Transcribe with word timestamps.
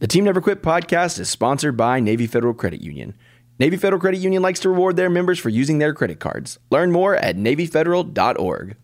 The 0.00 0.06
Team 0.06 0.22
Never 0.22 0.40
Quit 0.40 0.62
podcast 0.62 1.18
is 1.18 1.28
sponsored 1.28 1.76
by 1.76 1.98
Navy 1.98 2.28
Federal 2.28 2.54
Credit 2.54 2.80
Union. 2.80 3.16
Navy 3.58 3.76
Federal 3.76 4.00
Credit 4.00 4.18
Union 4.18 4.40
likes 4.42 4.60
to 4.60 4.68
reward 4.68 4.94
their 4.94 5.10
members 5.10 5.40
for 5.40 5.48
using 5.48 5.78
their 5.78 5.92
credit 5.92 6.20
cards. 6.20 6.60
Learn 6.70 6.92
more 6.92 7.16
at 7.16 7.36
NavyFederal.org. 7.36 8.76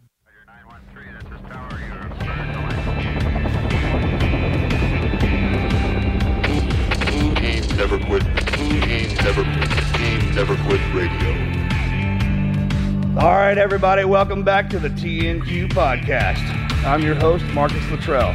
Team 7.06 7.76
Never 7.76 7.98
Quit. 8.00 8.22
Team 8.48 9.14
Never 9.22 9.44
Quit. 9.44 9.70
Team 9.94 10.34
Never 10.34 10.56
Quit 10.66 10.80
Radio. 10.92 11.30
All 13.20 13.36
right, 13.36 13.56
everybody, 13.56 14.04
welcome 14.04 14.42
back 14.42 14.68
to 14.70 14.80
the 14.80 14.88
TNQ 14.88 15.68
podcast. 15.68 16.42
I'm 16.84 17.02
your 17.02 17.14
host, 17.14 17.44
Marcus 17.54 17.88
Luttrell. 17.88 18.34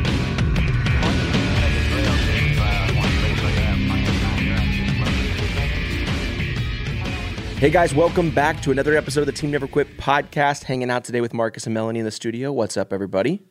Hey 7.61 7.69
guys, 7.69 7.93
welcome 7.93 8.31
back 8.31 8.59
to 8.63 8.71
another 8.71 8.97
episode 8.97 9.19
of 9.19 9.27
the 9.27 9.31
Team 9.33 9.51
Never 9.51 9.67
Quit 9.67 9.95
podcast. 9.99 10.63
Hanging 10.63 10.89
out 10.89 11.03
today 11.03 11.21
with 11.21 11.31
Marcus 11.31 11.67
and 11.67 11.75
Melanie 11.75 11.99
in 11.99 12.05
the 12.05 12.09
studio. 12.09 12.51
What's 12.51 12.75
up, 12.75 12.91
everybody? 12.91 13.43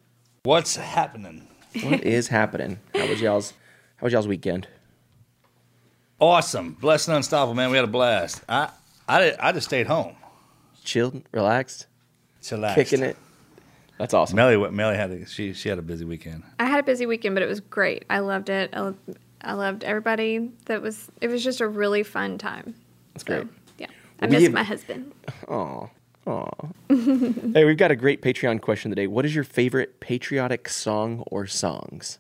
What's 0.43 0.75
happening? 0.75 1.47
What 1.85 2.01
is 2.03 2.27
happening? 2.27 2.81
How 2.93 3.07
was 3.07 3.21
y'all's 3.21 3.53
How 3.99 4.07
was 4.07 4.13
y'all's 4.13 4.27
weekend? 4.27 4.67
Awesome, 6.19 6.73
blessed 6.73 7.07
and 7.07 7.19
unstoppable, 7.19 7.55
man. 7.55 7.71
We 7.71 7.77
had 7.77 7.85
a 7.85 7.87
blast. 7.87 8.43
I 8.49 8.71
I, 9.09 9.37
I 9.39 9.53
just 9.53 9.69
stayed 9.69 9.87
home, 9.87 10.17
Chilled, 10.83 11.23
relaxed, 11.31 11.87
chillaxed, 12.43 12.75
kicking 12.75 13.05
it. 13.05 13.17
That's 13.97 14.13
awesome. 14.13 14.35
Melly, 14.35 14.57
Melly 14.73 14.97
had 14.97 15.13
a, 15.13 15.27
she 15.27 15.53
she 15.53 15.69
had 15.69 15.79
a 15.79 15.83
busy 15.83 16.05
weekend. 16.05 16.43
I 16.59 16.65
had 16.65 16.81
a 16.81 16.83
busy 16.83 17.07
weekend, 17.07 17.37
but 17.37 17.45
it 17.45 17.49
was 17.49 17.61
great. 17.61 18.07
I 18.11 18.19
loved 18.19 18.49
it. 18.49 18.71
I, 18.73 18.81
lo- 18.81 18.97
I 19.41 19.53
loved 19.53 19.85
everybody. 19.85 20.51
That 20.65 20.83
was 20.83 21.09
it 21.21 21.29
was 21.29 21.45
just 21.45 21.61
a 21.61 21.69
really 21.69 22.03
fun 22.03 22.39
time. 22.39 22.75
That's 23.15 23.25
great. 23.25 23.45
Yeah, 23.45 23.60
I 24.21 24.27
We 24.27 24.33
missed 24.33 24.43
have- 24.45 24.53
my 24.53 24.63
husband. 24.63 25.13
Aw. 25.49 25.87
Aw. 26.27 26.51
hey, 26.89 27.65
we've 27.65 27.77
got 27.79 27.91
a 27.91 27.97
great 27.97 28.21
Patreon 28.23 28.61
question 28.61 28.91
today. 28.91 29.07
What 29.07 29.25
is 29.25 29.35
your 29.35 29.45
favorite 29.45 30.01
patriotic 30.01 30.69
song 30.69 31.25
or 31.29 31.47
songs? 31.47 32.19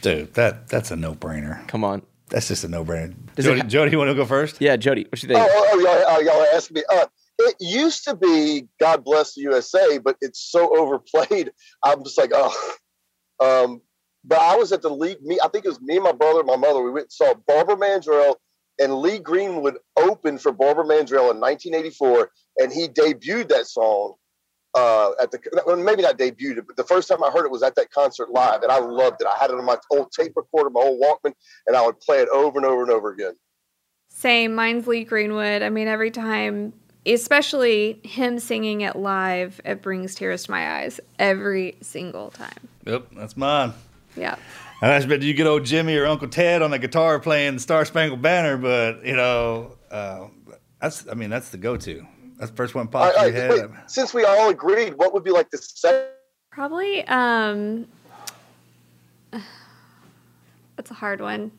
Dude, 0.00 0.34
that 0.34 0.68
that's 0.68 0.90
a 0.90 0.96
no 0.96 1.14
brainer. 1.14 1.66
Come 1.68 1.84
on. 1.84 2.02
That's 2.30 2.48
just 2.48 2.64
a 2.64 2.68
no 2.68 2.84
brainer. 2.84 3.14
Jody, 3.38 3.60
ha- 3.60 3.66
Jody, 3.66 3.90
you 3.92 3.98
want 3.98 4.08
to 4.08 4.14
go 4.14 4.24
first? 4.24 4.60
Yeah, 4.60 4.76
Jody, 4.76 5.04
what 5.10 5.22
you 5.22 5.28
think? 5.28 5.38
Oh, 5.40 5.46
oh, 5.48 5.68
oh, 5.72 5.78
y'all, 5.80 6.04
oh, 6.08 6.20
y'all 6.20 6.46
asked 6.56 6.72
me. 6.72 6.82
Uh, 6.90 7.06
it 7.38 7.56
used 7.60 8.04
to 8.04 8.16
be 8.16 8.66
"God 8.80 9.04
Bless 9.04 9.34
the 9.34 9.42
USA," 9.42 9.98
but 9.98 10.16
it's 10.20 10.40
so 10.40 10.76
overplayed. 10.76 11.52
I'm 11.84 12.02
just 12.04 12.18
like, 12.18 12.30
oh. 12.34 12.74
Um, 13.38 13.82
but 14.24 14.40
I 14.40 14.56
was 14.56 14.72
at 14.72 14.82
the 14.82 14.88
league. 14.90 15.20
Me, 15.22 15.38
I 15.44 15.48
think 15.48 15.64
it 15.66 15.68
was 15.68 15.80
me 15.80 15.96
and 15.96 16.04
my 16.04 16.12
brother, 16.12 16.40
and 16.40 16.46
my 16.48 16.56
mother. 16.56 16.80
We 16.82 16.90
went 16.90 17.04
and 17.04 17.12
saw 17.12 17.34
Barbara 17.46 17.76
Mandrell 17.76 18.36
and 18.78 19.00
Lee 19.00 19.18
Greenwood 19.18 19.78
open 19.96 20.38
for 20.38 20.52
Barbara 20.52 20.84
Mandrell 20.84 21.30
in 21.30 21.40
1984, 21.40 22.30
and 22.58 22.72
he 22.72 22.88
debuted 22.88 23.48
that 23.48 23.66
song 23.66 24.14
uh, 24.74 25.10
at 25.20 25.30
the 25.30 25.38
well, 25.66 25.76
maybe 25.76 26.02
not 26.02 26.18
debuted 26.18 26.58
it, 26.58 26.66
but 26.66 26.76
the 26.76 26.84
first 26.84 27.08
time 27.08 27.22
I 27.22 27.30
heard 27.30 27.44
it 27.44 27.50
was 27.50 27.62
at 27.62 27.74
that 27.76 27.90
concert 27.90 28.30
live, 28.30 28.62
and 28.62 28.72
I 28.72 28.78
loved 28.78 29.20
it. 29.20 29.26
I 29.26 29.36
had 29.38 29.50
it 29.50 29.58
on 29.58 29.64
my 29.64 29.76
old 29.90 30.10
tape 30.12 30.32
recorder, 30.34 30.70
my 30.70 30.80
old 30.80 31.00
Walkman, 31.00 31.34
and 31.66 31.76
I 31.76 31.84
would 31.84 32.00
play 32.00 32.20
it 32.20 32.28
over 32.30 32.58
and 32.58 32.66
over 32.66 32.82
and 32.82 32.90
over 32.90 33.12
again. 33.12 33.34
Same. 34.08 34.54
Mine's 34.54 34.86
Lee 34.86 35.04
Greenwood. 35.04 35.62
I 35.62 35.70
mean, 35.70 35.88
every 35.88 36.10
time, 36.10 36.72
especially 37.04 38.00
him 38.02 38.38
singing 38.38 38.82
it 38.82 38.96
live, 38.96 39.60
it 39.64 39.82
brings 39.82 40.14
tears 40.14 40.44
to 40.44 40.50
my 40.50 40.80
eyes 40.80 41.00
every 41.18 41.76
single 41.82 42.30
time. 42.30 42.68
Yep, 42.86 43.08
that's 43.16 43.36
mine. 43.36 43.72
Yeah. 44.16 44.36
And 44.82 44.90
I 44.90 45.06
bet 45.06 45.22
you 45.22 45.32
get 45.32 45.46
old 45.46 45.64
Jimmy 45.64 45.96
or 45.96 46.06
Uncle 46.06 46.26
Ted 46.26 46.60
on 46.60 46.72
the 46.72 46.78
guitar 46.78 47.20
playing 47.20 47.54
the 47.54 47.60
Star 47.60 47.84
Spangled 47.84 48.20
Banner, 48.20 48.56
but 48.56 49.06
you 49.06 49.14
know, 49.14 49.76
uh, 49.92 50.26
that's 50.80 51.06
I 51.08 51.14
mean 51.14 51.30
that's 51.30 51.50
the 51.50 51.58
go-to. 51.58 52.04
That's 52.36 52.50
the 52.50 52.56
first 52.56 52.74
one 52.74 52.88
All 52.92 53.00
right, 53.00 53.14
pops 53.14 53.18
all 53.18 53.26
in 53.28 53.34
your 53.34 53.42
head. 53.42 53.70
wait, 53.70 53.80
since 53.86 54.12
we 54.12 54.24
all 54.24 54.50
agreed, 54.50 54.94
what 54.94 55.14
would 55.14 55.22
be 55.22 55.30
like 55.30 55.50
the 55.50 55.58
second? 55.58 56.08
Probably. 56.50 57.06
Um, 57.06 57.86
that's 60.76 60.90
a 60.90 60.94
hard 60.94 61.20
one. 61.20 61.52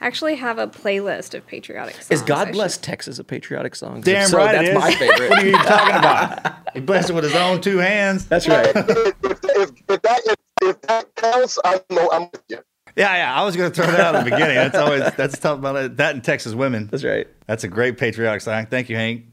I 0.00 0.08
actually 0.08 0.34
have 0.34 0.58
a 0.58 0.66
playlist 0.66 1.34
of 1.34 1.46
patriotic 1.46 1.94
songs. 1.94 2.10
is 2.10 2.22
I 2.22 2.26
God 2.26 2.44
should- 2.46 2.52
Bless 2.54 2.76
Texas 2.76 3.20
a 3.20 3.24
patriotic 3.24 3.76
song? 3.76 4.00
Damn 4.00 4.26
so, 4.28 4.38
right 4.38 4.52
that's 4.52 4.68
it 4.68 4.72
is. 4.72 4.74
my 4.82 4.94
favorite. 4.96 5.30
what 5.30 5.38
are 5.38 5.46
you 5.46 5.52
talking 5.52 5.94
about? 5.94 6.56
He 6.74 6.80
blessed 6.80 7.10
it 7.10 7.12
with 7.12 7.22
his 7.22 7.36
own 7.36 7.60
two 7.60 7.78
hands. 7.78 8.26
That's 8.26 8.48
right. 8.48 8.72
if, 8.74 9.14
if, 9.22 9.70
if 9.88 10.02
that 10.02 10.20
if, 10.26 10.34
if 10.68 10.80
that 10.82 11.14
counts, 11.16 11.58
I'm 11.64 11.80
I'm 11.90 12.22
with 12.32 12.42
you. 12.48 12.58
Yeah, 12.96 13.16
yeah. 13.16 13.34
I 13.40 13.44
was 13.44 13.56
going 13.56 13.72
to 13.72 13.74
throw 13.74 13.90
that 13.90 14.00
out 14.00 14.14
at 14.14 14.24
the 14.24 14.30
beginning. 14.30 14.54
That's 14.54 14.76
always 14.76 15.02
that's 15.16 15.38
tough 15.38 15.58
about 15.58 15.76
it. 15.76 15.96
That 15.96 16.14
and 16.14 16.22
Texas 16.22 16.54
women. 16.54 16.88
That's 16.90 17.02
right. 17.04 17.26
That's 17.46 17.64
a 17.64 17.68
great 17.68 17.98
patriotic 17.98 18.40
song. 18.40 18.66
Thank 18.66 18.88
you, 18.88 18.96
Hank. 18.96 19.24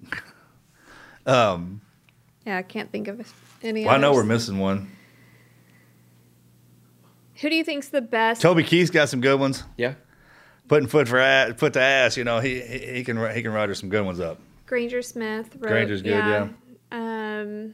Um, 1.25 1.81
Yeah, 2.45 2.57
I 2.57 2.63
can't 2.63 2.91
think 2.91 3.07
of 3.07 3.31
any. 3.61 3.85
well, 3.85 3.93
I 3.93 3.97
know 3.99 4.13
we're 4.13 4.23
missing 4.23 4.57
one. 4.57 4.89
Who 7.41 7.49
do 7.49 7.55
you 7.55 7.63
think's 7.63 7.89
the 7.89 8.01
best? 8.01 8.41
Toby 8.41 8.63
Keith's 8.63 8.91
got 8.91 9.09
some 9.09 9.21
good 9.21 9.39
ones. 9.39 9.63
Yeah. 9.77 9.95
Putting 10.67 10.87
foot 10.87 11.07
for 11.07 11.19
ass, 11.19 11.53
foot 11.57 11.73
to 11.73 11.81
ass. 11.81 12.17
You 12.17 12.23
know, 12.23 12.39
he 12.39 12.61
he, 12.61 12.77
he 12.95 13.03
can 13.03 13.17
he 13.35 13.41
can 13.41 13.51
roger 13.51 13.75
some 13.75 13.89
good 13.89 14.05
ones 14.05 14.19
up. 14.19 14.39
Granger 14.65 15.01
Smith. 15.01 15.49
Wrote, 15.55 15.69
Granger's 15.69 16.01
good, 16.01 16.11
yeah. 16.11 16.47
Um, 16.91 17.73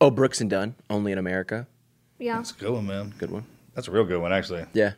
Oh, 0.00 0.10
Brooks 0.10 0.40
and 0.42 0.50
Dunn, 0.50 0.74
Only 0.90 1.12
in 1.12 1.18
America. 1.18 1.66
Yeah. 2.18 2.36
That's 2.36 2.52
a 2.52 2.54
good 2.54 2.70
one, 2.72 2.86
man. 2.86 3.14
Good 3.18 3.30
one. 3.30 3.44
That's 3.74 3.88
a 3.88 3.90
real 3.90 4.04
good 4.04 4.20
one, 4.20 4.32
actually. 4.32 4.64
Yeah. 4.72 4.92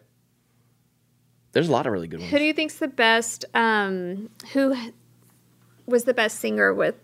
There's 1.52 1.68
a 1.68 1.72
lot 1.72 1.86
of 1.86 1.92
really 1.92 2.06
good 2.08 2.20
ones. 2.20 2.30
Who 2.30 2.38
do 2.38 2.44
you 2.44 2.52
think's 2.52 2.76
the 2.78 2.88
best? 2.88 3.44
Um, 3.54 4.30
who 4.52 4.74
was 5.86 6.04
the 6.04 6.14
best 6.14 6.38
singer 6.40 6.72
with 6.74 6.94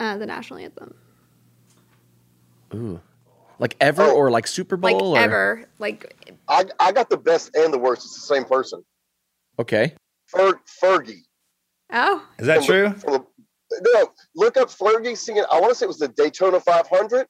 uh, 0.00 0.16
the 0.16 0.26
national 0.26 0.60
anthem? 0.60 0.94
Ooh. 2.74 3.00
Like 3.58 3.76
ever 3.80 4.02
Oh. 4.04 4.14
or 4.14 4.30
like 4.30 4.46
Super 4.46 4.76
Bowl? 4.76 4.92
Like 4.92 5.02
or? 5.02 5.18
ever? 5.18 5.64
Like 5.78 6.30
I 6.46 6.64
I 6.78 6.92
got 6.92 7.10
the 7.10 7.16
best 7.16 7.54
and 7.56 7.72
the 7.72 7.78
worst. 7.78 8.04
It's 8.04 8.14
the 8.14 8.34
same 8.34 8.44
person. 8.44 8.84
Okay. 9.58 9.94
Fer, 10.28 10.52
Fergie. 10.82 11.22
oh, 11.92 12.24
Is 12.38 12.46
that 12.46 12.58
From 12.58 12.66
true? 12.66 12.88
the- 12.90 13.24
the- 13.70 13.90
no, 13.94 14.10
look 14.36 14.56
up 14.56 14.68
Fergie 14.68 15.16
singing. 15.16 15.44
I 15.50 15.58
want 15.60 15.72
to 15.72 15.74
say 15.74 15.84
it 15.84 15.88
was 15.88 15.98
the 15.98 16.08
Daytona 16.08 16.60
500. 16.60 17.26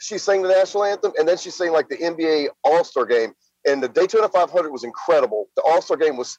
She 0.00 0.18
sang 0.18 0.42
the 0.42 0.48
national 0.48 0.84
anthem, 0.84 1.12
and 1.18 1.28
then 1.28 1.36
she 1.38 1.50
sang 1.50 1.72
like 1.72 1.88
the 1.88 1.96
NBA 1.96 2.48
All 2.64 2.84
Star 2.84 3.06
game. 3.06 3.32
And 3.66 3.82
the 3.82 3.88
Daytona 3.88 4.28
500 4.28 4.70
was 4.70 4.82
incredible. 4.84 5.48
The 5.56 5.62
All 5.62 5.80
Star 5.80 5.96
game 5.96 6.16
was 6.16 6.38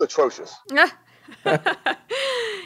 atrocious. 0.00 0.54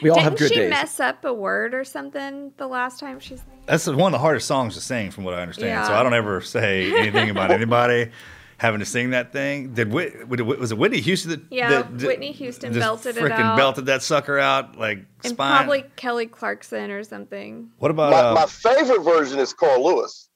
We 0.01 0.09
all 0.09 0.15
Didn't 0.15 0.23
have 0.31 0.37
good 0.39 0.49
she 0.49 0.55
days. 0.55 0.69
mess 0.69 0.99
up 0.99 1.25
a 1.25 1.33
word 1.33 1.75
or 1.75 1.83
something 1.83 2.53
the 2.57 2.65
last 2.67 2.99
time 2.99 3.19
she 3.19 3.37
sang? 3.37 3.45
That's 3.67 3.85
one 3.85 3.99
of 3.99 4.11
the 4.13 4.17
hardest 4.17 4.47
songs 4.47 4.73
to 4.73 4.81
sing, 4.81 5.11
from 5.11 5.23
what 5.25 5.35
I 5.35 5.41
understand. 5.41 5.85
So 5.85 5.93
I 5.93 6.01
don't 6.01 6.15
ever 6.15 6.41
say 6.41 6.91
anything 6.97 7.29
about 7.29 7.51
anybody 7.51 8.09
having 8.61 8.79
to 8.79 8.85
sing 8.85 9.09
that 9.09 9.31
thing. 9.33 9.73
Did 9.73 9.91
Whit, 9.91 10.27
was 10.29 10.71
it 10.71 10.77
Whitney 10.77 10.99
Houston 11.01 11.31
that? 11.31 11.41
Yeah, 11.49 11.69
that- 11.69 11.97
that 11.97 12.05
Whitney 12.07 12.31
Houston 12.31 12.71
just 12.73 12.79
belted 12.83 13.17
it 13.17 13.23
frickin' 13.23 13.31
out. 13.39 13.57
belted 13.57 13.87
that 13.87 14.03
sucker 14.03 14.37
out 14.37 14.77
like 14.77 14.99
And 15.23 15.33
spine. 15.33 15.57
probably 15.57 15.85
Kelly 15.95 16.27
Clarkson 16.27 16.91
or 16.91 17.03
something. 17.03 17.71
what 17.79 17.89
about 17.89 18.11
My, 18.11 18.19
uh, 18.19 18.33
my 18.35 18.45
favorite 18.45 19.01
version 19.01 19.39
is 19.39 19.51
Carl 19.51 19.83
Lewis. 19.83 20.29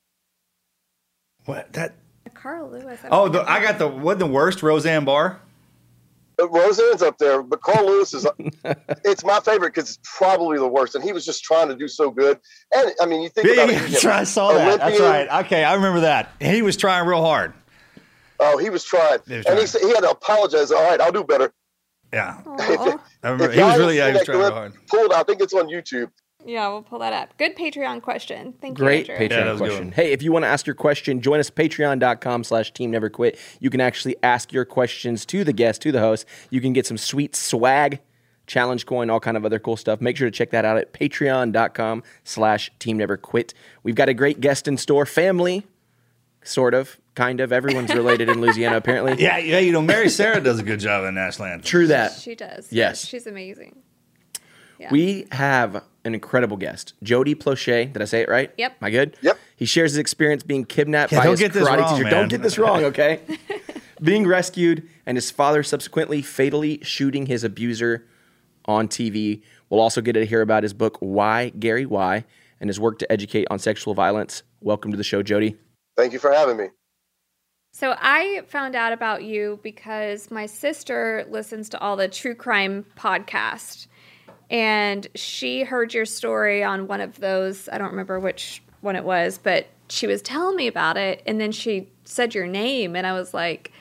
what 1.46 1.72
that? 1.74 1.94
Carl 2.34 2.70
Lewis. 2.72 3.00
I 3.04 3.08
Oh, 3.12 3.30
the. 3.30 3.48
I 3.50 3.62
got 3.62 3.78
the 3.78 3.88
what 3.88 4.18
the 4.20 4.26
worst 4.26 4.64
Roseanne 4.64 5.06
Barr. 5.06 5.40
Uh, 6.42 6.50
Roseanne's 6.50 7.02
up 7.02 7.18
there, 7.18 7.42
but 7.44 7.62
Carl 7.62 7.86
Lewis 7.86 8.14
is. 8.14 8.28
it's 9.06 9.24
my 9.24 9.40
favorite 9.40 9.74
because 9.74 9.92
it's 9.92 10.00
probably 10.18 10.58
the 10.58 10.68
worst, 10.68 10.96
and 10.96 11.04
he 11.04 11.14
was 11.14 11.26
just 11.26 11.44
trying 11.44 11.68
to 11.70 11.76
do 11.76 11.88
so 11.88 12.10
good. 12.12 12.40
And 12.74 12.92
I 13.00 13.06
mean, 13.06 13.22
you 13.22 13.30
think 13.30 13.50
about 13.54 13.70
it. 13.70 13.80
That's 13.92 14.04
right, 14.06 14.20
I 14.22 14.24
saw 14.26 14.52
that. 14.54 14.80
That's 14.80 15.00
right. 15.00 15.46
Okay, 15.46 15.64
I 15.64 15.76
remember 15.76 16.02
that. 16.02 16.32
He 16.42 16.62
was 16.64 16.76
trying 16.76 17.08
real 17.08 17.22
hard. 17.24 17.54
Oh, 18.40 18.58
he 18.58 18.70
was 18.70 18.84
trying, 18.84 19.20
He 19.28 19.38
was 19.38 19.46
and 19.46 19.60
he 19.60 19.66
said 19.66 19.82
he 19.82 19.90
had 19.90 20.02
to 20.02 20.12
apologize. 20.12 20.72
All 20.72 20.84
right, 20.84 21.00
I'll 21.00 21.12
do 21.12 21.24
better. 21.24 21.54
Yeah, 22.14 22.42
Aw. 22.46 22.98
I 23.24 23.30
remember. 23.30 23.52
He 23.52 23.62
was 23.62 23.78
really. 23.78 23.98
Yeah, 23.98 24.08
he 24.08 24.14
was 24.14 24.24
trying 24.24 24.40
that 24.40 24.44
real 24.44 24.52
clip, 24.52 24.74
hard. 24.74 24.88
Pull 24.88 25.00
it 25.00 25.12
out. 25.12 25.20
I 25.20 25.24
think 25.24 25.42
it's 25.42 25.54
on 25.54 25.68
YouTube. 25.68 26.10
Yeah, 26.46 26.68
we'll 26.68 26.84
pull 26.84 27.00
that 27.00 27.12
up. 27.12 27.36
Good 27.38 27.56
Patreon 27.58 28.04
question. 28.04 28.54
Thank 28.62 28.78
Great 28.78 29.08
you, 29.08 29.16
Andrew. 29.16 29.28
Patreon 29.28 29.32
Yeah, 29.32 29.44
that 29.46 29.52
was 29.52 29.62
a 29.62 29.64
good 29.64 29.70
question. 29.72 29.92
Hey, 29.94 30.12
if 30.12 30.22
you 30.22 30.32
want 30.32 30.44
to 30.44 30.48
ask 30.48 30.68
your 30.68 30.76
question, 30.76 31.20
join 31.20 31.40
us 31.40 31.50
patreon.com 31.50 32.44
slash 32.44 32.72
team 32.72 32.92
never 32.92 33.10
quit. 33.10 33.40
You 33.60 33.72
can 33.72 33.82
actually 33.82 34.16
ask 34.22 34.54
your 34.54 34.64
questions 34.64 35.26
to 35.26 35.44
the 35.44 35.54
guest, 35.54 35.82
to 35.82 35.92
the 35.92 36.02
host. 36.02 36.28
You 36.52 36.62
can 36.62 36.72
get 36.72 36.86
some 36.86 37.00
sweet 37.00 37.36
swag, 37.36 38.00
challenge 38.46 38.86
coin, 38.86 39.10
all 39.10 39.20
kind 39.20 39.38
of 39.38 39.44
other 39.44 39.58
cool 39.58 39.76
stuff. 39.76 40.02
Make 40.02 40.18
sure 40.18 40.30
to 40.30 40.32
check 40.32 40.52
that 40.52 40.66
out 40.66 40.78
at 40.78 40.94
patreon.com 40.94 42.04
slash 42.24 42.72
team 42.78 42.98
never 42.98 43.18
quit. 43.18 43.56
We've 43.82 43.96
got 43.96 44.08
a 44.08 44.14
great 44.14 44.40
guest 44.40 44.68
in 44.68 44.78
store, 44.78 45.08
family, 45.08 45.66
sort 46.44 46.76
of, 46.76 47.00
kind 47.16 47.40
of. 47.40 47.52
Everyone's 47.52 47.94
related 47.94 48.30
in 48.30 48.42
Louisiana, 48.42 48.78
apparently. 48.78 49.16
Yeah, 49.26 49.38
yeah. 49.38 49.60
You 49.60 49.72
know, 49.72 49.82
Mary 49.82 50.10
Sarah 50.10 50.42
does 50.42 50.60
a 50.60 50.64
good 50.64 50.80
job 50.80 51.06
in 51.06 51.16
National 51.16 51.48
Anthem. 51.48 51.64
True 51.66 51.88
that. 51.88 52.12
She 52.14 52.36
does. 52.36 52.72
Yes. 52.72 53.06
She's 53.06 53.26
amazing. 53.26 53.82
Yeah. 54.78 54.90
We 54.92 55.26
have 55.32 55.84
an 56.04 56.14
incredible 56.14 56.58
guest, 56.58 56.94
Jody 57.02 57.34
Plauché. 57.34 57.92
Did 57.94 58.02
I 58.02 58.06
say 58.06 58.22
it 58.22 58.30
right? 58.30 58.52
Yep. 58.58 58.72
Am 58.74 58.86
I 58.86 58.90
good? 58.92 59.16
Yep. 59.22 59.40
He 59.56 59.66
shares 59.66 59.92
his 59.94 60.00
experience 60.00 60.44
being 60.44 60.66
kidnapped 60.66 61.14
Yeah, 61.14 61.20
by 61.20 61.24
don't 61.24 61.32
his 61.34 61.40
get 61.40 61.54
this 61.54 61.68
karate 61.68 61.78
wrong, 61.80 61.90
teacher. 61.94 62.04
man. 62.04 62.12
Don't 62.12 62.28
get 62.28 62.42
this 62.42 62.58
wrong, 62.58 62.84
okay? 62.84 63.22
being 64.04 64.28
rescued 64.28 64.88
and 65.06 65.16
his 65.18 65.32
father 65.32 65.64
subsequently 65.64 66.22
fatally 66.22 66.80
shooting 66.84 67.26
his 67.28 67.46
abuser 67.46 68.06
on 68.66 68.90
TV. 68.90 69.42
We'll 69.70 69.80
also 69.80 70.02
get 70.02 70.14
to 70.14 70.26
hear 70.26 70.42
about 70.42 70.64
his 70.64 70.74
book, 70.74 70.98
Why 71.00 71.50
Gary 71.50 71.86
Why, 71.86 72.26
and 72.60 72.70
his 72.70 72.78
work 72.80 73.00
to 73.00 73.10
educate 73.12 73.48
on 73.50 73.60
sexual 73.60 73.94
violence. 73.94 74.44
Welcome 74.60 74.92
to 74.92 74.98
the 74.98 75.04
show, 75.06 75.24
Jody. 75.24 75.56
Thank 75.96 76.12
you 76.12 76.20
for 76.20 76.34
having 76.34 76.58
me. 76.58 76.68
So 77.78 77.94
I 78.00 78.44
found 78.48 78.74
out 78.74 78.94
about 78.94 79.26
you 79.26 79.60
because 79.62 80.32
my 80.32 80.46
sister 80.46 81.26
listens 81.30 81.68
to 81.68 81.80
all 81.82 81.98
the 81.98 82.08
true 82.08 82.34
crime 82.34 82.86
podcasts, 82.98 83.88
and 84.50 85.06
she 85.14 85.64
heard 85.64 85.94
your 85.94 86.06
story 86.06 86.64
on 86.64 86.88
one 86.88 87.02
of 87.02 87.20
those. 87.20 87.68
I 87.68 87.78
don't 87.78 87.90
remember 87.90 88.18
which 88.18 88.64
one 88.80 88.96
it 88.96 89.04
was, 89.04 89.38
but 89.38 89.68
she 89.90 90.08
was 90.08 90.22
telling 90.22 90.56
me 90.56 90.68
about 90.68 90.96
it, 90.96 91.22
and 91.26 91.42
then 91.42 91.52
she 91.52 91.90
said 92.06 92.34
your 92.34 92.48
name, 92.48 92.96
and 92.96 93.06
I 93.06 93.12
was 93.12 93.34
like, 93.34 93.74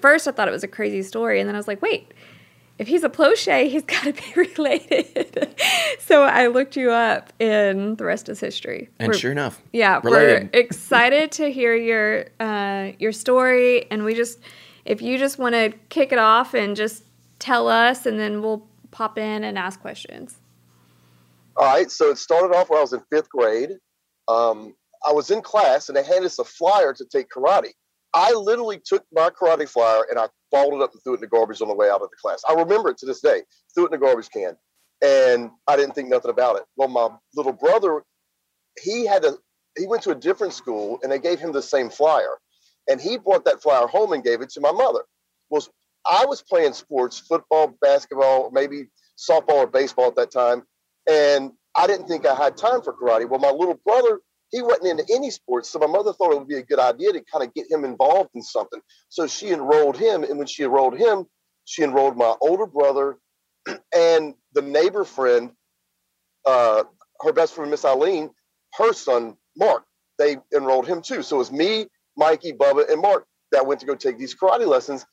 first 0.00 0.28
I 0.28 0.30
thought 0.30 0.46
it 0.46 0.52
was 0.52 0.62
a 0.62 0.68
crazy 0.68 1.02
story, 1.02 1.40
and 1.40 1.48
then 1.48 1.56
I 1.56 1.58
was 1.58 1.66
like, 1.66 1.82
wait. 1.82 2.14
If 2.78 2.86
he's 2.86 3.02
a 3.02 3.08
Plauché, 3.08 3.68
he's 3.68 3.82
got 3.86 4.04
to 4.04 4.12
be 4.12 4.32
related. 4.36 5.54
so 5.98 6.22
I 6.22 6.46
looked 6.46 6.76
you 6.76 6.90
up, 6.90 7.32
and 7.40 7.98
the 7.98 8.04
rest 8.04 8.28
is 8.28 8.40
history. 8.40 8.88
And 8.98 9.08
We're- 9.08 9.18
sure 9.18 9.32
enough, 9.32 9.60
yeah, 9.72 10.00
related. 10.02 10.50
we're 10.52 10.60
excited 10.60 11.32
to 11.32 11.50
hear 11.50 11.74
your 11.74 12.26
uh, 12.40 12.92
your 12.98 13.12
story, 13.12 13.90
and 13.90 14.04
we 14.04 14.14
just 14.14 14.38
if 14.84 15.02
you 15.02 15.18
just 15.18 15.38
want 15.38 15.54
to 15.54 15.72
kick 15.88 16.12
it 16.12 16.18
off 16.18 16.54
and 16.54 16.76
just 16.76 17.04
tell 17.38 17.68
us, 17.68 18.06
and 18.06 18.18
then 18.18 18.42
we'll 18.42 18.66
pop 18.90 19.18
in 19.18 19.44
and 19.44 19.58
ask 19.58 19.80
questions. 19.80 20.38
All 21.56 21.66
right, 21.66 21.90
so 21.90 22.10
it 22.10 22.18
started 22.18 22.54
off 22.54 22.70
when 22.70 22.78
I 22.78 22.82
was 22.82 22.92
in 22.92 23.02
fifth 23.10 23.28
grade. 23.28 23.72
Um, 24.28 24.74
I 25.06 25.12
was 25.12 25.30
in 25.30 25.42
class 25.42 25.88
and 25.88 25.96
they 25.96 26.04
handed 26.04 26.26
us 26.26 26.38
a 26.38 26.44
flyer 26.44 26.92
to 26.94 27.04
take 27.04 27.28
karate. 27.30 27.70
I 28.14 28.32
literally 28.32 28.80
took 28.84 29.04
my 29.12 29.30
karate 29.30 29.68
flyer 29.68 30.06
and 30.10 30.18
I 30.18 30.26
it 30.52 30.82
up 30.82 30.92
and 30.92 31.02
threw 31.02 31.14
it 31.14 31.16
in 31.16 31.20
the 31.22 31.26
garbage 31.26 31.60
on 31.60 31.68
the 31.68 31.74
way 31.74 31.88
out 31.88 32.02
of 32.02 32.10
the 32.10 32.16
class. 32.20 32.42
I 32.48 32.54
remember 32.54 32.90
it 32.90 32.98
to 32.98 33.06
this 33.06 33.20
day. 33.20 33.42
Threw 33.74 33.84
it 33.84 33.92
in 33.92 34.00
the 34.00 34.04
garbage 34.04 34.28
can, 34.30 34.56
and 35.02 35.50
I 35.66 35.76
didn't 35.76 35.94
think 35.94 36.08
nothing 36.08 36.30
about 36.30 36.56
it. 36.56 36.64
Well, 36.76 36.88
my 36.88 37.08
little 37.34 37.52
brother, 37.52 38.02
he 38.82 39.06
had 39.06 39.24
a 39.24 39.34
he 39.76 39.86
went 39.86 40.02
to 40.02 40.10
a 40.10 40.14
different 40.14 40.52
school 40.52 40.98
and 41.02 41.12
they 41.12 41.20
gave 41.20 41.38
him 41.38 41.52
the 41.52 41.62
same 41.62 41.90
flyer, 41.90 42.38
and 42.88 43.00
he 43.00 43.18
brought 43.18 43.44
that 43.44 43.62
flyer 43.62 43.86
home 43.86 44.12
and 44.12 44.24
gave 44.24 44.40
it 44.40 44.50
to 44.50 44.60
my 44.60 44.72
mother. 44.72 45.00
Well, 45.50 45.66
I 46.06 46.26
was 46.26 46.42
playing 46.42 46.72
sports, 46.72 47.18
football, 47.18 47.74
basketball, 47.80 48.50
maybe 48.52 48.88
softball 49.18 49.56
or 49.56 49.66
baseball 49.66 50.06
at 50.08 50.16
that 50.16 50.30
time, 50.30 50.62
and 51.08 51.52
I 51.76 51.86
didn't 51.86 52.06
think 52.06 52.26
I 52.26 52.34
had 52.34 52.56
time 52.56 52.82
for 52.82 52.92
karate. 52.92 53.28
Well, 53.28 53.40
my 53.40 53.50
little 53.50 53.78
brother, 53.84 54.20
he 54.50 54.62
wasn't 54.62 55.00
into 55.00 55.14
any 55.14 55.30
sports, 55.30 55.70
so 55.70 55.78
my 55.78 55.86
mother 55.86 56.12
thought 56.12 56.32
it 56.32 56.38
would 56.38 56.48
be 56.48 56.56
a 56.56 56.62
good 56.62 56.78
idea 56.78 57.12
to 57.12 57.22
kind 57.32 57.46
of 57.46 57.54
get 57.54 57.70
him 57.70 57.84
involved 57.84 58.30
in 58.34 58.42
something. 58.42 58.80
So 59.08 59.26
she 59.26 59.50
enrolled 59.50 59.96
him, 59.96 60.24
and 60.24 60.38
when 60.38 60.46
she 60.46 60.64
enrolled 60.64 60.96
him, 60.98 61.26
she 61.64 61.82
enrolled 61.82 62.16
my 62.16 62.34
older 62.40 62.66
brother 62.66 63.18
and 63.94 64.34
the 64.54 64.62
neighbor 64.62 65.04
friend, 65.04 65.50
uh, 66.46 66.84
her 67.20 67.32
best 67.32 67.54
friend 67.54 67.70
Miss 67.70 67.84
Eileen, 67.84 68.30
her 68.74 68.92
son 68.92 69.36
Mark. 69.56 69.84
They 70.18 70.36
enrolled 70.54 70.86
him 70.86 71.02
too. 71.02 71.22
So 71.22 71.36
it 71.36 71.40
was 71.40 71.52
me, 71.52 71.86
Mikey, 72.16 72.52
Bubba, 72.52 72.90
and 72.90 73.00
Mark 73.00 73.26
that 73.52 73.66
went 73.66 73.80
to 73.80 73.86
go 73.86 73.94
take 73.94 74.18
these 74.18 74.34
karate 74.34 74.66
lessons. 74.66 75.06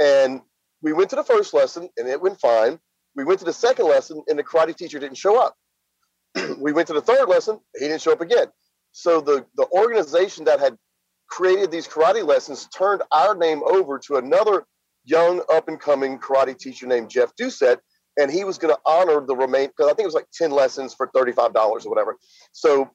And 0.00 0.40
we 0.82 0.92
went 0.92 1.10
to 1.10 1.16
the 1.16 1.24
first 1.24 1.54
lesson, 1.54 1.88
and 1.96 2.08
it 2.08 2.20
went 2.20 2.40
fine. 2.40 2.78
We 3.16 3.24
went 3.24 3.40
to 3.40 3.44
the 3.44 3.52
second 3.52 3.86
lesson, 3.86 4.22
and 4.28 4.38
the 4.38 4.44
karate 4.44 4.76
teacher 4.76 4.98
didn't 4.98 5.18
show 5.18 5.40
up. 5.40 5.54
we 6.58 6.72
went 6.72 6.88
to 6.88 6.94
the 6.94 7.00
third 7.00 7.28
lesson, 7.28 7.58
he 7.78 7.86
didn't 7.86 8.02
show 8.02 8.12
up 8.12 8.20
again. 8.20 8.46
So 8.98 9.20
the 9.20 9.46
the 9.56 9.68
organization 9.68 10.44
that 10.46 10.58
had 10.58 10.76
created 11.28 11.70
these 11.70 11.86
karate 11.86 12.26
lessons 12.26 12.66
turned 12.76 13.00
our 13.12 13.36
name 13.36 13.62
over 13.64 13.96
to 14.00 14.16
another 14.16 14.64
young 15.04 15.40
up 15.52 15.68
and 15.68 15.78
coming 15.78 16.18
karate 16.18 16.58
teacher 16.58 16.84
named 16.88 17.08
Jeff 17.08 17.30
Doucet, 17.36 17.78
and 18.16 18.28
he 18.28 18.42
was 18.42 18.58
going 18.58 18.74
to 18.74 18.80
honor 18.84 19.24
the 19.24 19.36
remain 19.36 19.68
because 19.68 19.86
I 19.86 19.94
think 19.94 20.00
it 20.00 20.06
was 20.06 20.16
like 20.16 20.26
ten 20.32 20.50
lessons 20.50 20.94
for 20.94 21.08
thirty 21.14 21.30
five 21.30 21.54
dollars 21.54 21.86
or 21.86 21.90
whatever. 21.90 22.16
So 22.50 22.90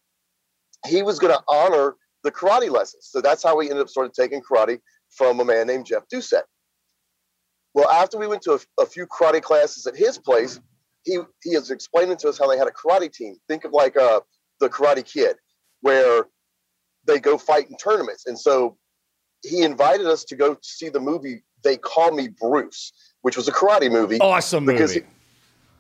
he 0.86 1.04
was 1.04 1.20
going 1.20 1.34
to 1.34 1.42
honor 1.48 1.96
the 2.26 2.32
karate 2.32 2.70
lessons. 2.70 3.08
So 3.10 3.22
that's 3.22 3.42
how 3.42 3.56
we 3.56 3.70
ended 3.70 3.84
up 3.84 3.90
started 3.90 4.14
taking 4.14 4.42
karate 4.42 4.80
from 5.10 5.40
a 5.40 5.46
man 5.46 5.68
named 5.68 5.86
Jeff 5.86 6.04
Doucet. 6.12 6.44
Well, 7.74 7.90
after 7.90 8.18
we 8.18 8.28
went 8.28 8.42
to 8.42 8.56
a, 8.56 8.82
a 8.84 8.86
few 8.86 9.08
karate 9.08 9.42
classes 9.42 9.88
at 9.88 9.96
his 9.96 10.18
place, 10.18 10.60
he 11.06 11.20
he 11.44 11.52
is 11.52 11.72
explaining 11.72 12.18
to 12.18 12.28
us 12.28 12.38
how 12.38 12.50
they 12.50 12.58
had 12.58 12.68
a 12.68 12.72
karate 12.72 13.10
team. 13.10 13.38
Think 13.48 13.64
of 13.64 13.72
like 13.72 13.96
uh, 13.96 14.20
the 14.60 14.68
Karate 14.68 15.06
Kid, 15.06 15.38
where 15.84 16.26
they 17.06 17.20
go 17.20 17.38
fight 17.38 17.70
in 17.70 17.76
tournaments. 17.78 18.26
And 18.26 18.40
so 18.40 18.78
he 19.44 19.62
invited 19.62 20.08
us 20.08 20.24
to 20.26 20.36
go 20.36 20.58
see 20.62 20.88
the 20.90 21.00
movie 21.02 21.44
They 21.64 21.78
Call 21.78 22.12
Me 22.14 22.30
Bruce, 22.30 22.92
which 23.22 23.36
was 23.38 23.48
a 23.48 23.52
karate 23.52 23.92
movie. 23.92 24.18
Awesome 24.20 24.66
movie. 24.66 24.78
Because 24.78 24.98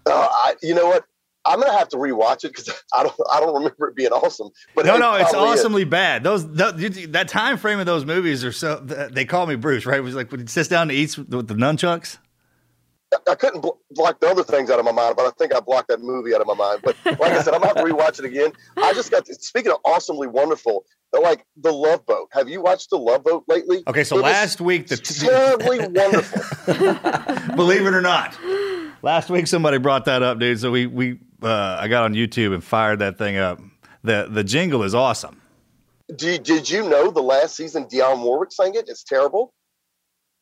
Uh, 0.05 0.27
I, 0.29 0.55
you 0.62 0.75
know 0.75 0.88
what? 0.88 1.05
I'm 1.45 1.60
gonna 1.60 1.77
have 1.77 1.89
to 1.89 1.98
rewatch 1.98 2.43
it 2.45 2.50
because 2.53 2.69
I 2.93 3.03
don't 3.03 3.15
I 3.31 3.39
don't 3.39 3.53
remember 3.53 3.88
it 3.89 3.95
being 3.95 4.12
awesome. 4.12 4.50
But 4.75 4.86
no, 4.86 4.95
it 4.95 5.00
no, 5.00 5.13
it's 5.15 5.31
probably 5.31 5.53
is. 5.53 5.60
awesomely 5.60 5.83
bad. 5.86 6.24
Those 6.24 6.50
that, 6.55 6.77
that 7.12 7.27
time 7.29 7.57
frame 7.57 7.79
of 7.79 7.86
those 7.86 8.05
movies 8.05 8.43
are 8.45 8.51
so. 8.51 8.75
They 8.77 9.25
call 9.25 9.45
me 9.45 9.55
Bruce, 9.55 9.86
right? 9.86 9.98
It 9.98 10.03
was 10.03 10.15
like 10.15 10.31
when 10.31 10.41
he 10.41 10.48
sits 10.48 10.69
down 10.69 10.83
and 10.83 10.91
eats 10.91 11.17
with 11.17 11.48
the 11.48 11.53
nunchucks. 11.55 12.17
I 13.29 13.36
couldn't 13.36 13.62
bl- 13.62 13.70
block 13.91 14.20
the 14.20 14.27
other 14.27 14.43
things 14.43 14.70
out 14.70 14.79
of 14.79 14.86
my 14.86 14.91
mind, 14.91 15.15
but 15.15 15.25
I 15.25 15.32
think 15.32 15.53
I 15.53 15.60
blocked 15.60 15.88
that 15.89 16.01
movie 16.01 16.34
out 16.34 16.41
of 16.41 16.48
my 16.48 16.53
mind. 16.53 16.82
But 16.84 16.96
like 17.05 17.22
I 17.34 17.41
said, 17.41 17.53
I'm 17.53 17.62
gonna 17.62 17.67
have 17.67 17.86
to 17.86 17.93
rewatch 17.93 18.20
it 18.20 18.25
again. 18.25 18.51
I 18.77 18.93
just 18.93 19.12
got 19.12 19.25
to, 19.25 19.36
speaking 19.36 19.72
of 19.72 19.79
awesomely 19.86 20.27
wonderful, 20.27 20.86
like 21.13 21.46
the 21.58 21.72
Love 21.72 22.05
Boat. 22.05 22.29
Have 22.32 22.50
you 22.50 22.62
watched 22.62 22.89
the 22.89 22.98
Love 22.98 23.24
Boat 23.24 23.43
lately? 23.48 23.84
Okay, 23.88 24.03
so 24.03 24.17
It 24.17 24.24
last 24.24 24.60
week 24.62 24.88
the 24.88 24.98
terribly 24.98 25.79
wonderful. 25.88 27.55
believe 27.55 27.86
it 27.86 27.93
or 27.93 28.01
not, 28.01 28.38
last 29.01 29.29
week 29.29 29.48
somebody 29.48 29.77
brought 29.77 30.05
that 30.05 30.24
up, 30.24 30.39
dude. 30.39 30.60
So 30.60 30.72
we 30.72 30.88
we 30.88 31.20
uh, 31.41 31.77
I 31.79 31.88
got 31.88 32.03
on 32.03 32.13
YouTube 32.13 32.53
and 32.53 32.63
fired 32.63 33.00
that 33.00 33.17
thing 33.17 33.38
up. 33.38 33.60
the 34.03 34.27
The 34.29 34.43
jingle 34.43 34.84
is 34.84 34.96
awesome. 34.96 35.39
Did, 36.15 36.43
did 36.43 36.70
you 36.70 36.88
know 36.88 37.12
the 37.12 37.22
last 37.24 37.55
season 37.55 37.86
Dionne 37.86 38.22
Warwick 38.24 38.51
sang 38.51 38.75
it? 38.75 38.86
It's 38.88 39.03
terrible. 39.03 39.53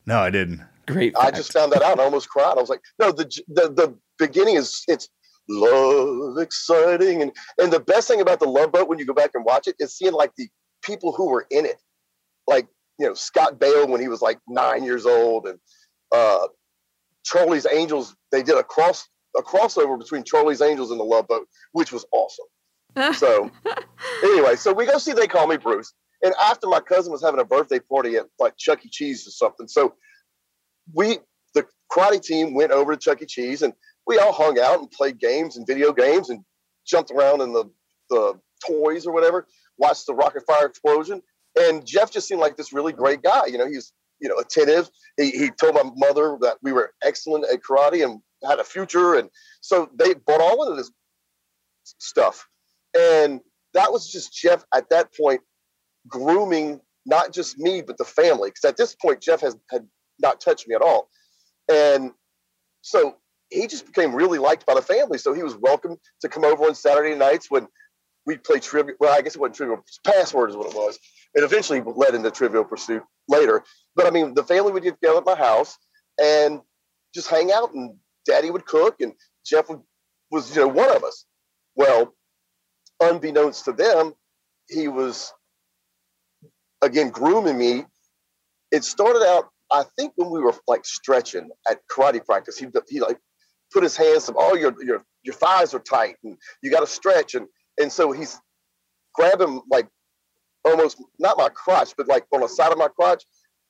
No, 0.06 0.20
I 0.20 0.30
didn't. 0.32 0.62
Great. 0.88 1.16
I 1.18 1.32
just 1.32 1.54
found 1.54 1.72
that 1.74 1.82
out. 1.82 2.00
I 2.00 2.04
almost 2.04 2.30
cried. 2.30 2.58
I 2.58 2.62
was 2.62 2.70
like, 2.70 2.82
no, 3.00 3.12
the 3.12 3.26
the, 3.48 3.70
the 3.70 3.98
beginning 4.18 4.56
is 4.56 4.84
it's 4.88 5.10
love 5.50 6.38
exciting 6.38 7.22
and 7.22 7.32
and 7.58 7.74
the 7.74 7.80
best 7.80 8.08
thing 8.08 8.22
about 8.22 8.40
the 8.40 8.48
Love 8.48 8.72
Boat 8.72 8.88
when 8.88 9.00
you 9.00 9.06
go 9.06 9.14
back 9.14 9.32
and 9.34 9.44
watch 9.44 9.68
it 9.68 9.76
is 9.80 9.96
seeing 9.96 10.14
like 10.14 10.32
the 10.38 10.48
people 10.82 11.12
who 11.12 11.30
were 11.30 11.46
in 11.50 11.66
it, 11.66 11.82
like 12.48 12.68
you 13.00 13.08
know 13.08 13.14
Scott 13.14 13.60
Baio 13.60 13.88
when 13.88 14.02
he 14.02 14.08
was 14.08 14.22
like 14.22 14.40
nine 14.48 14.84
years 14.84 15.06
old 15.06 15.48
and 15.48 15.60
uh, 16.14 16.48
Charlie's 17.24 17.68
Angels. 17.72 18.16
They 18.32 18.44
did 18.44 18.58
a 18.58 18.64
cross 18.64 19.08
a 19.38 19.42
crossover 19.42 19.98
between 19.98 20.24
Charlie's 20.24 20.62
Angels 20.62 20.92
and 20.92 21.00
the 21.00 21.06
Love 21.06 21.28
Boat, 21.28 21.48
which 21.72 21.92
was 21.92 22.06
awesome. 22.12 23.14
So 23.14 23.50
anyway, 24.24 24.56
so 24.56 24.74
we 24.74 24.86
go 24.86 24.98
see 24.98 25.14
They 25.14 25.28
Call 25.28 25.48
Me 25.48 25.58
Bruce. 25.58 25.94
And 26.24 26.34
after 26.44 26.68
my 26.68 26.80
cousin 26.80 27.12
was 27.12 27.24
having 27.24 27.40
a 27.40 27.46
birthday 27.46 27.80
party 27.80 28.16
at 28.18 28.28
like 28.40 28.56
Chuck 28.58 28.86
E. 28.86 28.90
Cheese 28.92 29.28
or 29.28 29.32
something, 29.32 29.68
so 29.68 29.96
we 30.94 31.20
the 31.54 31.66
karate 31.92 32.22
team 32.22 32.54
went 32.54 32.72
over 32.72 32.96
to 32.96 33.00
Chuck 33.00 33.22
E. 33.22 33.26
Cheese 33.26 33.62
and 33.62 33.74
we 34.08 34.18
all 34.18 34.34
hung 34.34 34.60
out 34.60 34.80
and 34.80 34.90
played 34.92 35.20
games 35.20 35.58
and 35.58 35.68
video 35.68 35.94
games 35.94 36.30
and 36.30 36.44
jumped 36.86 37.12
around 37.12 37.42
in 37.42 37.54
the 37.54 37.66
the 38.10 38.40
toys 38.66 39.06
or 39.06 39.14
whatever, 39.14 39.48
watched 39.78 40.06
the 40.06 40.14
rocket 40.14 40.44
fire 40.46 40.66
explosion. 40.66 41.22
And 41.60 41.86
Jeff 41.86 42.12
just 42.12 42.28
seemed 42.28 42.42
like 42.42 42.58
this 42.58 42.74
really 42.74 42.94
great 42.94 43.22
guy. 43.22 43.48
You 43.48 43.58
know, 43.58 43.68
he's 43.68 43.94
you 44.20 44.30
know 44.30 44.38
attentive. 44.38 44.90
He, 45.18 45.32
he 45.32 45.52
told 45.52 45.76
my 45.76 45.90
mother 45.96 46.38
that 46.42 46.58
we 46.62 46.72
were 46.72 46.94
excellent 47.04 47.46
at 47.52 47.62
karate 47.62 48.04
and 48.04 48.22
had 48.48 48.60
a 48.60 48.64
future, 48.64 49.16
and 49.16 49.30
so 49.62 49.90
they 49.98 50.14
bought 50.14 50.42
all 50.42 50.64
into 50.64 50.76
this 50.76 50.92
stuff. 51.84 52.48
And 52.98 53.42
that 53.74 53.92
was 53.92 54.12
just 54.12 54.34
Jeff 54.34 54.66
at 54.74 54.90
that 54.90 55.14
point 55.16 55.42
grooming 56.08 56.80
not 57.06 57.32
just 57.32 57.58
me 57.58 57.82
but 57.82 57.98
the 57.98 58.06
family 58.06 58.50
because 58.50 58.70
at 58.70 58.78
this 58.78 58.96
point 58.96 59.22
Jeff 59.22 59.42
has 59.42 59.56
had 59.70 59.86
not 60.22 60.42
touch 60.42 60.68
me 60.68 60.76
at 60.76 60.82
all, 60.82 61.10
and 61.72 62.12
so 62.82 63.16
he 63.50 63.68
just 63.68 63.86
became 63.86 64.16
really 64.16 64.40
liked 64.40 64.66
by 64.66 64.74
the 64.74 64.82
family. 64.82 65.18
So 65.18 65.34
he 65.34 65.44
was 65.44 65.56
welcome 65.56 65.98
to 66.22 66.30
come 66.30 66.46
over 66.46 66.64
on 66.64 66.76
Saturday 66.76 67.16
nights 67.16 67.52
when 67.52 67.68
we 68.26 68.38
play 68.38 68.60
trivia. 68.60 68.96
Well, 69.00 69.14
I 69.14 69.22
guess 69.22 69.36
it 69.36 69.42
wasn't 69.42 69.56
trivia. 69.56 69.78
Password 70.06 70.52
is 70.52 70.56
what 70.56 70.68
it 70.68 70.76
was. 70.76 70.98
It 71.34 71.44
eventually 71.44 71.82
led 71.82 72.16
into 72.16 72.32
Trivial 72.32 72.64
Pursuit 72.64 73.04
later. 73.28 73.64
But 73.96 74.08
I 74.08 74.10
mean, 74.10 74.34
the 74.34 74.44
family 74.44 74.72
would 74.72 74.84
get 74.84 74.96
together 75.02 75.18
at 75.18 75.26
my 75.26 75.36
house 75.36 75.78
and 76.22 76.62
just 77.14 77.30
hang 77.30 77.52
out, 77.52 77.74
and 77.74 77.96
Daddy 78.26 78.52
would 78.52 78.66
cook, 78.66 79.02
and 79.02 79.14
Jeff 79.46 79.70
would, 79.70 79.82
was, 80.30 80.56
you 80.56 80.62
know, 80.62 80.68
one 80.68 80.96
of 80.96 81.04
us. 81.04 81.26
Well, 81.76 82.14
unbeknownst 83.02 83.66
to 83.66 83.74
them, 83.74 84.14
he 84.70 84.88
was 84.88 85.34
again 86.82 87.10
grooming 87.10 87.58
me. 87.58 87.86
It 88.72 88.84
started 88.84 89.24
out, 89.24 89.50
I 89.72 89.84
think, 89.98 90.14
when 90.16 90.30
we 90.30 90.40
were 90.40 90.54
like 90.68 90.86
stretching 90.86 91.50
at 91.70 91.80
karate 91.90 92.24
practice. 92.26 92.58
He 92.58 92.68
he 92.90 93.00
like 93.00 93.18
put 93.72 93.84
his 93.84 93.96
hands 93.96 94.30
up. 94.30 94.36
Oh, 94.38 94.56
your 94.56 94.74
your 94.84 95.04
your 95.24 95.36
thighs 95.36 95.74
are 95.74 95.80
tight, 95.80 96.16
and 96.24 96.38
you 96.62 96.72
got 96.72 96.82
to 96.82 96.88
stretch, 96.88 97.36
and 97.36 97.48
and 97.80 97.92
so 97.92 98.12
he's 98.12 98.40
grabbing 99.14 99.62
like 99.70 99.88
almost 100.66 101.02
not 101.20 101.38
my 101.38 101.50
crotch, 101.50 101.94
but 101.98 102.08
like 102.08 102.26
on 102.34 102.42
the 102.42 102.48
side 102.48 102.72
of 102.72 102.78
my 102.78 102.88
crotch, 102.90 103.24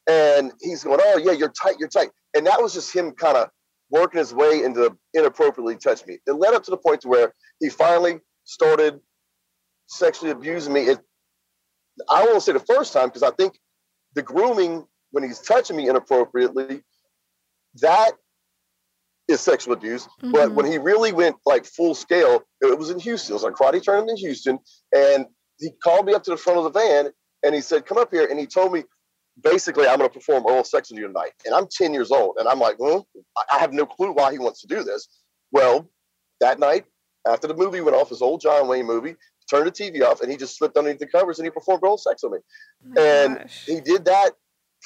and 0.07 0.51
he's 0.61 0.83
going, 0.83 0.99
"Oh 1.01 1.17
yeah, 1.17 1.31
you're 1.31 1.51
tight, 1.51 1.75
you're 1.79 1.89
tight," 1.89 2.09
and 2.35 2.45
that 2.47 2.61
was 2.61 2.73
just 2.73 2.93
him 2.93 3.11
kind 3.11 3.37
of 3.37 3.49
working 3.89 4.19
his 4.19 4.33
way 4.33 4.63
into 4.63 4.95
inappropriately 5.13 5.75
touch 5.75 6.05
me. 6.05 6.17
It 6.25 6.33
led 6.33 6.53
up 6.53 6.63
to 6.63 6.71
the 6.71 6.77
point 6.77 7.01
to 7.01 7.09
where 7.09 7.33
he 7.59 7.69
finally 7.69 8.19
started 8.45 8.99
sexually 9.87 10.31
abusing 10.31 10.73
me. 10.73 10.81
It, 10.81 10.99
I 12.09 12.25
won't 12.25 12.41
say 12.41 12.53
the 12.53 12.59
first 12.59 12.93
time 12.93 13.09
because 13.09 13.23
I 13.23 13.31
think 13.31 13.59
the 14.15 14.21
grooming 14.23 14.85
when 15.11 15.23
he's 15.23 15.39
touching 15.39 15.75
me 15.77 15.89
inappropriately, 15.89 16.83
that 17.81 18.11
is 19.27 19.41
sexual 19.41 19.73
abuse. 19.73 20.05
Mm-hmm. 20.05 20.31
But 20.31 20.51
when 20.53 20.65
he 20.65 20.77
really 20.77 21.11
went 21.11 21.37
like 21.45 21.65
full 21.65 21.95
scale, 21.95 22.43
it 22.61 22.77
was 22.77 22.89
in 22.89 22.99
Houston. 22.99 23.33
It 23.33 23.35
was 23.35 23.43
like 23.43 23.53
karate 23.53 23.81
tournament 23.81 24.11
in 24.11 24.17
Houston, 24.17 24.59
and 24.95 25.25
he 25.59 25.71
called 25.83 26.05
me 26.05 26.13
up 26.13 26.23
to 26.23 26.31
the 26.31 26.37
front 26.37 26.59
of 26.59 26.65
the 26.65 26.79
van 26.79 27.09
and 27.43 27.55
he 27.55 27.61
said, 27.61 27.85
"Come 27.85 27.97
up 27.97 28.11
here," 28.11 28.25
and 28.25 28.39
he 28.39 28.45
told 28.45 28.73
me. 28.73 28.83
Basically, 29.41 29.87
I'm 29.87 29.97
going 29.97 30.09
to 30.09 30.13
perform 30.13 30.45
oral 30.45 30.65
sex 30.65 30.91
on 30.91 30.97
you 30.97 31.07
tonight, 31.07 31.31
and 31.45 31.55
I'm 31.55 31.65
10 31.71 31.93
years 31.93 32.11
old, 32.11 32.35
and 32.37 32.49
I'm 32.49 32.59
like, 32.59 32.77
well, 32.77 33.07
I 33.51 33.59
have 33.59 33.71
no 33.71 33.85
clue 33.85 34.11
why 34.11 34.33
he 34.33 34.37
wants 34.37 34.59
to 34.61 34.67
do 34.67 34.83
this. 34.83 35.07
Well, 35.53 35.89
that 36.41 36.59
night, 36.59 36.83
after 37.25 37.47
the 37.47 37.55
movie 37.55 37.79
went 37.79 37.95
off, 37.95 38.09
his 38.09 38.21
old 38.21 38.41
John 38.41 38.67
Wayne 38.67 38.85
movie, 38.85 39.15
turned 39.49 39.67
the 39.67 39.71
TV 39.71 40.01
off, 40.01 40.21
and 40.21 40.31
he 40.31 40.37
just 40.37 40.57
slipped 40.57 40.77
underneath 40.77 40.99
the 40.99 41.07
covers 41.07 41.39
and 41.39 41.45
he 41.45 41.49
performed 41.51 41.83
oral 41.83 41.97
sex 41.97 42.23
on 42.23 42.31
me. 42.31 42.39
Oh 42.97 43.01
and 43.01 43.37
gosh. 43.39 43.65
he 43.65 43.81
did 43.81 44.05
that 44.05 44.31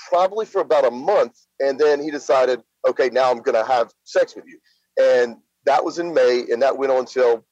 probably 0.10 0.46
for 0.46 0.62
about 0.62 0.86
a 0.86 0.92
month, 0.92 1.38
and 1.60 1.80
then 1.80 2.02
he 2.02 2.12
decided, 2.12 2.62
okay, 2.88 3.10
now 3.12 3.32
I'm 3.32 3.40
going 3.40 3.56
to 3.56 3.66
have 3.66 3.92
sex 4.04 4.36
with 4.36 4.46
you. 4.48 4.60
And 5.02 5.38
that 5.66 5.84
was 5.84 6.00
in 6.00 6.14
May, 6.14 6.46
and 6.52 6.62
that 6.62 6.78
went 6.78 6.92
on 6.92 7.00
until, 7.00 7.46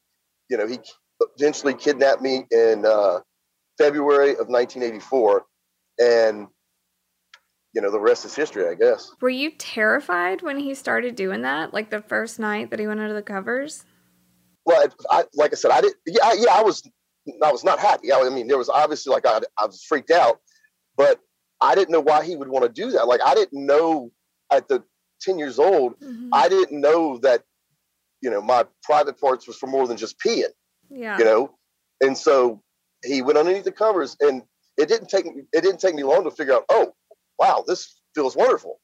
you 0.50 0.58
know, 0.58 0.68
he 0.68 0.80
eventually 1.38 1.74
kidnapped 1.74 2.22
me 2.22 2.46
in 2.52 2.86
uh, 2.86 3.20
February 3.78 4.32
of 4.32 4.48
1984. 4.48 5.46
And, 6.00 6.48
you 7.74 7.82
know, 7.82 7.92
the 7.92 8.00
rest 8.00 8.26
is 8.26 8.36
history, 8.36 8.68
I 8.68 8.76
guess. 8.76 9.12
Were 9.22 9.30
you 9.30 9.52
terrified 9.58 10.42
when 10.42 10.60
he 10.60 10.74
started 10.74 11.16
doing 11.16 11.42
that? 11.42 11.74
Like 11.74 11.90
the 11.90 12.02
first 12.02 12.40
night 12.40 12.70
that 12.70 12.80
he 12.80 12.88
went 12.88 13.00
under 13.00 13.14
the 13.14 13.22
covers? 13.22 13.86
Well, 14.66 14.88
I, 15.10 15.26
like 15.34 15.52
I 15.52 15.56
said, 15.56 15.72
I 15.72 15.82
did. 15.82 15.94
Yeah, 16.06 16.34
yeah, 16.38 16.54
I 16.54 16.62
was. 16.62 16.88
I 17.42 17.52
was 17.54 17.64
not 17.64 17.80
happy. 17.80 18.12
I, 18.12 18.20
I 18.20 18.30
mean, 18.30 18.48
there 18.48 18.58
was 18.58 18.68
obviously 18.68 19.14
like 19.14 19.26
I, 19.26 19.40
I 19.58 19.66
was 19.66 19.84
freaked 19.88 20.12
out, 20.12 20.40
but 20.98 21.20
I 21.64 21.76
didn't 21.76 21.92
know 21.92 22.02
why 22.02 22.26
he 22.26 22.36
would 22.36 22.50
want 22.50 22.66
to 22.66 22.70
do 22.70 22.92
that. 22.92 23.08
Like 23.08 23.22
I 23.26 23.34
didn't 23.36 23.66
know 23.66 24.12
at 24.52 24.68
the 24.68 24.84
10 25.22 25.40
years 25.40 25.58
old, 25.58 25.98
mm-hmm. 26.00 26.30
I 26.34 26.50
didn't 26.50 26.80
know 26.80 27.18
that, 27.20 27.44
you 28.22 28.30
know, 28.30 28.42
my 28.42 28.66
private 28.84 29.20
parts 29.20 29.48
was 29.48 29.56
for 29.58 29.68
more 29.68 29.88
than 29.88 29.96
just 29.96 30.20
peeing. 30.20 30.44
Yeah. 30.90 31.18
You 31.18 31.24
know? 31.24 31.56
And 32.02 32.18
so 32.18 32.62
he 33.04 33.22
went 33.22 33.38
underneath 33.38 33.64
the 33.64 33.72
covers 33.72 34.18
and 34.20 34.44
it 34.78 34.90
didn't 34.90 35.08
take 35.08 35.26
me 35.26 35.44
it 35.54 35.62
didn't 35.62 35.80
take 35.80 35.96
me 35.96 36.04
long 36.04 36.26
to 36.26 36.32
figure 36.32 36.54
out, 36.54 36.66
oh, 36.70 36.94
wow, 37.40 37.64
this 37.66 38.02
feels 38.14 38.36
wonderful. 38.36 38.80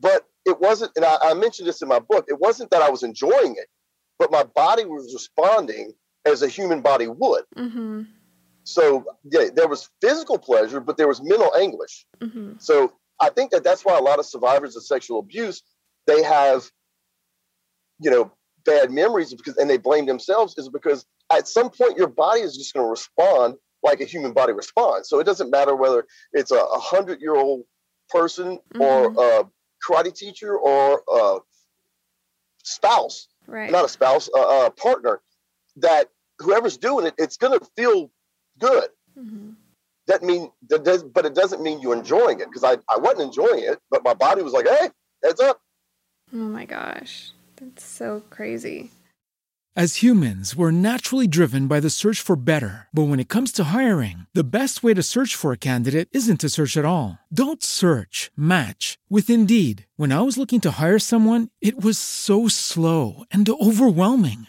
But 0.00 0.24
it 0.44 0.60
wasn't, 0.60 0.92
and 0.96 1.04
I, 1.04 1.16
I 1.22 1.34
mentioned 1.34 1.68
this 1.68 1.82
in 1.82 1.88
my 1.88 1.98
book, 2.00 2.26
it 2.28 2.40
wasn't 2.40 2.70
that 2.70 2.82
I 2.82 2.90
was 2.90 3.02
enjoying 3.02 3.56
it, 3.56 3.66
but 4.18 4.32
my 4.32 4.42
body 4.42 4.84
was 4.84 5.12
responding 5.12 5.92
as 6.24 6.42
a 6.42 6.48
human 6.48 6.80
body 6.80 7.06
would. 7.06 7.44
Mm-hmm. 7.56 8.02
So 8.68 9.04
yeah, 9.24 9.48
there 9.54 9.66
was 9.66 9.88
physical 10.02 10.38
pleasure, 10.38 10.78
but 10.78 10.98
there 10.98 11.08
was 11.08 11.22
mental 11.22 11.54
anguish. 11.56 12.04
Mm-hmm. 12.20 12.52
So 12.58 12.92
I 13.18 13.30
think 13.30 13.50
that 13.52 13.64
that's 13.64 13.82
why 13.82 13.96
a 13.96 14.02
lot 14.02 14.18
of 14.18 14.26
survivors 14.26 14.76
of 14.76 14.84
sexual 14.84 15.20
abuse 15.20 15.62
they 16.06 16.22
have, 16.22 16.70
you 17.98 18.10
know, 18.10 18.30
bad 18.64 18.90
memories 18.90 19.32
because 19.32 19.56
and 19.56 19.70
they 19.70 19.78
blame 19.78 20.04
themselves 20.04 20.56
is 20.58 20.68
because 20.68 21.06
at 21.32 21.48
some 21.48 21.70
point 21.70 21.96
your 21.96 22.08
body 22.08 22.40
is 22.40 22.56
just 22.56 22.74
going 22.74 22.84
to 22.84 22.90
respond 22.90 23.54
like 23.82 24.02
a 24.02 24.04
human 24.04 24.32
body 24.34 24.52
responds. 24.52 25.08
So 25.08 25.18
it 25.18 25.24
doesn't 25.24 25.50
matter 25.50 25.74
whether 25.74 26.04
it's 26.34 26.50
a 26.50 26.60
hundred 26.60 27.22
year 27.22 27.36
old 27.36 27.62
person 28.10 28.58
mm-hmm. 28.74 28.82
or 28.82 29.40
a 29.40 29.44
karate 29.86 30.14
teacher 30.14 30.58
or 30.58 31.02
a 31.10 31.38
spouse, 32.64 33.28
right. 33.46 33.70
not 33.70 33.86
a 33.86 33.88
spouse, 33.88 34.28
a, 34.34 34.40
a 34.40 34.70
partner. 34.70 35.22
That 35.76 36.08
whoever's 36.38 36.76
doing 36.76 37.06
it, 37.06 37.14
it's 37.16 37.38
going 37.38 37.58
to 37.58 37.66
feel 37.76 38.10
good. 38.58 38.88
Mm-hmm. 39.18 39.50
That 40.06 40.22
mean 40.22 40.50
that 40.70 40.84
does, 40.84 41.02
but 41.02 41.26
it 41.26 41.34
doesn't 41.34 41.62
mean 41.62 41.80
you're 41.80 41.96
enjoying 41.96 42.40
it 42.40 42.46
because 42.46 42.64
I, 42.64 42.78
I 42.92 42.98
wasn't 42.98 43.22
enjoying 43.22 43.64
it, 43.64 43.78
but 43.90 44.02
my 44.02 44.14
body 44.14 44.42
was 44.42 44.52
like, 44.52 44.66
hey, 44.66 44.88
heads 45.22 45.40
up. 45.40 45.60
Oh 46.32 46.36
my 46.36 46.64
gosh, 46.64 47.32
that's 47.56 47.84
so 47.84 48.22
crazy. 48.30 48.90
As 49.78 50.02
humans, 50.02 50.56
we're 50.56 50.72
naturally 50.72 51.28
driven 51.28 51.68
by 51.68 51.78
the 51.78 51.88
search 51.88 52.20
for 52.20 52.34
better. 52.34 52.88
But 52.92 53.04
when 53.04 53.20
it 53.20 53.28
comes 53.28 53.52
to 53.52 53.64
hiring, 53.70 54.26
the 54.34 54.42
best 54.58 54.82
way 54.82 54.92
to 54.92 55.04
search 55.04 55.36
for 55.36 55.52
a 55.52 55.56
candidate 55.70 56.08
isn't 56.10 56.40
to 56.40 56.48
search 56.48 56.76
at 56.76 56.84
all. 56.84 57.20
Don't 57.32 57.62
search, 57.62 58.32
match 58.36 58.98
with 59.08 59.30
Indeed. 59.30 59.86
When 59.96 60.10
I 60.10 60.22
was 60.22 60.36
looking 60.36 60.60
to 60.62 60.82
hire 60.82 60.98
someone, 60.98 61.50
it 61.60 61.80
was 61.80 61.96
so 61.96 62.48
slow 62.48 63.22
and 63.30 63.48
overwhelming. 63.48 64.48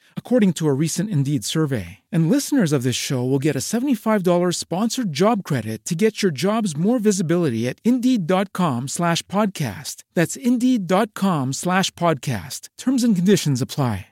according 0.15 0.53
to 0.53 0.69
a 0.69 0.73
recent 0.73 1.09
Indeed 1.09 1.43
survey. 1.43 1.99
And 2.09 2.29
listeners 2.29 2.71
of 2.71 2.83
this 2.83 2.95
show 2.95 3.25
will 3.25 3.37
get 3.37 3.57
a 3.57 3.59
$75 3.59 4.55
sponsored 4.55 5.11
job 5.11 5.43
credit 5.43 5.83
to 5.83 5.93
get 5.93 6.23
your 6.23 6.31
jobs 6.31 6.77
more 6.77 6.97
visibility 6.99 7.67
at 7.67 7.81
Indeed.com 7.83 8.87
slash 8.87 9.21
podcast. 9.23 10.03
That's 10.13 10.37
Indeed.com 10.37 11.51
slash 11.51 11.91
podcast. 11.91 12.69
Terms 12.77 13.03
and 13.03 13.13
conditions 13.13 13.61
apply. 13.61 14.07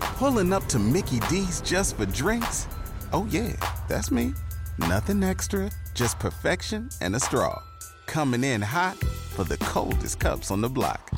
Pulling 0.00 0.52
up 0.52 0.64
to 0.66 0.78
Mickey 0.78 1.20
D's 1.28 1.60
just 1.60 1.96
for 1.96 2.06
drinks? 2.06 2.66
Oh, 3.12 3.26
yeah, 3.30 3.52
that's 3.88 4.10
me. 4.10 4.32
Nothing 4.78 5.22
extra, 5.22 5.70
just 5.94 6.18
perfection 6.18 6.88
and 7.00 7.16
a 7.16 7.20
straw. 7.20 7.62
Coming 8.06 8.44
in 8.44 8.62
hot 8.62 8.96
for 8.96 9.44
the 9.44 9.58
coldest 9.58 10.20
cups 10.20 10.50
on 10.50 10.60
the 10.60 10.68
block. 10.68 11.10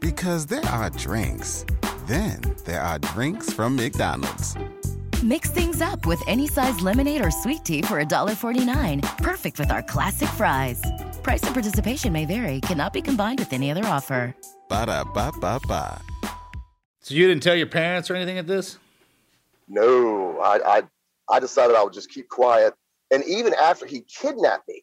Because 0.00 0.46
there 0.46 0.64
are 0.66 0.90
drinks 0.90 1.64
Then 2.10 2.40
there 2.64 2.80
are 2.80 2.98
drinks 2.98 3.52
from 3.52 3.76
McDonald's. 3.76 4.56
Mix 5.22 5.48
things 5.50 5.80
up 5.80 6.06
with 6.06 6.20
any 6.26 6.48
size 6.48 6.80
lemonade 6.80 7.24
or 7.24 7.30
sweet 7.30 7.64
tea 7.64 7.82
for 7.82 8.02
$1.49. 8.02 9.18
Perfect 9.18 9.60
with 9.60 9.70
our 9.70 9.80
classic 9.84 10.28
fries. 10.30 10.82
Price 11.22 11.44
and 11.44 11.54
participation 11.54 12.12
may 12.12 12.24
vary, 12.24 12.60
cannot 12.62 12.92
be 12.92 13.00
combined 13.00 13.38
with 13.38 13.52
any 13.52 13.70
other 13.70 13.84
offer. 13.84 14.34
Ba 14.68 14.86
da 14.86 15.04
ba 15.04 15.30
ba 15.40 15.60
ba. 15.68 16.02
So 16.98 17.14
you 17.14 17.28
didn't 17.28 17.44
tell 17.44 17.54
your 17.54 17.68
parents 17.68 18.10
or 18.10 18.16
anything 18.16 18.38
at 18.38 18.48
this? 18.48 18.78
No, 19.68 20.40
I, 20.40 20.58
I, 20.66 20.82
I 21.28 21.38
decided 21.38 21.76
I 21.76 21.84
would 21.84 21.92
just 21.92 22.10
keep 22.10 22.28
quiet. 22.28 22.74
And 23.12 23.22
even 23.24 23.54
after 23.54 23.86
he 23.86 24.00
kidnapped 24.00 24.66
me, 24.66 24.82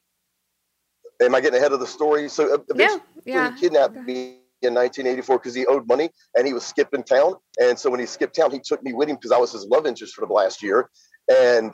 am 1.21 1.35
I 1.35 1.41
getting 1.41 1.59
ahead 1.59 1.73
of 1.73 1.81
the 1.81 1.87
story? 1.87 2.29
So 2.29 2.53
uh, 2.53 2.59
eventually 2.69 3.01
yeah. 3.25 3.53
he 3.53 3.59
kidnapped 3.59 3.97
me 3.97 4.37
in 4.61 4.73
1984 4.73 5.37
because 5.37 5.53
he 5.55 5.65
owed 5.65 5.87
money 5.87 6.09
and 6.35 6.47
he 6.47 6.53
was 6.53 6.65
skipping 6.65 7.03
town. 7.03 7.35
And 7.59 7.77
so 7.77 7.89
when 7.89 7.99
he 7.99 8.05
skipped 8.05 8.35
town, 8.35 8.51
he 8.51 8.59
took 8.59 8.81
me 8.83 8.93
with 8.93 9.09
him 9.09 9.15
because 9.15 9.31
I 9.31 9.37
was 9.37 9.51
his 9.51 9.65
love 9.65 9.85
interest 9.85 10.15
for 10.15 10.25
the 10.25 10.33
last 10.33 10.63
year. 10.63 10.89
And 11.29 11.71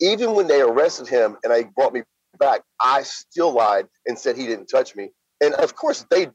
even 0.00 0.34
when 0.34 0.46
they 0.46 0.60
arrested 0.62 1.08
him 1.08 1.36
and 1.44 1.52
they 1.52 1.64
brought 1.64 1.92
me 1.92 2.02
back, 2.38 2.62
I 2.80 3.02
still 3.02 3.52
lied 3.52 3.86
and 4.06 4.18
said 4.18 4.36
he 4.36 4.46
didn't 4.46 4.66
touch 4.66 4.96
me. 4.96 5.10
And 5.42 5.54
of 5.54 5.74
course, 5.74 6.06
they 6.10 6.28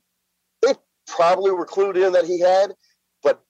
they 0.62 0.74
probably 1.07 1.51
were 1.51 1.65
clued 1.65 1.95
in 1.95 2.13
that 2.13 2.25
he 2.25 2.39
had, 2.39 2.74
but 3.24 3.41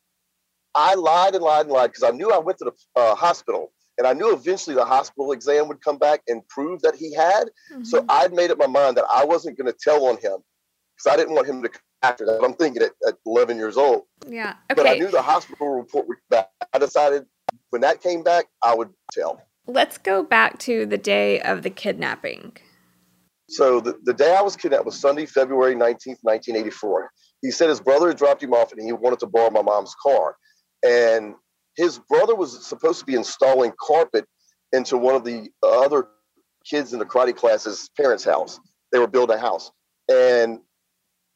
I 0.73 0.95
lied 0.95 1.35
and 1.35 1.43
lied 1.43 1.65
and 1.65 1.73
lied 1.73 1.91
because 1.91 2.03
I 2.03 2.11
knew 2.11 2.31
I 2.31 2.37
went 2.39 2.57
to 2.59 2.65
the 2.65 3.01
uh, 3.01 3.15
hospital 3.15 3.71
and 3.97 4.05
I 4.05 4.13
knew 4.13 4.33
eventually 4.33 4.75
the 4.75 4.85
hospital 4.85 5.31
exam 5.31 5.67
would 5.69 5.81
come 5.81 5.97
back 5.97 6.21
and 6.27 6.45
prove 6.49 6.81
that 6.81 6.95
he 6.95 7.13
had. 7.13 7.45
So 7.83 7.99
Mm-hmm. 7.99 8.07
I'd 8.09 8.33
made 8.33 8.51
up 8.51 8.57
my 8.57 8.67
mind 8.67 8.97
that 8.97 9.05
I 9.13 9.23
wasn't 9.25 9.57
going 9.57 9.71
to 9.71 9.77
tell 9.79 10.05
on 10.07 10.15
him 10.17 10.37
because 10.97 11.07
I 11.11 11.15
didn't 11.17 11.35
want 11.35 11.47
him 11.47 11.61
to 11.63 11.69
come 11.69 11.81
after 12.09 12.25
that. 12.25 12.43
I'm 12.43 12.53
thinking 12.53 12.81
at, 12.83 12.91
at 13.07 13.15
11 13.25 13.57
years 13.57 13.77
old, 13.77 14.03
Yeah. 14.27 14.55
but 14.69 14.87
I 14.87 14.95
knew 14.95 15.09
the 15.09 15.21
hospital 15.21 15.69
report 15.69 16.07
come 16.07 16.17
back. 16.29 16.49
I 16.73 16.79
decided 16.79 17.25
when 17.69 17.81
that 17.81 18.01
came 18.01 18.23
back, 18.23 18.45
I 18.63 18.75
would 18.75 18.89
tell. 19.11 19.41
Let's 19.67 19.97
go 19.97 20.23
back 20.23 20.59
to 20.59 20.85
the 20.85 20.97
day 20.97 21.41
of 21.41 21.63
the 21.63 21.69
kidnapping. 21.69 22.57
So 23.49 23.79
the, 23.79 23.99
the 24.03 24.13
day 24.13 24.35
I 24.35 24.41
was 24.41 24.55
kidnapped 24.55 24.85
was 24.85 24.99
Sunday, 24.99 25.25
February 25.25 25.75
19th, 25.75 26.19
1984. 26.21 27.11
He 27.41 27.51
said 27.51 27.69
his 27.69 27.79
brother 27.79 28.07
had 28.07 28.17
dropped 28.17 28.41
him 28.41 28.53
off 28.53 28.71
and 28.71 28.81
he 28.81 28.91
wanted 28.91 29.19
to 29.19 29.27
borrow 29.27 29.49
my 29.51 29.61
mom's 29.61 29.95
car. 30.01 30.35
And 30.83 31.35
his 31.75 31.99
brother 31.99 32.35
was 32.35 32.65
supposed 32.65 32.99
to 32.99 33.05
be 33.05 33.15
installing 33.15 33.73
carpet 33.79 34.25
into 34.71 34.97
one 34.97 35.15
of 35.15 35.23
the 35.23 35.49
other 35.63 36.07
kids 36.67 36.93
in 36.93 36.99
the 36.99 37.05
karate 37.05 37.35
class's 37.35 37.89
parents' 37.97 38.23
house. 38.23 38.59
They 38.91 38.99
were 38.99 39.07
building 39.07 39.37
a 39.37 39.39
house. 39.39 39.71
And 40.11 40.59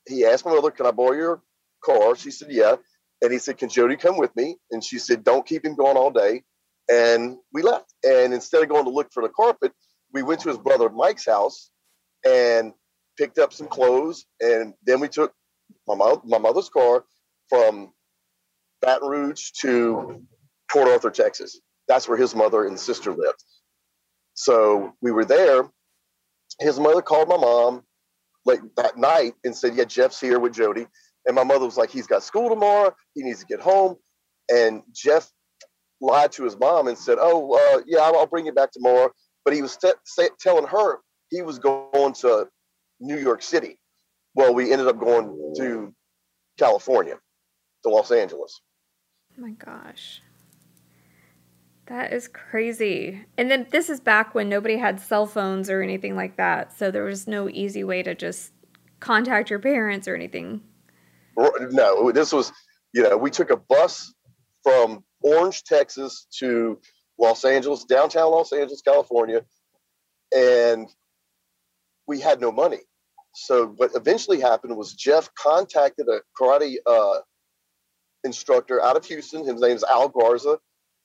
he 0.09 0.25
asked 0.25 0.45
my 0.45 0.53
mother, 0.55 0.71
Can 0.71 0.87
I 0.87 0.91
borrow 0.91 1.13
your 1.13 1.43
car? 1.85 2.15
She 2.17 2.31
said, 2.31 2.49
Yeah. 2.51 2.77
And 3.23 3.33
he 3.33 3.39
said, 3.39 3.57
Can 3.59 3.69
Jody 3.69 3.97
come 3.97 4.17
with 4.17 4.35
me? 4.35 4.57
And 4.71 4.83
she 4.83 4.99
said, 4.99 5.23
Don't 5.25 5.47
keep 5.47 5.65
him 5.65 5.75
going 5.75 5.97
all 5.97 6.11
day. 6.11 6.43
And 6.91 7.37
we 7.53 7.63
left. 7.63 7.93
And 8.05 8.33
instead 8.33 8.63
of 8.63 8.69
going 8.69 8.85
to 8.85 8.91
look 8.91 9.11
for 9.13 9.23
the 9.23 9.29
carpet, 9.29 9.73
we 10.13 10.23
went 10.23 10.41
to 10.41 10.49
his 10.49 10.59
brother 10.59 10.89
Mike's 10.89 11.25
house 11.27 11.71
and 12.25 12.73
picked 13.17 13.39
up 13.39 13.53
some 13.53 13.67
clothes. 13.67 14.25
And 14.41 14.73
then 14.85 14.99
we 15.01 15.09
took 15.09 15.33
my, 15.87 15.95
mo- 15.95 16.21
my 16.25 16.39
mother's 16.39 16.69
car 16.69 17.05
from 17.49 17.91
Baton 18.81 19.09
Rouge 19.09 19.51
to 19.61 20.23
Port 20.71 20.87
Arthur, 20.89 21.11
Texas. 21.11 21.59
That's 21.87 22.07
where 22.09 22.17
his 22.17 22.35
mother 22.35 22.65
and 22.67 22.79
sister 22.79 23.11
lived. 23.11 23.43
So 24.35 24.93
we 25.01 25.11
were 25.11 25.25
there. 25.25 25.69
His 26.59 26.79
mother 26.79 27.01
called 27.03 27.29
my 27.29 27.37
mom 27.37 27.83
late 28.46 28.62
that 28.77 28.98
night 28.98 29.34
and 29.43 29.55
said, 29.55 29.75
Yeah, 29.75 29.86
Jeff's 29.86 30.19
here 30.19 30.39
with 30.39 30.53
Jody. 30.53 30.88
And 31.25 31.36
my 31.36 31.43
mother 31.43 31.65
was 31.65 31.77
like, 31.77 31.89
He's 31.89 32.08
got 32.08 32.24
school 32.24 32.50
tomorrow. 32.50 32.93
He 33.13 33.24
needs 33.24 33.39
to 33.39 33.46
get 33.46 33.60
home. 33.60 33.96
And 34.50 34.81
Jeff 34.93 35.31
lied 36.01 36.31
to 36.34 36.43
his 36.43 36.58
mom 36.58 36.88
and 36.88 36.98
said, 36.98 37.17
Oh, 37.19 37.53
uh, 37.53 37.81
yeah, 37.86 38.00
I'll 38.00 38.27
bring 38.27 38.46
you 38.46 38.53
back 38.53 38.72
tomorrow. 38.72 39.12
But 39.45 39.54
he 39.54 39.62
was 39.62 39.78
te- 39.78 39.91
say, 40.06 40.30
telling 40.39 40.67
her 40.67 40.99
he 41.30 41.41
was 41.41 41.60
going 41.60 42.13
to 42.13 42.47
New 42.99 43.17
York 43.17 43.41
City. 43.41 43.80
Well, 44.36 44.54
we 44.54 44.71
ended 44.71 44.88
up 44.88 44.99
going 44.99 45.54
to 45.58 45.93
California, 46.58 47.17
to 47.84 47.89
Los 47.89 48.12
Angeles. 48.12 48.62
Oh 49.38 49.41
my 49.41 49.52
gosh. 49.52 50.21
That 51.89 52.13
is 52.13 52.28
crazy. 52.28 53.25
And 53.36 53.49
then 53.49 53.65
this 53.71 53.89
is 53.89 53.99
back 53.99 54.36
when 54.36 54.47
nobody 54.47 54.78
had 54.78 54.99
cell 54.99 55.25
phones 55.25 55.71
or 55.71 55.82
anything 55.82 56.15
like 56.15 56.38
that. 56.38 56.78
So 56.78 56.91
there 56.91 57.04
was 57.04 57.28
no 57.28 57.49
easy 57.49 57.84
way 57.84 58.04
to 58.04 58.13
just 58.13 58.54
contact 58.99 59.49
your 59.49 59.58
parents 59.58 60.08
or 60.08 60.13
anything. 60.13 60.62
No, 61.36 62.12
this 62.12 62.32
was, 62.32 62.52
you 62.93 63.02
know, 63.02 63.17
we 63.17 63.32
took 63.32 63.49
a 63.49 63.58
bus 63.58 64.13
from 64.62 65.04
Orange, 65.21 65.63
Texas 65.63 66.28
to 66.38 66.80
Los 67.17 67.43
Angeles, 67.43 67.86
downtown 67.86 68.30
Los 68.30 68.54
Angeles, 68.54 68.82
California, 68.82 69.43
and 70.36 70.88
we 72.08 72.19
had 72.19 72.39
no 72.39 72.52
money. 72.52 72.82
So 73.34 73.73
what 73.78 73.91
eventually 73.95 74.39
happened 74.39 74.78
was 74.78 74.93
Jeff 74.93 75.34
contacted 75.34 76.08
a 76.08 76.19
karate 76.39 76.75
uh, 76.86 77.19
instructor 78.23 78.80
out 78.80 78.95
of 78.95 79.06
Houston. 79.06 79.43
His 79.45 79.60
name 79.60 79.75
is 79.75 79.84
Al 79.84 80.10
Garza, 80.10 80.60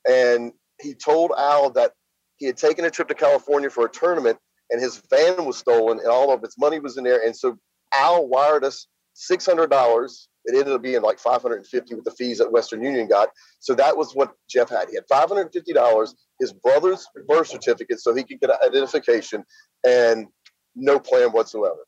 and 0.07 0.53
he 0.85 0.95
told 0.95 1.33
Al 1.37 1.71
that 1.71 1.93
he 2.37 2.47
had 2.47 2.57
taken 2.57 2.85
a 2.85 2.91
trip 2.91 3.09
to 3.09 3.15
California 3.15 3.71
for 3.71 3.87
a 3.87 3.91
tournament, 3.91 4.39
and 4.71 4.81
his 4.81 5.03
van 5.11 5.45
was 5.45 5.57
stolen, 5.57 5.99
and 5.99 6.09
all 6.09 6.33
of 6.33 6.45
its 6.45 6.59
money 6.59 6.79
was 6.79 6.97
in 6.97 7.05
there. 7.05 7.25
And 7.25 7.35
so 7.35 7.59
Al 7.93 8.29
wired 8.29 8.65
us 8.65 8.87
six 9.15 9.47
hundred 9.47 9.71
dollars. 9.71 10.29
It 10.47 10.55
ended 10.55 10.75
up 10.75 10.83
being 10.83 11.01
like 11.01 11.19
five 11.19 11.41
hundred 11.43 11.57
and 11.57 11.67
fifty 11.67 11.95
with 11.95 12.05
the 12.05 12.11
fees 12.11 12.39
that 12.39 12.53
Western 12.53 12.83
Union 12.83 13.09
got. 13.09 13.31
So 13.61 13.75
that 13.75 13.97
was 13.97 14.13
what 14.13 14.33
Jeff 14.49 14.69
had. 14.69 14.89
He 14.91 14.95
had 14.97 15.05
five 15.09 15.29
hundred 15.29 15.43
and 15.43 15.53
fifty 15.53 15.73
dollars, 15.73 16.15
his 16.39 16.53
brother's 16.53 17.07
birth 17.27 17.49
certificate, 17.49 18.01
so 18.01 18.15
he 18.15 18.25
could 18.25 18.41
get 18.41 18.51
identification, 18.63 19.45
and 19.87 20.27
no 20.75 20.99
plan 20.99 21.31
whatsoever. 21.31 21.87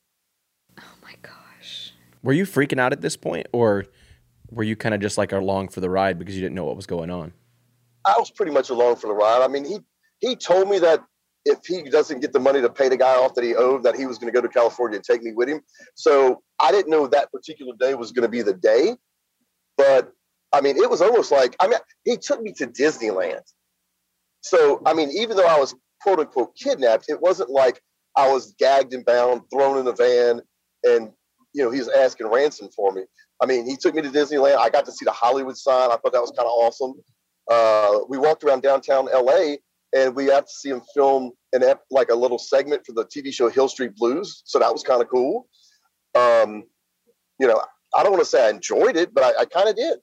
Oh 0.79 0.95
my 1.03 1.15
gosh. 1.23 1.93
Were 2.23 2.33
you 2.33 2.45
freaking 2.45 2.81
out 2.81 2.93
at 2.93 3.01
this 3.01 3.17
point, 3.17 3.47
or 3.53 3.85
were 4.51 4.63
you 4.63 4.77
kind 4.77 4.95
of 4.95 5.01
just 5.01 5.19
like 5.19 5.33
along 5.33 5.69
for 5.69 5.81
the 5.81 5.91
ride 5.91 6.19
because 6.19 6.35
you 6.35 6.41
didn't 6.41 6.55
know 6.55 6.65
what 6.65 6.77
was 6.77 6.87
going 6.87 7.11
on? 7.11 7.33
I 8.07 8.19
was 8.19 8.31
pretty 8.31 8.53
much 8.53 8.71
along 8.71 8.97
for 8.97 9.09
the 9.09 9.15
ride. 9.15 9.43
I 9.43 9.49
mean, 9.49 9.65
he 9.65 9.81
he 10.21 10.37
told 10.37 10.69
me 10.69 10.79
that 10.79 11.05
if 11.45 11.65
he 11.65 11.83
doesn't 11.83 12.21
get 12.21 12.33
the 12.33 12.41
money 12.41 12.61
to 12.61 12.69
pay 12.69 12.89
the 12.89 12.97
guy 12.97 13.15
off 13.15 13.35
that 13.35 13.45
he 13.45 13.55
owed, 13.55 13.83
that 13.85 13.97
he 13.97 14.07
was 14.07 14.19
going 14.19 14.33
to 14.33 14.37
go 14.37 14.45
to 14.45 14.53
California 14.53 14.97
and 14.97 15.05
take 15.05 15.23
me 15.23 15.33
with 15.33 15.49
him. 15.49 15.61
So 15.95 16.43
I 16.59 16.73
didn't 16.73 16.91
know 16.91 17.07
that 17.07 17.31
particular 17.31 17.73
day 17.79 17.95
was 17.95 18.13
going 18.13 18.23
to 18.25 18.29
be 18.29 18.43
the 18.43 18.55
day. 18.55 18.97
But 19.77 20.11
I 20.53 20.61
mean, 20.61 20.77
it 20.77 20.89
was 20.89 21.03
almost 21.03 21.31
like 21.31 21.57
I 21.61 21.69
mean, 21.69 21.79
he 22.05 22.17
took 22.17 22.43
me 22.43 22.53
to 22.55 22.67
Disneyland. 22.67 23.43
So 24.41 24.83
I 24.87 24.95
mean, 24.95 25.11
even 25.11 25.37
though 25.37 25.47
I 25.47 25.59
was 25.59 25.75
quote 26.03 26.21
unquote 26.21 26.57
kidnapped, 26.57 27.07
it 27.09 27.21
wasn't 27.21 27.51
like 27.51 27.81
I 28.17 28.31
was 28.33 28.55
gagged 28.59 28.95
and 28.95 29.05
bound, 29.05 29.43
thrown 29.53 29.79
in 29.79 29.87
a 29.87 29.93
van, 29.93 30.41
and 30.85 31.11
you 31.53 31.65
know 31.65 31.71
he 31.71 31.79
was 31.79 31.89
asking 31.89 32.29
ransom 32.29 32.69
for 32.75 32.93
me. 32.93 33.03
I 33.43 33.47
mean, 33.47 33.67
he 33.67 33.77
took 33.77 33.95
me 33.95 34.03
to 34.03 34.09
Disneyland. 34.09 34.57
I 34.57 34.71
got 34.71 34.87
to 34.87 34.93
see 34.93 35.05
the 35.05 35.13
Hollywood 35.13 35.57
sign. 35.57 35.91
I 35.91 35.97
thought 35.97 36.13
that 36.13 36.23
was 36.23 36.33
kind 36.37 36.47
of 36.47 36.53
awesome. 36.53 36.95
Uh, 37.51 38.01
we 38.09 38.19
walked 38.19 38.45
around 38.45 38.63
downtown 38.63 39.07
LA 39.07 39.57
and 39.95 40.15
we 40.15 40.27
got 40.27 40.47
to 40.47 40.53
see 40.53 40.71
him 40.71 40.83
film 40.95 41.33
an 41.53 41.63
ep- 41.63 41.85
like 41.91 42.11
a 42.11 42.15
little 42.15 42.39
segment 42.39 42.85
for 42.85 42.93
the 42.93 43.05
TV 43.05 43.33
show 43.33 43.49
Hill 43.49 43.69
Street 43.69 43.95
Blues. 43.97 44.43
So 44.45 44.59
that 44.59 44.73
was 44.73 44.83
kind 44.83 45.01
of 45.01 45.09
cool. 45.09 45.49
Um, 46.15 46.65
you 47.39 47.47
know, 47.47 47.61
I 47.95 48.03
don't 48.03 48.13
want 48.13 48.23
to 48.23 48.29
say 48.29 48.47
I 48.47 48.51
enjoyed 48.51 48.97
it, 48.97 49.15
but 49.15 49.25
I, 49.25 49.43
I 49.43 49.45
kind 49.45 49.69
of 49.69 49.77
did. 49.77 49.99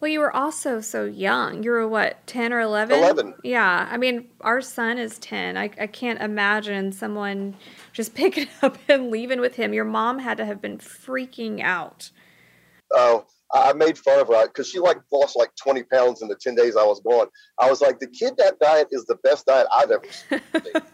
Well, 0.00 0.10
you 0.10 0.20
were 0.20 0.34
also 0.34 0.80
so 0.80 1.04
young. 1.04 1.62
You 1.62 1.72
were 1.72 1.86
what, 1.86 2.26
10 2.26 2.54
or 2.54 2.60
11? 2.60 2.98
11. 2.98 3.34
Yeah. 3.44 3.86
I 3.90 3.98
mean, 3.98 4.28
our 4.40 4.62
son 4.62 4.98
is 4.98 5.18
10. 5.18 5.58
I, 5.58 5.64
I 5.78 5.86
can't 5.86 6.20
imagine 6.22 6.90
someone 6.92 7.54
just 7.92 8.14
picking 8.14 8.48
up 8.62 8.78
and 8.88 9.10
leaving 9.10 9.40
with 9.40 9.56
him. 9.56 9.74
Your 9.74 9.84
mom 9.84 10.18
had 10.18 10.38
to 10.38 10.46
have 10.46 10.62
been 10.62 10.78
freaking 10.78 11.60
out. 11.60 12.10
Uh, 12.94 13.20
I 13.54 13.70
I 13.70 13.72
made 13.72 13.98
fun 13.98 14.20
of 14.20 14.28
her 14.28 14.46
because 14.46 14.68
she 14.68 14.78
like 14.78 14.98
lost 15.12 15.36
like 15.36 15.50
20 15.56 15.82
pounds 15.84 16.22
in 16.22 16.28
the 16.28 16.36
10 16.36 16.54
days 16.54 16.76
I 16.76 16.84
was 16.84 17.00
gone. 17.00 17.28
I 17.58 17.68
was 17.70 17.80
like, 17.80 17.98
the 17.98 18.06
kidnap 18.06 18.58
diet 18.60 18.88
is 18.90 19.04
the 19.06 19.16
best 19.16 19.46
diet 19.46 19.66
I've 19.74 19.90
ever 19.90 20.04
seen. 20.10 20.40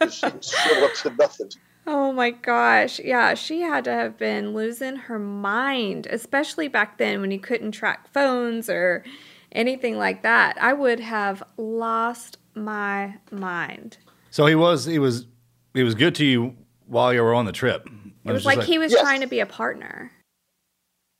she 0.11 0.27
showed 0.41 0.85
up 0.85 0.95
to 1.03 1.15
nothing. 1.19 1.51
Oh 1.87 2.13
my 2.13 2.31
gosh. 2.31 2.99
Yeah, 2.99 3.35
she 3.35 3.61
had 3.61 3.85
to 3.85 3.93
have 3.93 4.19
been 4.19 4.55
losing 4.55 4.97
her 4.97 5.19
mind, 5.19 6.07
especially 6.11 6.69
back 6.69 6.99
then 6.99 7.21
when 7.21 7.31
you 7.31 7.39
couldn't 7.39 7.73
track 7.73 8.13
phones 8.13 8.69
or 8.69 9.05
anything 9.53 9.97
like 9.97 10.23
that. 10.23 10.61
I 10.61 10.73
would 10.73 11.01
have 11.01 11.43
lost 11.57 12.39
my 12.55 13.19
mind. 13.31 13.99
So 14.31 14.47
he 14.47 14.55
was 14.55 14.85
he 14.85 14.99
was 14.99 15.27
he 15.75 15.83
was 15.83 15.95
good 15.95 16.15
to 16.17 16.25
you 16.25 16.57
while 16.87 17.13
you 17.15 17.23
were 17.23 17.35
on 17.35 17.45
the 17.45 17.53
trip. 17.53 17.89
It 18.25 18.33
was 18.33 18.43
just 18.43 18.57
like, 18.57 18.67
he 18.67 18.79
was 18.79 18.91
Yes. 18.93 19.01
trying 19.01 19.21
to 19.21 19.27
be 19.29 19.39
a 19.41 19.47
partner. 19.47 20.11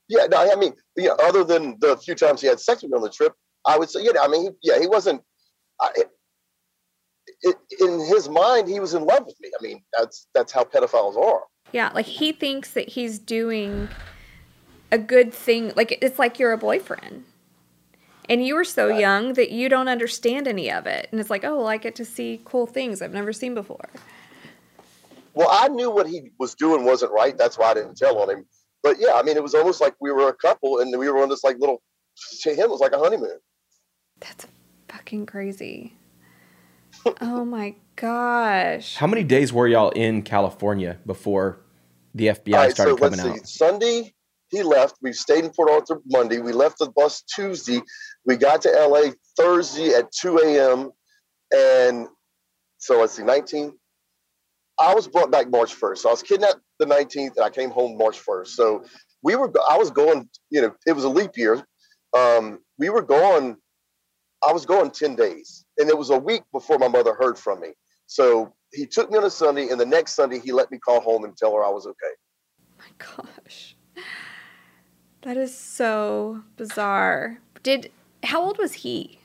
Yeah, 0.09 0.25
no, 0.27 0.49
I 0.51 0.55
mean, 0.55 0.73
yeah. 0.95 1.11
Other 1.21 1.43
than 1.43 1.77
the 1.79 1.97
few 1.97 2.15
times 2.15 2.41
he 2.41 2.47
had 2.47 2.59
sex 2.59 2.81
with 2.81 2.91
me 2.91 2.95
on 2.95 3.03
the 3.03 3.09
trip, 3.09 3.33
I 3.65 3.77
would 3.77 3.89
say, 3.89 4.03
yeah. 4.03 4.11
I 4.21 4.27
mean, 4.27 4.43
he, 4.43 4.71
yeah, 4.71 4.79
he 4.79 4.87
wasn't. 4.87 5.21
I, 5.81 5.89
it, 5.95 6.09
it, 7.41 7.55
in 7.79 7.99
his 7.99 8.29
mind, 8.29 8.67
he 8.67 8.79
was 8.79 8.93
in 8.93 9.03
love 9.03 9.25
with 9.25 9.35
me. 9.41 9.51
I 9.59 9.63
mean, 9.63 9.83
that's 9.97 10.27
that's 10.33 10.51
how 10.51 10.63
pedophiles 10.63 11.17
are. 11.17 11.43
Yeah, 11.71 11.91
like 11.93 12.05
he 12.05 12.31
thinks 12.31 12.71
that 12.71 12.89
he's 12.89 13.19
doing 13.19 13.89
a 14.91 14.97
good 14.97 15.33
thing. 15.33 15.73
Like 15.75 15.97
it's 16.01 16.17
like 16.17 16.39
you're 16.39 16.53
a 16.53 16.57
boyfriend. 16.57 17.25
And 18.29 18.45
you 18.45 18.55
were 18.55 18.65
so 18.65 18.89
young 18.89 19.33
that 19.33 19.51
you 19.51 19.69
don't 19.69 19.87
understand 19.87 20.49
any 20.49 20.69
of 20.69 20.85
it. 20.85 21.07
And 21.11 21.21
it's 21.21 21.29
like, 21.29 21.45
oh, 21.45 21.59
well, 21.59 21.67
I 21.67 21.77
get 21.77 21.95
to 21.95 22.03
see 22.03 22.41
cool 22.43 22.67
things 22.67 23.01
I've 23.01 23.13
never 23.13 23.31
seen 23.31 23.53
before. 23.53 23.87
Well, 25.33 25.47
I 25.49 25.69
knew 25.69 25.89
what 25.89 26.07
he 26.07 26.31
was 26.37 26.53
doing 26.53 26.83
wasn't 26.83 27.13
right. 27.13 27.37
That's 27.37 27.57
why 27.57 27.71
I 27.71 27.73
didn't 27.75 27.95
tell 27.95 28.17
on 28.17 28.29
him. 28.29 28.45
But 28.83 28.97
yeah, 28.99 29.13
I 29.15 29.23
mean, 29.23 29.35
it 29.37 29.43
was 29.43 29.55
almost 29.55 29.81
like 29.81 29.95
we 29.99 30.11
were 30.11 30.29
a 30.29 30.33
couple 30.33 30.79
and 30.79 30.97
we 30.97 31.09
were 31.09 31.21
on 31.21 31.29
this 31.29 31.43
like 31.43 31.57
little, 31.59 31.81
to 32.41 32.51
him, 32.51 32.59
it 32.59 32.69
was 32.69 32.79
like 32.79 32.93
a 32.93 32.97
honeymoon. 32.97 33.39
That's 34.19 34.47
fucking 34.87 35.25
crazy. 35.25 35.97
oh 37.21 37.45
my 37.45 37.75
gosh. 37.95 38.95
How 38.95 39.07
many 39.07 39.23
days 39.23 39.51
were 39.53 39.67
y'all 39.67 39.91
in 39.91 40.21
California 40.21 40.97
before 41.05 41.59
the 42.15 42.27
FBI 42.27 42.53
All 42.53 42.61
right, 42.61 42.71
started 42.71 42.91
so 42.91 42.97
coming 42.97 43.19
let's 43.19 43.21
see. 43.23 43.41
out? 43.41 43.47
Sunday, 43.47 44.13
he 44.49 44.63
left. 44.63 44.97
We 45.01 45.13
stayed 45.13 45.43
in 45.43 45.51
Port 45.51 45.69
Arthur 45.69 46.01
Monday. 46.07 46.39
We 46.39 46.53
left 46.53 46.79
the 46.79 46.89
bus 46.89 47.21
Tuesday. 47.21 47.81
We 48.25 48.37
got 48.37 48.61
to 48.63 48.69
LA 48.69 49.11
Thursday 49.37 49.93
at 49.93 50.11
2 50.11 50.39
a.m. 50.39 50.91
And 51.55 52.07
so 52.77 52.99
let's 53.01 53.13
see, 53.13 53.23
19. 53.23 53.73
I 54.79 54.93
was 54.93 55.07
brought 55.07 55.31
back 55.31 55.49
March 55.49 55.73
1st. 55.75 55.99
So 55.99 56.09
I 56.09 56.11
was 56.11 56.23
kidnapped 56.23 56.61
the 56.79 56.85
19th 56.85 57.35
and 57.35 57.43
I 57.43 57.49
came 57.49 57.71
home 57.71 57.97
March 57.97 58.23
1st. 58.23 58.47
So 58.47 58.83
we 59.23 59.35
were, 59.35 59.51
I 59.69 59.77
was 59.77 59.91
going, 59.91 60.29
you 60.49 60.61
know, 60.61 60.75
it 60.85 60.93
was 60.93 61.03
a 61.03 61.09
leap 61.09 61.31
year. 61.35 61.65
Um, 62.15 62.59
we 62.77 62.89
were 62.89 63.01
going, 63.01 63.57
I 64.47 64.53
was 64.53 64.65
going 64.65 64.91
10 64.91 65.15
days. 65.15 65.65
And 65.77 65.89
it 65.89 65.97
was 65.97 66.09
a 66.09 66.17
week 66.17 66.43
before 66.53 66.77
my 66.77 66.87
mother 66.87 67.13
heard 67.13 67.37
from 67.37 67.59
me. 67.59 67.69
So 68.05 68.53
he 68.71 68.85
took 68.85 69.11
me 69.11 69.17
on 69.17 69.23
a 69.25 69.29
Sunday, 69.29 69.69
and 69.69 69.79
the 69.79 69.85
next 69.85 70.13
Sunday 70.13 70.39
he 70.39 70.51
let 70.51 70.71
me 70.71 70.77
call 70.77 71.01
home 71.01 71.23
and 71.23 71.35
tell 71.35 71.53
her 71.55 71.63
I 71.63 71.69
was 71.69 71.85
okay. 71.85 72.13
my 72.79 72.85
gosh. 72.97 73.75
That 75.23 75.37
is 75.37 75.57
so 75.57 76.43
bizarre. 76.55 77.39
Did 77.63 77.91
how 78.23 78.41
old 78.41 78.57
was 78.57 78.73
he? 78.73 79.19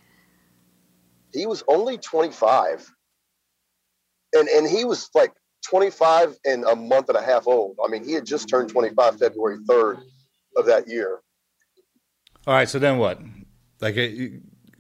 He 1.33 1.47
was 1.47 1.63
only 1.69 1.99
25. 1.99 2.91
And 4.35 4.49
and 4.49 4.67
he 4.67 4.85
was 4.85 5.11
like 5.15 5.33
25 5.69 6.37
and 6.45 6.65
a 6.65 6.77
month 6.77 7.09
and 7.09 7.17
a 7.17 7.23
half 7.23 7.47
old. 7.47 7.77
I 7.85 7.89
mean, 7.89 8.05
he 8.05 8.13
had 8.13 8.27
just 8.27 8.49
turned 8.49 8.69
25 8.69 9.19
February 9.19 9.59
3rd 9.69 10.03
of 10.57 10.67
that 10.67 10.89
year. 10.89 11.21
All 12.47 12.55
right, 12.55 12.69
so 12.69 12.79
then 12.79 12.99
what? 12.99 13.21
Like, 13.81 13.97
uh, 13.97 14.09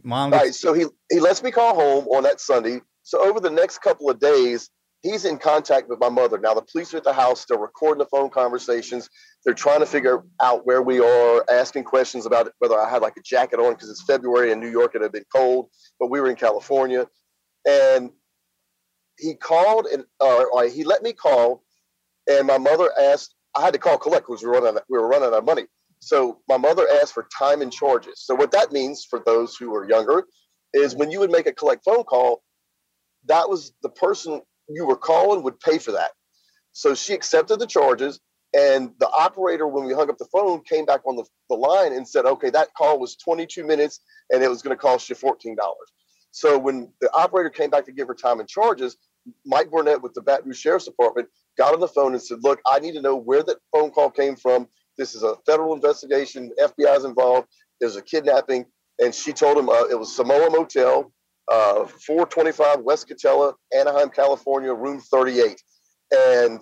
mom. 0.02 0.32
All 0.32 0.38
Gets, 0.38 0.42
right, 0.42 0.54
so 0.54 0.72
he 0.72 0.86
he 1.10 1.20
lets 1.20 1.42
me 1.42 1.50
call 1.50 1.74
home 1.74 2.06
on 2.08 2.24
that 2.24 2.40
Sunday. 2.40 2.80
So 3.04 3.22
over 3.22 3.40
the 3.40 3.50
next 3.50 3.78
couple 3.78 4.10
of 4.10 4.18
days, 4.18 4.70
he's 5.02 5.24
in 5.24 5.38
contact 5.38 5.88
with 5.88 6.00
my 6.00 6.08
mother. 6.08 6.38
Now 6.38 6.54
the 6.54 6.62
police 6.62 6.92
are 6.94 6.98
at 6.98 7.04
the 7.04 7.12
house. 7.12 7.44
They're 7.44 7.58
recording 7.58 7.98
the 7.98 8.06
phone 8.06 8.30
conversations. 8.30 9.08
They're 9.44 9.54
trying 9.54 9.80
to 9.80 9.86
figure 9.86 10.24
out 10.40 10.66
where 10.66 10.82
we 10.82 11.00
are, 11.00 11.44
asking 11.50 11.84
questions 11.84 12.26
about 12.26 12.50
whether 12.58 12.78
I 12.78 12.88
had 12.88 13.02
like 13.02 13.16
a 13.16 13.22
jacket 13.22 13.58
on 13.58 13.72
because 13.74 13.90
it's 13.90 14.02
February 14.02 14.52
in 14.52 14.60
New 14.60 14.70
York. 14.70 14.94
It 14.94 15.02
had 15.02 15.12
been 15.12 15.24
cold, 15.34 15.68
but 15.98 16.10
we 16.10 16.20
were 16.20 16.30
in 16.30 16.36
California, 16.36 17.06
and 17.66 18.10
he 19.22 19.37
called 19.37 19.87
and 19.87 20.04
uh, 20.20 20.44
or 20.52 20.68
he 20.68 20.85
let 20.85 21.02
me 21.02 21.14
call, 21.14 21.64
and 22.30 22.46
my 22.46 22.58
mother 22.58 22.90
asked. 23.00 23.35
I 23.56 23.62
had 23.62 23.74
to 23.74 23.80
call 23.80 23.98
collect 23.98 24.26
because 24.26 24.42
we 24.42 24.48
were 24.48 24.61
running 24.61 24.80
we 24.90 24.98
were 24.98 25.08
running 25.08 25.28
out 25.28 25.35
of 25.35 25.44
money. 25.46 25.64
So 26.00 26.40
my 26.48 26.58
mother 26.58 26.87
asked 27.02 27.14
for 27.14 27.28
time 27.38 27.62
and 27.62 27.72
charges. 27.72 28.20
So 28.24 28.35
what 28.35 28.52
that 28.52 28.72
means 28.72 29.06
for 29.08 29.20
those 29.26 29.56
who 29.56 29.74
are 29.74 29.88
younger 29.88 30.24
is 30.74 30.96
when 30.96 31.11
you 31.11 31.20
would 31.20 31.30
make 31.32 31.46
a 31.46 31.52
collect 31.52 31.85
phone 31.85 32.04
call, 32.04 32.42
that 33.26 33.48
was 33.48 33.72
the 33.82 33.90
person 33.90 34.42
you 34.68 34.87
were 34.87 34.96
calling 34.96 35.42
would 35.44 35.61
pay 35.61 35.78
for 35.78 35.92
that. 35.92 36.12
So 36.72 36.94
she 36.94 37.14
accepted 37.14 37.58
the 37.61 37.66
charges. 37.66 38.20
And 38.54 38.92
the 38.98 39.08
operator, 39.08 39.66
when 39.68 39.85
we 39.87 39.94
hung 39.94 40.11
up 40.11 40.18
the 40.18 40.28
phone, 40.32 40.62
came 40.64 40.87
back 40.87 41.02
on 41.06 41.16
the, 41.16 41.24
the 41.50 41.56
line 41.56 41.92
and 41.92 42.08
said, 42.08 42.24
okay, 42.26 42.50
that 42.50 42.68
call 42.76 42.98
was 42.98 43.16
22 43.16 43.64
minutes 43.64 44.00
and 44.30 44.42
it 44.42 44.48
was 44.48 44.62
going 44.62 44.76
to 44.76 44.80
cost 44.80 45.08
you 45.08 45.16
$14. 45.16 45.56
So 46.32 46.58
when 46.58 46.92
the 47.00 47.12
operator 47.14 47.50
came 47.50 47.70
back 47.70 47.85
to 47.87 47.92
give 47.92 48.08
her 48.08 48.14
time 48.14 48.40
and 48.40 48.48
charges, 48.48 48.96
Mike 49.44 49.70
Barnett 49.70 50.02
with 50.02 50.14
the 50.14 50.22
Baton 50.22 50.46
Rouge 50.46 50.58
Sheriff's 50.58 50.87
Department 50.87 51.28
got 51.56 51.74
on 51.74 51.80
the 51.80 51.88
phone 51.88 52.12
and 52.12 52.22
said, 52.22 52.38
look, 52.42 52.61
I 52.66 52.78
need 52.78 52.92
to 52.92 53.02
know 53.02 53.16
where 53.16 53.42
that 53.42 53.58
phone 53.72 53.90
call 53.90 54.11
came 54.11 54.37
from. 54.37 54.66
This 54.98 55.14
is 55.14 55.22
a 55.22 55.37
federal 55.46 55.74
investigation. 55.74 56.50
FBI 56.61 56.96
is 56.96 57.04
involved. 57.04 57.48
There's 57.80 57.96
a 57.96 58.02
kidnapping. 58.02 58.66
And 59.00 59.14
she 59.14 59.32
told 59.32 59.58
him 59.58 59.68
uh, 59.68 59.85
it 59.90 59.98
was 59.98 60.14
Samoa 60.14 60.50
Motel, 60.50 61.12
uh, 61.50 61.87
425 61.87 62.80
West 62.80 63.08
Katella, 63.08 63.54
Anaheim, 63.76 64.11
California, 64.11 64.72
room 64.72 65.00
38. 65.00 65.61
And, 66.14 66.61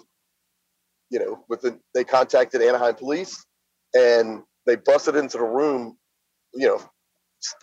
you 1.10 1.18
know, 1.18 1.44
with 1.48 1.62
the, 1.62 1.78
they 1.94 2.04
contacted 2.04 2.62
Anaheim 2.62 2.94
police 2.94 3.44
and 3.94 4.42
they 4.66 4.76
busted 4.76 5.16
into 5.16 5.38
the 5.38 5.44
room, 5.44 5.96
you 6.54 6.68
know, 6.68 6.80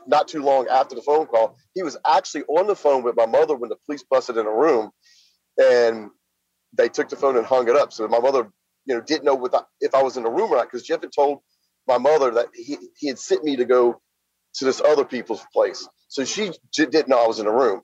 not 0.07 0.27
too 0.27 0.43
long 0.43 0.67
after 0.69 0.95
the 0.95 1.01
phone 1.01 1.27
call. 1.27 1.57
He 1.75 1.83
was 1.83 1.97
actually 2.07 2.43
on 2.45 2.67
the 2.67 2.75
phone 2.75 3.03
with 3.03 3.15
my 3.17 3.27
mother 3.27 3.55
when 3.55 3.69
the 3.69 3.77
police 3.85 4.03
busted 4.09 4.37
in 4.37 4.45
a 4.47 4.51
room 4.53 4.91
and 5.61 6.09
they 6.77 6.89
took 6.89 7.09
the 7.09 7.17
phone 7.17 7.37
and 7.37 7.45
hung 7.45 7.69
it 7.69 7.75
up. 7.75 7.93
So 7.93 8.07
my 8.07 8.19
mother, 8.19 8.49
you 8.85 8.95
know, 8.95 9.01
didn't 9.01 9.25
know 9.25 9.37
if 9.81 9.95
I 9.95 10.03
was 10.03 10.17
in 10.17 10.23
the 10.23 10.29
room 10.31 10.51
or 10.51 10.57
not 10.57 10.65
because 10.67 10.83
Jeff 10.87 11.01
had 11.01 11.11
told 11.13 11.39
my 11.87 11.97
mother 11.97 12.31
that 12.31 12.47
he, 12.55 12.77
he 12.97 13.07
had 13.07 13.19
sent 13.19 13.43
me 13.43 13.57
to 13.57 13.65
go 13.65 14.01
to 14.55 14.65
this 14.65 14.81
other 14.81 15.05
people's 15.05 15.45
place. 15.53 15.87
So 16.09 16.25
she 16.25 16.51
didn't 16.75 17.09
know 17.09 17.23
I 17.23 17.27
was 17.27 17.39
in 17.39 17.45
the 17.45 17.53
room. 17.53 17.81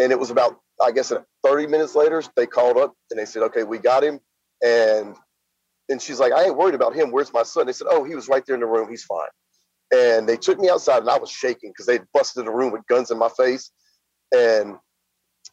And 0.00 0.12
it 0.12 0.20
was 0.20 0.30
about, 0.30 0.58
I 0.82 0.92
guess, 0.92 1.12
30 1.44 1.68
minutes 1.68 1.96
later, 1.96 2.22
they 2.36 2.46
called 2.46 2.78
up 2.78 2.94
and 3.10 3.20
they 3.20 3.26
said, 3.26 3.44
okay, 3.44 3.64
we 3.64 3.78
got 3.78 4.04
him. 4.04 4.20
And 4.64 5.16
and 5.90 6.02
she's 6.02 6.20
like, 6.20 6.32
I 6.32 6.44
ain't 6.46 6.56
worried 6.58 6.74
about 6.76 6.96
him. 6.96 7.12
Where's 7.12 7.32
my 7.32 7.44
son? 7.44 7.66
They 7.66 7.72
said, 7.74 7.88
oh, 7.90 8.04
he 8.04 8.16
was 8.16 8.28
right 8.28 8.44
there 8.46 8.56
in 8.56 8.60
the 8.60 8.66
room. 8.66 8.90
He's 8.90 9.04
fine. 9.04 9.28
And 9.94 10.28
they 10.28 10.36
took 10.36 10.58
me 10.58 10.70
outside 10.70 11.00
and 11.00 11.10
I 11.10 11.18
was 11.18 11.30
shaking 11.30 11.70
because 11.70 11.86
they 11.86 12.00
busted 12.14 12.46
the 12.46 12.50
room 12.50 12.72
with 12.72 12.86
guns 12.86 13.10
in 13.10 13.18
my 13.18 13.28
face. 13.28 13.70
And 14.34 14.76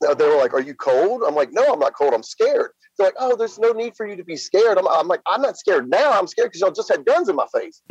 they 0.02 0.28
were 0.28 0.38
like, 0.38 0.54
are 0.54 0.62
you 0.62 0.74
cold? 0.74 1.24
I'm 1.28 1.36
like, 1.36 1.52
no, 1.52 1.74
I'm 1.74 1.80
not 1.80 1.94
cold. 1.94 2.14
I'm 2.14 2.24
scared. 2.24 2.72
They're 2.98 3.08
like, 3.08 3.16
oh, 3.20 3.36
there's 3.36 3.60
no 3.60 3.72
need 3.72 3.96
for 3.96 4.08
you 4.08 4.16
to 4.16 4.24
be 4.24 4.38
scared. 4.38 4.78
I'm, 4.78 4.88
I'm 4.88 5.08
like, 5.08 5.22
I'm 5.28 5.42
not 5.42 5.58
scared 5.58 5.90
now. 5.90 6.12
I'm 6.12 6.28
scared 6.28 6.50
because 6.50 6.62
y'all 6.62 6.72
just 6.72 6.90
had 6.90 7.06
guns 7.06 7.28
in 7.28 7.36
my 7.36 7.48
face. 7.54 7.82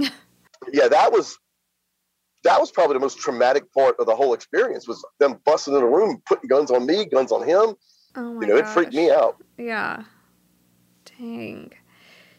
yeah, 0.73 0.89
that 0.89 1.13
was 1.13 1.37
that 2.45 2.61
was 2.61 2.71
probably 2.71 2.95
the 2.95 3.01
most 3.01 3.19
traumatic 3.19 3.71
part 3.73 3.97
of 3.99 4.07
the 4.07 4.15
whole 4.15 4.33
experience 4.33 4.87
was 4.87 5.05
them 5.19 5.41
busting 5.45 5.75
in 5.75 5.81
the 5.81 5.87
room, 5.87 6.23
putting 6.27 6.49
guns 6.49 6.71
on 6.71 6.87
me, 6.87 7.05
guns 7.05 7.33
on 7.33 7.47
him. 7.47 7.75
Oh 8.17 8.35
my 8.35 8.43
You 8.43 8.47
know, 8.49 8.57
it 8.57 8.69
freaked 8.69 8.95
me 8.95 9.11
out. 9.11 9.43
Yeah. 9.59 10.05
Dang. 11.19 11.73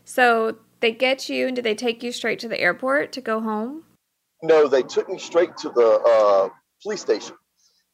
So 0.06 0.58
they 0.80 0.92
get 0.92 1.30
you, 1.30 1.48
and 1.48 1.56
did 1.56 1.66
they 1.66 1.76
take 1.76 2.02
you 2.02 2.12
straight 2.12 2.40
to 2.40 2.48
the 2.48 2.60
airport 2.60 3.12
to 3.14 3.22
go 3.22 3.42
home? 3.42 3.84
No, 4.42 4.68
they 4.68 4.84
took 4.84 5.10
me 5.10 5.18
straight 5.18 5.56
to 5.58 5.70
the 5.70 6.00
uh, 6.00 6.50
police 6.82 7.02
station, 7.02 7.36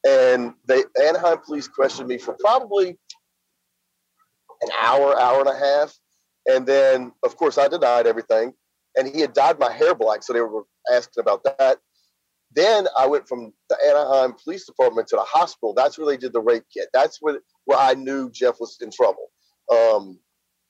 and 0.08 0.53
they 0.67 0.84
Anaheim 1.01 1.39
police 1.45 1.67
questioned 1.67 2.08
me 2.08 2.17
for 2.17 2.36
probably 2.39 2.97
an 4.62 4.69
hour, 4.81 5.19
hour 5.19 5.39
and 5.39 5.49
a 5.49 5.58
half, 5.58 5.93
and 6.45 6.65
then 6.65 7.12
of 7.23 7.36
course 7.38 7.58
I 7.58 7.67
denied 7.67 8.08
everything. 8.08 8.53
And 8.97 9.08
he 9.08 9.19
had 9.19 9.34
dyed 9.34 9.60
my 9.60 9.71
hair 9.71 9.93
black, 9.93 10.23
so 10.23 10.31
they 10.31 10.39
were 10.39 10.63
asking 10.93 11.21
about 11.21 11.43
that. 11.43 11.79
Then 12.53 12.88
I 12.97 13.08
went 13.08 13.27
from 13.27 13.51
the 13.67 13.77
Anaheim 13.86 14.36
Police 14.41 14.65
Department 14.65 15.10
to 15.10 15.17
the 15.17 15.23
hospital. 15.23 15.73
That's 15.73 15.97
where 15.97 16.08
they 16.08 16.15
did 16.15 16.31
the 16.31 16.39
rape 16.39 16.63
kit. 16.73 16.88
That's 16.93 17.17
where 17.21 17.39
where 17.65 17.79
I 17.79 17.95
knew 17.95 18.29
Jeff 18.29 18.60
was 18.60 18.77
in 18.81 18.91
trouble. 18.91 19.31
Um, 19.69 20.19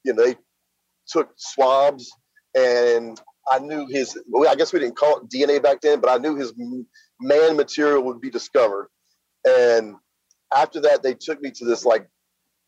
you 0.04 0.14
know, 0.14 0.26
they 0.26 0.36
took 1.08 1.30
swabs, 1.36 2.10
and 2.58 3.22
I 3.50 3.60
knew 3.60 3.88
his. 3.88 4.18
Well, 4.28 4.50
I 4.50 4.56
guess 4.56 4.74
we 4.74 4.80
didn't 4.80 4.98
call 4.98 5.20
it 5.20 5.30
DNA 5.30 5.62
back 5.62 5.82
then, 5.82 6.00
but 6.00 6.10
I 6.10 6.18
knew 6.18 6.36
his 6.36 6.54
man 7.20 7.56
material 7.56 8.04
would 8.04 8.22
be 8.22 8.30
discovered. 8.30 8.90
And 9.48 9.96
after 10.56 10.82
that, 10.82 11.04
they 11.04 11.14
took 11.14 11.42
me 11.42 11.52
to 11.52 11.66
this 11.66 11.86
like 11.86 12.08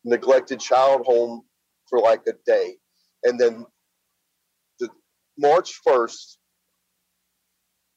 neglected 0.04 0.60
child 0.60 1.02
home 1.04 1.42
for 1.88 2.00
like 2.00 2.22
a 2.28 2.32
day, 2.46 2.76
and 3.24 3.38
then 3.38 3.66
the 4.78 4.88
March 5.36 5.80
first 5.84 6.38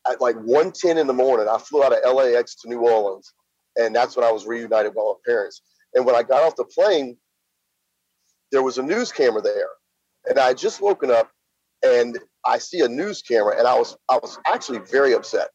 at 0.09 0.21
like 0.21 0.35
1.10 0.35 0.97
in 0.97 1.07
the 1.07 1.13
morning, 1.13 1.47
I 1.47 1.57
flew 1.57 1.83
out 1.83 1.93
of 1.93 2.15
LAX 2.15 2.55
to 2.55 2.69
New 2.69 2.79
Orleans. 2.79 3.33
And 3.77 3.95
that's 3.95 4.15
when 4.15 4.25
I 4.25 4.31
was 4.31 4.45
reunited 4.45 4.93
with 4.95 5.03
my 5.03 5.13
parents. 5.25 5.61
And 5.93 6.05
when 6.05 6.15
I 6.15 6.23
got 6.23 6.43
off 6.43 6.55
the 6.55 6.65
plane, 6.65 7.17
there 8.51 8.63
was 8.63 8.77
a 8.77 8.83
news 8.83 9.11
camera 9.11 9.41
there. 9.41 9.69
And 10.27 10.39
I 10.39 10.47
had 10.47 10.57
just 10.57 10.81
woken 10.81 11.11
up 11.11 11.29
and 11.83 12.17
I 12.45 12.57
see 12.57 12.81
a 12.81 12.87
news 12.87 13.21
camera 13.21 13.57
and 13.57 13.67
I 13.67 13.77
was 13.77 13.95
I 14.09 14.17
was 14.17 14.37
actually 14.47 14.79
very 14.79 15.13
upset. 15.13 15.49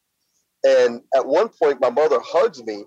And 0.65 1.01
at 1.15 1.27
one 1.27 1.49
point 1.49 1.81
my 1.81 1.91
mother 1.91 2.19
hugs 2.23 2.63
me 2.65 2.85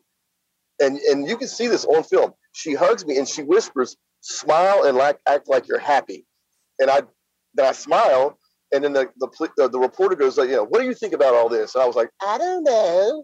and 0.81 0.97
and 0.97 1.27
you 1.27 1.37
can 1.37 1.47
see 1.47 1.67
this 1.67 1.85
on 1.85 2.03
film. 2.03 2.33
She 2.53 2.73
hugs 2.73 3.05
me 3.05 3.17
and 3.17 3.27
she 3.27 3.43
whispers, 3.43 3.97
smile 4.21 4.83
and 4.85 4.97
like 4.97 5.19
act 5.27 5.47
like 5.47 5.67
you're 5.67 5.79
happy. 5.79 6.25
And 6.79 6.89
I 6.89 7.01
then 7.55 7.65
I 7.65 7.71
smile 7.73 8.37
and 8.71 8.83
then 8.83 8.93
the 8.93 9.09
the, 9.17 9.49
the, 9.57 9.69
the 9.69 9.79
reporter 9.79 10.15
goes 10.15 10.37
like, 10.37 10.49
you 10.49 10.55
know, 10.55 10.65
what 10.65 10.79
do 10.79 10.85
you 10.85 10.93
think 10.93 11.13
about 11.13 11.33
all 11.33 11.49
this? 11.49 11.75
And 11.75 11.83
I 11.83 11.87
was 11.87 11.95
like, 11.95 12.09
I 12.25 12.37
don't 12.37 12.63
know. 12.63 13.23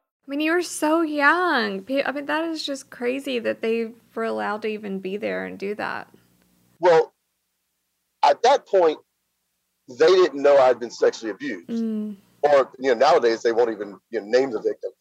I 0.27 0.31
mean, 0.31 0.39
you 0.39 0.51
were 0.53 0.61
so 0.61 1.01
young. 1.01 1.85
I 2.05 2.11
mean, 2.11 2.25
that 2.25 2.45
is 2.45 2.65
just 2.65 2.89
crazy 2.89 3.39
that 3.39 3.61
they 3.61 3.91
were 4.13 4.23
allowed 4.23 4.61
to 4.61 4.67
even 4.67 4.99
be 4.99 5.17
there 5.17 5.45
and 5.45 5.57
do 5.57 5.75
that. 5.75 6.07
Well, 6.79 7.13
at 8.23 8.41
that 8.43 8.67
point, 8.67 8.99
they 9.89 10.07
didn't 10.07 10.41
know 10.41 10.57
I'd 10.57 10.79
been 10.79 10.91
sexually 10.91 11.31
abused. 11.31 11.69
Mm. 11.69 12.17
Or, 12.43 12.71
you 12.79 12.93
know, 12.93 12.99
nowadays 12.99 13.41
they 13.41 13.51
won't 13.51 13.71
even 13.71 13.97
you 14.09 14.21
know, 14.21 14.27
name 14.27 14.51
the 14.51 14.61
victim. 14.61 14.91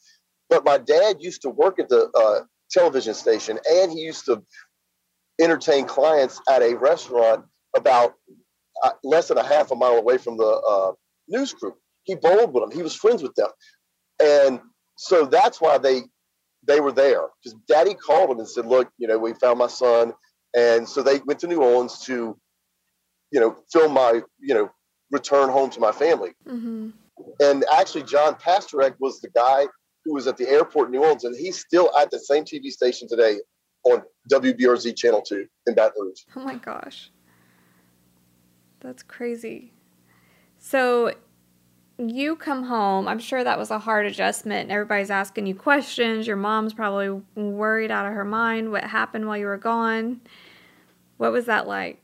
But 0.48 0.64
my 0.64 0.78
dad 0.78 1.16
used 1.20 1.42
to 1.42 1.50
work 1.50 1.78
at 1.78 1.88
the 1.88 2.11
uh, 2.14 2.44
television 2.70 3.14
station 3.14 3.59
and 3.68 3.92
he 3.92 4.00
used 4.00 4.24
to 4.26 4.42
entertain 5.40 5.87
clients 5.87 6.40
at 6.50 6.62
a 6.62 6.74
restaurant 6.74 7.44
about 7.76 8.14
uh, 8.83 8.90
less 9.04 9.28
than 9.28 9.38
a 9.38 9.44
half 9.44 9.70
a 9.70 9.76
mile 9.76 9.96
away 9.96 10.18
from 10.18 10.37
the 10.37 10.44
uh, 10.44 10.92
news 11.28 11.52
crew. 11.52 11.74
He 12.04 12.14
bowled 12.14 12.52
with 12.52 12.62
them. 12.62 12.70
He 12.76 12.83
was 12.83 12.94
friends 12.94 13.22
with 13.22 13.35
them. 13.35 13.48
And 14.22 14.61
so 15.03 15.25
that's 15.25 15.63
why 15.63 15.79
they 15.79 16.03
they 16.67 16.79
were 16.79 16.93
there 16.93 17.23
because 17.43 17.59
daddy 17.67 17.95
called 17.95 18.29
them 18.29 18.39
and 18.39 18.47
said 18.49 18.67
look 18.67 18.89
you 18.99 19.09
know 19.09 19.19
we 19.19 19.33
found 19.33 19.59
my 19.59 19.67
son 19.67 20.13
and 20.55 20.87
so 20.87 21.03
they 21.03 21.19
went 21.27 21.41
to 21.41 21.47
new 21.47 21.63
orleans 21.63 22.01
to 22.01 22.37
you 23.33 23.41
know 23.41 23.57
film 23.73 23.95
my 23.95 24.21
you 24.39 24.55
know 24.55 24.71
return 25.11 25.49
home 25.49 25.71
to 25.71 25.81
my 25.81 25.91
family 25.91 26.33
Mm-hmm. 26.47 26.91
and 27.41 27.65
actually 27.73 28.03
john 28.03 28.35
pastorick 28.35 28.95
was 29.01 29.21
the 29.21 29.31
guy 29.31 29.67
who 30.05 30.13
was 30.13 30.27
at 30.27 30.37
the 30.37 30.47
airport 30.49 30.89
in 30.89 30.93
new 30.93 31.01
orleans 31.03 31.25
and 31.25 31.35
he's 31.35 31.59
still 31.59 31.91
at 31.99 32.11
the 32.11 32.19
same 32.19 32.45
tv 32.45 32.65
station 32.71 33.09
today 33.09 33.39
on 33.85 34.03
wbrz 34.31 34.95
channel 34.97 35.23
2 35.23 35.47
in 35.67 35.75
baton 35.75 35.93
rouge 36.05 36.21
Oh 36.37 36.41
my 36.45 36.57
gosh. 36.57 37.11
That's 38.81 39.03
crazy. 39.03 39.73
So 40.59 41.13
you 42.09 42.37
come 42.37 42.65
home. 42.65 43.07
I'm 43.07 43.19
sure 43.19 43.45
that 43.45 43.59
was 43.59 43.71
a 43.71 43.79
hard 43.79 44.07
adjustment. 44.07 44.63
and 44.63 44.73
Everybody's 44.73 45.11
asking 45.11 45.47
you 45.47 45.55
questions. 45.55 46.27
Your 46.27 46.37
mom's 46.37 46.73
probably 46.73 47.21
worried 47.35 47.91
out 47.91 48.07
of 48.07 48.13
her 48.13 48.25
mind 48.25 48.71
what 48.71 48.85
happened 48.85 49.27
while 49.27 49.37
you 49.37 49.47
were 49.47 49.59
gone. 49.59 50.21
What 51.19 51.33
was 51.33 51.47
that 51.47 51.69
like? 51.69 52.03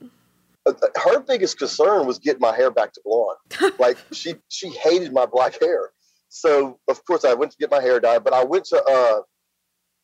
Uh, 0.66 0.72
her 0.96 1.20
biggest 1.20 1.58
concern 1.58 2.06
was 2.06 2.18
getting 2.18 2.40
my 2.40 2.54
hair 2.54 2.70
back 2.70 2.92
to 2.92 3.00
blonde. 3.04 3.38
like 3.78 3.96
she 4.12 4.34
she 4.48 4.68
hated 4.68 5.12
my 5.12 5.24
black 5.24 5.58
hair. 5.60 5.90
So 6.28 6.78
of 6.88 7.04
course 7.06 7.24
I 7.24 7.34
went 7.34 7.52
to 7.52 7.56
get 7.58 7.70
my 7.70 7.80
hair 7.80 8.00
dyed, 8.00 8.24
but 8.24 8.34
I 8.34 8.44
went 8.44 8.64
to 8.66 8.82
uh 8.82 9.20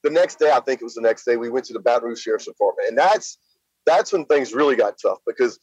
the 0.03 0.11
next 0.11 0.39
day, 0.39 0.51
I 0.51 0.61
think 0.61 0.81
it 0.81 0.85
was 0.85 0.95
the 0.95 1.01
next 1.01 1.25
day, 1.25 1.37
we 1.37 1.51
went 1.51 1.65
to 1.67 1.73
the 1.73 1.81
Baton 1.81 2.09
Rouge 2.09 2.21
Sheriff's 2.21 2.47
Department. 2.47 2.89
And 2.89 2.99
that's 2.99 3.39
that's 3.87 4.13
when 4.13 4.25
things 4.27 4.53
really 4.53 4.77
got 4.77 4.95
tough 5.01 5.19
because 5.27 5.59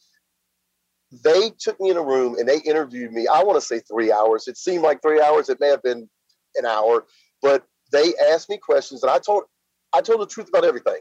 they 1.24 1.50
took 1.58 1.80
me 1.80 1.90
in 1.90 1.96
a 1.96 2.02
room 2.02 2.36
and 2.38 2.48
they 2.48 2.58
interviewed 2.60 3.12
me. 3.12 3.26
I 3.26 3.42
want 3.42 3.56
to 3.56 3.66
say 3.66 3.80
three 3.80 4.12
hours. 4.12 4.46
It 4.48 4.56
seemed 4.56 4.82
like 4.82 5.02
three 5.02 5.20
hours. 5.20 5.48
It 5.48 5.60
may 5.60 5.68
have 5.68 5.82
been 5.82 6.08
an 6.56 6.66
hour, 6.66 7.06
but 7.42 7.64
they 7.92 8.12
asked 8.30 8.48
me 8.48 8.58
questions 8.58 9.02
and 9.02 9.10
I 9.10 9.18
told 9.18 9.44
I 9.92 10.00
told 10.00 10.20
the 10.20 10.26
truth 10.26 10.48
about 10.48 10.64
everything, 10.64 11.00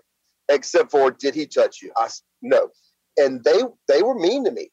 except 0.49 0.91
for 0.91 1.11
did 1.11 1.35
he 1.35 1.45
touch 1.45 1.81
you? 1.81 1.91
I 1.95 2.07
no. 2.41 2.69
And 3.17 3.43
they 3.43 3.61
they 3.87 4.01
were 4.01 4.15
mean 4.15 4.43
to 4.45 4.51
me. 4.51 4.69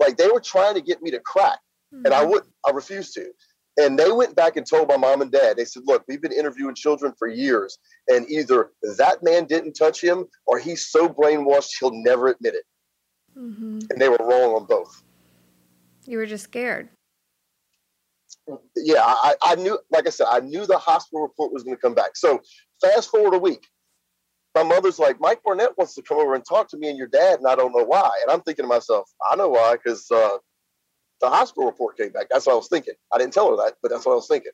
Like 0.00 0.16
they 0.16 0.28
were 0.28 0.40
trying 0.40 0.74
to 0.74 0.80
get 0.80 1.02
me 1.02 1.10
to 1.10 1.20
crack. 1.20 1.58
And 2.04 2.08
I 2.08 2.24
hmm. 2.24 2.30
would 2.30 2.42
I 2.66 2.70
refused 2.70 3.14
to. 3.14 3.30
And 3.78 3.96
they 3.96 4.10
went 4.10 4.34
back 4.34 4.56
and 4.56 4.66
told 4.66 4.88
my 4.88 4.96
mom 4.96 5.22
and 5.22 5.30
dad, 5.30 5.56
they 5.56 5.64
said, 5.64 5.84
look, 5.86 6.02
we've 6.08 6.20
been 6.20 6.32
interviewing 6.32 6.74
children 6.74 7.12
for 7.16 7.28
years. 7.28 7.78
And 8.08 8.28
either 8.28 8.72
that 8.96 9.22
man 9.22 9.44
didn't 9.44 9.74
touch 9.74 10.02
him 10.02 10.26
or 10.46 10.58
he's 10.58 10.86
so 10.86 11.08
brainwashed 11.08 11.70
he'll 11.78 11.92
never 11.92 12.26
admit 12.26 12.54
it. 12.54 12.64
Hmm 13.38 13.78
And 13.90 14.00
they 14.00 14.08
were 14.08 14.18
wrong 14.20 14.54
on 14.56 14.66
both. 14.66 15.02
You 16.06 16.18
were 16.18 16.26
just 16.26 16.44
scared. 16.44 16.88
Yeah, 18.76 19.02
I, 19.04 19.34
I 19.42 19.54
knew, 19.54 19.78
like 19.90 20.06
I 20.06 20.10
said, 20.10 20.26
I 20.30 20.40
knew 20.40 20.66
the 20.66 20.78
hospital 20.78 21.22
report 21.22 21.52
was 21.52 21.62
going 21.62 21.76
to 21.76 21.80
come 21.80 21.94
back. 21.94 22.16
So 22.16 22.40
fast 22.80 23.10
forward 23.10 23.34
a 23.34 23.38
week. 23.38 23.66
My 24.54 24.62
mother's 24.62 24.98
like, 24.98 25.20
Mike 25.20 25.42
Barnett 25.44 25.76
wants 25.78 25.94
to 25.94 26.02
come 26.02 26.18
over 26.18 26.34
and 26.34 26.44
talk 26.44 26.68
to 26.70 26.78
me 26.78 26.88
and 26.88 26.98
your 26.98 27.06
dad, 27.06 27.38
and 27.38 27.46
I 27.46 27.54
don't 27.54 27.76
know 27.76 27.84
why. 27.84 28.10
And 28.22 28.30
I'm 28.30 28.40
thinking 28.40 28.64
to 28.64 28.68
myself, 28.68 29.08
I 29.30 29.36
know 29.36 29.48
why, 29.50 29.74
because 29.74 30.10
uh, 30.10 30.38
the 31.20 31.28
hospital 31.28 31.66
report 31.66 31.96
came 31.96 32.10
back. 32.10 32.26
That's 32.30 32.46
what 32.46 32.54
I 32.54 32.56
was 32.56 32.68
thinking. 32.68 32.94
I 33.12 33.18
didn't 33.18 33.34
tell 33.34 33.50
her 33.50 33.56
that, 33.56 33.74
but 33.82 33.90
that's 33.90 34.04
what 34.04 34.12
I 34.12 34.16
was 34.16 34.28
thinking. 34.28 34.52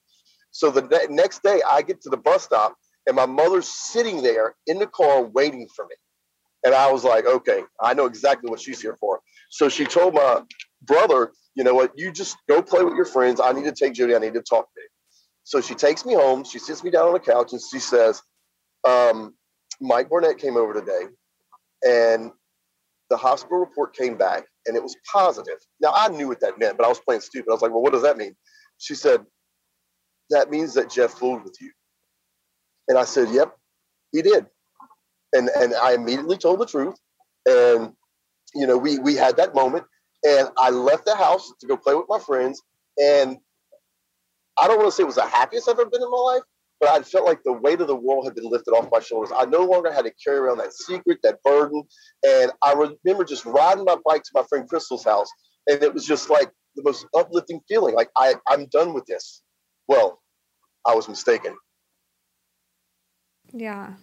So 0.51 0.71
the 0.71 0.83
ne- 0.83 1.15
next 1.15 1.43
day, 1.43 1.61
I 1.69 1.83
get 1.83 2.01
to 2.03 2.11
the 2.11 2.17
bus 2.17 2.45
stop, 2.45 2.77
and 3.07 3.17
my 3.17 3.27
mother's 3.27 3.69
sitting 3.69 4.23
there 4.23 4.57
in 4.67 4.79
the 4.79 4.87
car 4.87 5.23
waiting 5.23 5.69
for 5.75 5.87
me. 5.87 5.95
And 6.65 6.75
I 6.75 6.91
was 6.91 7.05
like, 7.05 7.27
okay, 7.27 7.63
I 7.81 7.95
know 7.95 8.07
exactly 8.07 8.51
what 8.51 8.61
she's 8.61 8.81
here 8.81 8.97
for. 8.99 9.21
So 9.51 9.69
she 9.69 9.85
told 9.85 10.15
my 10.15 10.43
brother, 10.83 11.33
you 11.55 11.65
know 11.65 11.75
what, 11.75 11.93
you 11.97 12.11
just 12.11 12.37
go 12.49 12.63
play 12.63 12.83
with 12.83 12.95
your 12.95 13.05
friends. 13.05 13.41
I 13.43 13.53
need 13.53 13.65
to 13.65 13.73
take 13.73 13.95
Jody. 13.95 14.15
I 14.15 14.19
need 14.19 14.35
to 14.35 14.43
talk 14.43 14.67
to 14.73 14.81
you. 14.81 14.89
So 15.45 15.61
she 15.61 15.75
takes 15.75 16.07
me 16.07 16.15
home. 16.15 16.45
She 16.45 16.59
sits 16.59 16.83
me 16.83 16.91
down 16.91 17.07
on 17.07 17.13
the 17.13 17.21
couch 17.21 17.53
and 17.53 17.61
she 17.61 17.79
says, 17.79 18.23
um, 18.89 19.35
Mike 19.81 20.09
Barnett 20.09 20.39
came 20.39 20.57
over 20.57 20.73
today 20.73 21.03
and 21.87 22.31
the 23.11 23.17
hospital 23.17 23.59
report 23.59 23.95
came 23.95 24.17
back 24.17 24.45
and 24.67 24.77
it 24.77 24.83
was 24.83 24.97
positive. 25.11 25.59
Now 25.81 25.93
I 25.95 26.09
knew 26.09 26.29
what 26.29 26.41
that 26.41 26.59
meant, 26.59 26.79
but 26.79 26.87
I 26.87 26.89
was 26.89 27.01
playing 27.01 27.21
stupid. 27.21 27.51
I 27.51 27.53
was 27.53 27.63
like, 27.63 27.73
well, 27.73 27.83
what 27.83 27.93
does 27.93 28.03
that 28.03 28.17
mean? 28.17 28.35
She 28.79 28.95
said, 28.95 29.25
that 30.31 30.51
means 30.51 30.75
that 30.75 30.91
Jeff 30.91 31.13
fooled 31.13 31.45
with 31.45 31.57
you. 31.61 31.71
And 32.89 32.99
I 32.99 33.05
said, 33.05 33.29
yep, 33.31 33.57
he 34.13 34.23
did. 34.23 34.47
And, 35.35 35.51
and 35.51 35.75
I 35.75 35.95
immediately 35.95 36.39
told 36.39 36.61
the 36.61 36.67
truth. 36.67 36.97
And, 37.47 37.93
you 38.55 38.67
know, 38.67 38.79
we, 38.79 38.99
we 38.99 39.17
had 39.17 39.37
that 39.39 39.55
moment 39.55 39.85
and 40.25 40.49
I 40.59 40.71
left 40.71 41.07
the 41.07 41.17
house 41.17 41.53
to 41.61 41.67
go 41.67 41.77
play 41.77 41.95
with 41.95 42.07
my 42.09 42.21
friends. 42.21 42.63
And 43.03 43.39
I 44.59 44.69
don't 44.69 44.79
want 44.79 44.89
to 44.91 44.97
say 44.97 45.05
it 45.05 45.07
was 45.07 45.17
the 45.17 45.27
happiest 45.27 45.69
I've 45.69 45.79
ever 45.79 45.91
been 45.91 46.03
in 46.03 46.11
my 46.11 46.19
life, 46.19 46.43
but 46.81 46.91
I 46.91 47.03
felt 47.03 47.27
like 47.27 47.43
the 47.45 47.53
weight 47.53 47.81
of 47.81 47.89
the 47.89 47.97
world 47.97 48.27
had 48.27 48.37
been 48.37 48.51
lifted 48.51 48.73
off 48.73 48.89
my 48.93 49.01
shoulders. 49.01 49.33
I 49.37 49.47
no 49.47 49.65
longer 49.65 49.93
had 49.93 50.07
to 50.07 50.13
carry 50.25 50.39
around 50.39 50.59
that 50.59 50.73
secret, 50.75 51.19
that 51.25 51.43
burden. 51.45 51.83
And 52.27 52.53
I 52.63 52.73
remember 52.75 53.25
just 53.25 53.45
riding 53.47 53.85
my 53.85 53.97
bike 54.07 54.23
to 54.25 54.31
my 54.35 54.45
friend 54.49 54.69
Crystal's 54.69 55.05
house. 55.05 55.29
And 55.69 55.83
it 55.83 55.93
was 55.95 56.07
just 56.07 56.31
like 56.31 56.51
the 56.77 56.83
most 56.85 57.07
uplifting 57.17 57.61
feeling. 57.69 57.95
Like 57.95 58.11
I, 58.17 58.37
I'm 58.49 58.67
done 58.67 58.95
with 58.95 59.07
this. 59.07 59.43
Well, 59.89 60.23
I 60.87 60.95
was 60.95 61.09
mistaken 61.09 61.57
Yeah. 63.53 63.95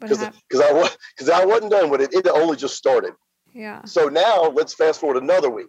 Because 0.00 0.18
because 0.48 0.60
I 0.60 0.72
was 0.72 0.96
because 1.16 1.30
I 1.30 1.44
wasn't 1.44 1.70
done 1.70 1.90
with 1.90 2.00
it. 2.00 2.12
It 2.12 2.26
only 2.28 2.56
just 2.56 2.76
started. 2.76 3.12
yeah. 3.52 3.84
So 3.84 4.08
now 4.08 4.42
let's 4.50 4.74
fast 4.74 5.00
forward 5.00 5.22
another 5.22 5.50
week. 5.50 5.68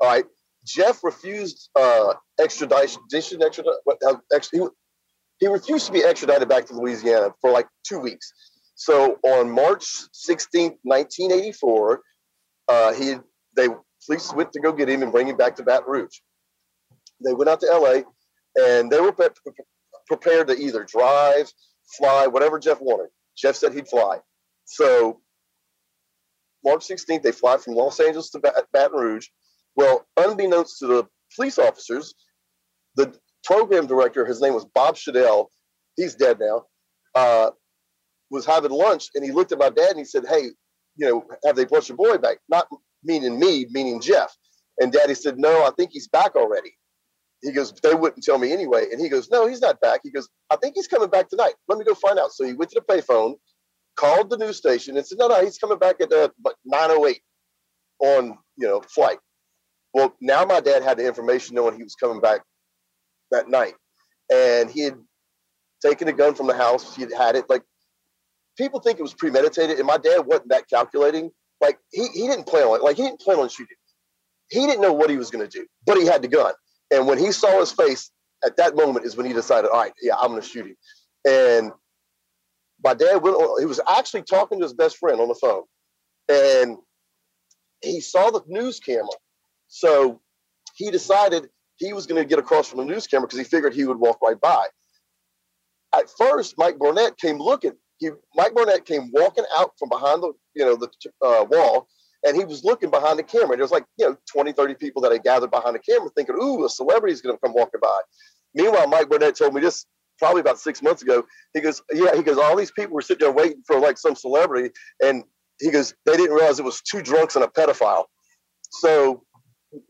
All 0.00 0.08
right, 0.08 0.24
Jeff 0.64 1.04
refused 1.04 1.70
uh, 1.78 2.14
extradition. 2.40 3.02
Extradition. 3.14 3.64
What? 3.84 3.98
Uh, 4.06 4.16
he, 4.52 4.60
he 5.38 5.46
refused 5.46 5.86
to 5.86 5.92
be 5.92 6.02
extradited 6.02 6.48
back 6.48 6.66
to 6.66 6.74
Louisiana 6.74 7.32
for 7.40 7.50
like 7.50 7.66
two 7.86 7.98
weeks. 7.98 8.32
So 8.74 9.18
on 9.22 9.50
March 9.50 9.84
16th, 10.26 10.76
1984, 10.84 12.00
uh, 12.68 12.92
he 12.94 13.14
they 13.56 13.68
police 14.06 14.32
went 14.32 14.52
to 14.52 14.60
go 14.60 14.72
get 14.72 14.88
him 14.88 15.02
and 15.02 15.12
bring 15.12 15.28
him 15.28 15.36
back 15.36 15.56
to 15.56 15.62
Baton 15.62 15.84
Rouge. 15.90 16.16
They 17.22 17.34
went 17.34 17.50
out 17.50 17.60
to 17.60 17.66
LA 17.66 18.02
and 18.56 18.90
they 18.90 19.00
were 19.00 19.12
pre- 19.12 19.28
prepared 20.06 20.48
to 20.48 20.56
either 20.56 20.84
drive, 20.84 21.52
fly, 21.98 22.26
whatever 22.26 22.58
Jeff 22.58 22.80
wanted. 22.80 23.08
Jeff 23.40 23.56
said 23.56 23.74
he'd 23.74 23.88
fly. 23.88 24.18
So 24.64 25.20
March 26.64 26.86
16th, 26.86 27.22
they 27.22 27.32
fly 27.32 27.56
from 27.56 27.74
Los 27.74 28.00
Angeles 28.00 28.30
to 28.30 28.38
Bat- 28.38 28.66
Baton 28.72 28.98
Rouge. 28.98 29.28
Well, 29.76 30.06
unbeknownst 30.16 30.78
to 30.80 30.86
the 30.86 31.08
police 31.34 31.58
officers, 31.58 32.14
the 32.96 33.14
program 33.44 33.86
director, 33.86 34.26
his 34.26 34.40
name 34.40 34.54
was 34.54 34.66
Bob 34.74 34.96
Shadell, 34.96 35.46
he's 35.96 36.14
dead 36.14 36.38
now, 36.40 36.64
uh, 37.14 37.50
was 38.30 38.46
having 38.46 38.70
lunch 38.70 39.08
and 39.14 39.24
he 39.24 39.32
looked 39.32 39.52
at 39.52 39.58
my 39.58 39.70
dad 39.70 39.90
and 39.90 39.98
he 39.98 40.04
said, 40.04 40.24
Hey, 40.28 40.50
you 40.96 41.08
know, 41.08 41.24
have 41.44 41.56
they 41.56 41.64
brought 41.64 41.88
your 41.88 41.96
boy 41.96 42.18
back? 42.18 42.38
Not 42.48 42.68
meaning 43.02 43.38
me, 43.38 43.66
meaning 43.70 44.00
Jeff. 44.00 44.34
And 44.78 44.92
daddy 44.92 45.14
said, 45.14 45.38
No, 45.38 45.64
I 45.64 45.70
think 45.76 45.90
he's 45.92 46.08
back 46.08 46.36
already. 46.36 46.72
He 47.42 47.52
goes, 47.52 47.72
They 47.82 47.94
wouldn't 47.94 48.22
tell 48.22 48.38
me 48.38 48.52
anyway. 48.52 48.86
And 48.92 49.00
he 49.00 49.08
goes, 49.08 49.30
No, 49.30 49.46
he's 49.46 49.60
not 49.60 49.80
back. 49.80 50.00
He 50.02 50.10
goes, 50.10 50.28
I 50.50 50.56
think 50.56 50.74
he's 50.74 50.88
coming 50.88 51.08
back 51.08 51.28
tonight. 51.28 51.54
Let 51.68 51.78
me 51.78 51.84
go 51.84 51.94
find 51.94 52.18
out. 52.18 52.32
So 52.32 52.44
he 52.44 52.52
went 52.52 52.70
to 52.72 52.80
the 52.80 52.94
payphone, 52.94 53.34
called 53.96 54.30
the 54.30 54.36
news 54.36 54.56
station, 54.56 54.96
and 54.96 55.06
said, 55.06 55.18
No, 55.18 55.28
no, 55.28 55.42
he's 55.42 55.58
coming 55.58 55.78
back 55.78 56.00
at 56.00 56.12
uh, 56.12 56.28
908 56.64 57.20
on, 58.00 58.38
you 58.56 58.68
know, 58.68 58.80
flight. 58.80 59.18
Well, 59.92 60.14
now 60.20 60.44
my 60.44 60.60
dad 60.60 60.82
had 60.82 60.98
the 60.98 61.06
information 61.06 61.54
knowing 61.56 61.76
he 61.76 61.82
was 61.82 61.94
coming 61.94 62.20
back 62.20 62.42
that 63.30 63.48
night. 63.48 63.74
And 64.32 64.70
he 64.70 64.82
had 64.82 64.96
taken 65.84 66.08
a 66.08 66.12
gun 66.12 66.34
from 66.34 66.46
the 66.46 66.54
house. 66.54 66.94
He 66.94 67.02
had 67.02 67.12
had 67.12 67.36
it. 67.36 67.46
Like, 67.48 67.62
people 68.56 68.80
think 68.80 68.98
it 68.98 69.02
was 69.02 69.14
premeditated. 69.14 69.78
And 69.78 69.86
my 69.86 69.96
dad 69.96 70.20
wasn't 70.20 70.50
that 70.50 70.68
calculating. 70.68 71.30
Like, 71.60 71.78
he, 71.90 72.06
he 72.08 72.28
didn't 72.28 72.46
plan 72.46 72.64
on 72.64 72.76
it. 72.76 72.84
Like, 72.84 72.96
he 72.96 73.02
didn't 73.02 73.20
plan 73.20 73.38
on 73.38 73.48
shooting. 73.48 73.76
He 74.48 74.66
didn't 74.66 74.80
know 74.80 74.92
what 74.92 75.10
he 75.10 75.16
was 75.16 75.30
going 75.30 75.48
to 75.48 75.58
do, 75.58 75.66
but 75.86 75.96
he 75.96 76.06
had 76.06 76.22
the 76.22 76.28
gun. 76.28 76.52
And 76.90 77.06
when 77.06 77.18
he 77.18 77.32
saw 77.32 77.60
his 77.60 77.72
face 77.72 78.10
at 78.44 78.56
that 78.56 78.74
moment 78.74 79.06
is 79.06 79.16
when 79.16 79.26
he 79.26 79.32
decided, 79.32 79.70
all 79.70 79.78
right, 79.78 79.92
yeah, 80.02 80.14
I'm 80.16 80.30
going 80.30 80.42
to 80.42 80.48
shoot 80.48 80.66
him. 80.66 80.76
And 81.28 81.72
my 82.82 82.94
dad 82.94 83.22
went 83.22 83.36
on, 83.36 83.60
he 83.60 83.66
was 83.66 83.80
actually 83.88 84.22
talking 84.22 84.58
to 84.58 84.64
his 84.64 84.72
best 84.72 84.96
friend 84.96 85.20
on 85.20 85.28
the 85.28 85.34
phone. 85.34 85.62
And 86.28 86.78
he 87.82 88.00
saw 88.00 88.30
the 88.30 88.42
news 88.46 88.80
camera. 88.80 89.08
So 89.68 90.20
he 90.74 90.90
decided 90.90 91.48
he 91.76 91.92
was 91.92 92.06
going 92.06 92.22
to 92.22 92.28
get 92.28 92.38
across 92.38 92.68
from 92.68 92.78
the 92.78 92.84
news 92.84 93.06
camera 93.06 93.26
because 93.26 93.38
he 93.38 93.44
figured 93.44 93.74
he 93.74 93.84
would 93.84 93.98
walk 93.98 94.18
right 94.22 94.40
by. 94.40 94.66
At 95.94 96.08
first, 96.16 96.54
Mike 96.56 96.78
Barnett 96.78 97.18
came 97.18 97.38
looking. 97.38 97.72
He, 97.98 98.10
Mike 98.34 98.54
Barnett 98.54 98.84
came 98.84 99.10
walking 99.12 99.44
out 99.56 99.72
from 99.78 99.88
behind 99.88 100.22
the, 100.22 100.32
you 100.54 100.64
know, 100.64 100.76
the 100.76 100.88
uh, 101.24 101.44
wall, 101.44 101.88
and 102.24 102.36
he 102.36 102.44
was 102.44 102.64
looking 102.64 102.90
behind 102.90 103.18
the 103.18 103.22
camera. 103.22 103.56
There 103.56 103.64
was 103.64 103.70
like, 103.70 103.86
you 103.96 104.06
know, 104.06 104.16
20, 104.30 104.52
30 104.52 104.74
people 104.74 105.02
that 105.02 105.12
had 105.12 105.22
gathered 105.22 105.50
behind 105.50 105.74
the 105.74 105.78
camera 105.78 106.10
thinking, 106.14 106.36
ooh, 106.36 106.64
a 106.64 106.68
celebrity's 106.68 107.20
going 107.20 107.34
to 107.34 107.40
come 107.40 107.54
walking 107.54 107.80
by. 107.80 108.00
Meanwhile, 108.54 108.88
Mike 108.88 109.08
Barnett 109.08 109.36
told 109.36 109.54
me 109.54 109.60
this 109.60 109.86
probably 110.18 110.40
about 110.40 110.58
six 110.58 110.82
months 110.82 111.02
ago. 111.02 111.24
He 111.54 111.60
goes, 111.60 111.82
yeah, 111.92 112.14
he 112.14 112.22
goes, 112.22 112.36
all 112.36 112.56
these 112.56 112.70
people 112.70 112.94
were 112.94 113.02
sitting 113.02 113.26
there 113.26 113.34
waiting 113.34 113.62
for 113.66 113.78
like 113.78 113.96
some 113.96 114.14
celebrity. 114.14 114.70
And 115.02 115.24
he 115.60 115.70
goes, 115.70 115.94
they 116.04 116.16
didn't 116.16 116.34
realize 116.34 116.58
it 116.58 116.64
was 116.64 116.82
two 116.82 117.02
drunks 117.02 117.36
and 117.36 117.44
a 117.44 117.48
pedophile. 117.48 118.04
So 118.70 119.24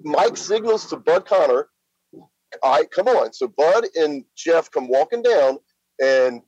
Mike 0.02 0.36
signals 0.36 0.88
to 0.90 0.96
Bud 0.96 1.26
Connor, 1.26 1.68
all 2.62 2.76
right, 2.76 2.90
come 2.90 3.08
on. 3.08 3.32
So 3.32 3.48
Bud 3.48 3.86
and 3.96 4.24
Jeff 4.36 4.70
come 4.70 4.88
walking 4.88 5.22
down, 5.22 5.58
and 6.02 6.42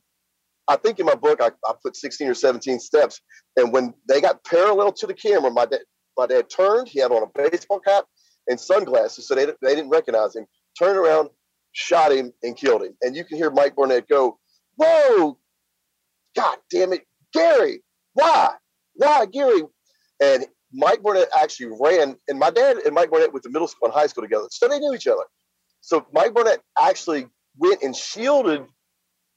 I 0.67 0.77
think 0.77 0.99
in 0.99 1.05
my 1.05 1.15
book 1.15 1.41
I, 1.41 1.51
I 1.67 1.73
put 1.81 1.95
16 1.95 2.27
or 2.27 2.33
17 2.33 2.79
steps. 2.79 3.19
And 3.57 3.73
when 3.73 3.93
they 4.07 4.21
got 4.21 4.43
parallel 4.45 4.91
to 4.93 5.07
the 5.07 5.13
camera, 5.13 5.51
my 5.51 5.65
dad 5.65 5.81
my 6.17 6.27
dad 6.27 6.49
turned, 6.49 6.87
he 6.87 6.99
had 6.99 7.11
on 7.11 7.23
a 7.23 7.49
baseball 7.49 7.79
cap 7.79 8.05
and 8.47 8.59
sunglasses, 8.59 9.27
so 9.27 9.35
they, 9.35 9.45
they 9.45 9.75
didn't 9.75 9.89
recognize 9.89 10.35
him, 10.35 10.45
turned 10.77 10.97
around, 10.97 11.29
shot 11.71 12.11
him, 12.11 12.31
and 12.43 12.55
killed 12.55 12.83
him. 12.83 12.95
And 13.01 13.15
you 13.15 13.25
can 13.25 13.37
hear 13.37 13.49
Mike 13.49 13.75
Barnett 13.75 14.07
go, 14.07 14.37
Whoa, 14.75 15.37
God 16.35 16.57
damn 16.69 16.93
it, 16.93 17.05
Gary, 17.33 17.81
why? 18.13 18.51
Why, 18.95 19.25
Gary? 19.25 19.63
And 20.21 20.45
Mike 20.71 21.03
Barnett 21.03 21.29
actually 21.37 21.75
ran, 21.79 22.15
and 22.27 22.39
my 22.39 22.49
dad 22.49 22.77
and 22.77 22.93
Mike 22.93 23.11
Barnett 23.11 23.33
went 23.33 23.43
to 23.43 23.49
middle 23.49 23.67
school 23.67 23.87
and 23.87 23.93
high 23.93 24.07
school 24.07 24.23
together, 24.23 24.47
so 24.49 24.67
they 24.67 24.79
knew 24.79 24.93
each 24.93 25.07
other. 25.07 25.23
So 25.81 26.05
Mike 26.13 26.33
Barnett 26.33 26.61
actually 26.79 27.27
went 27.57 27.83
and 27.83 27.95
shielded 27.95 28.65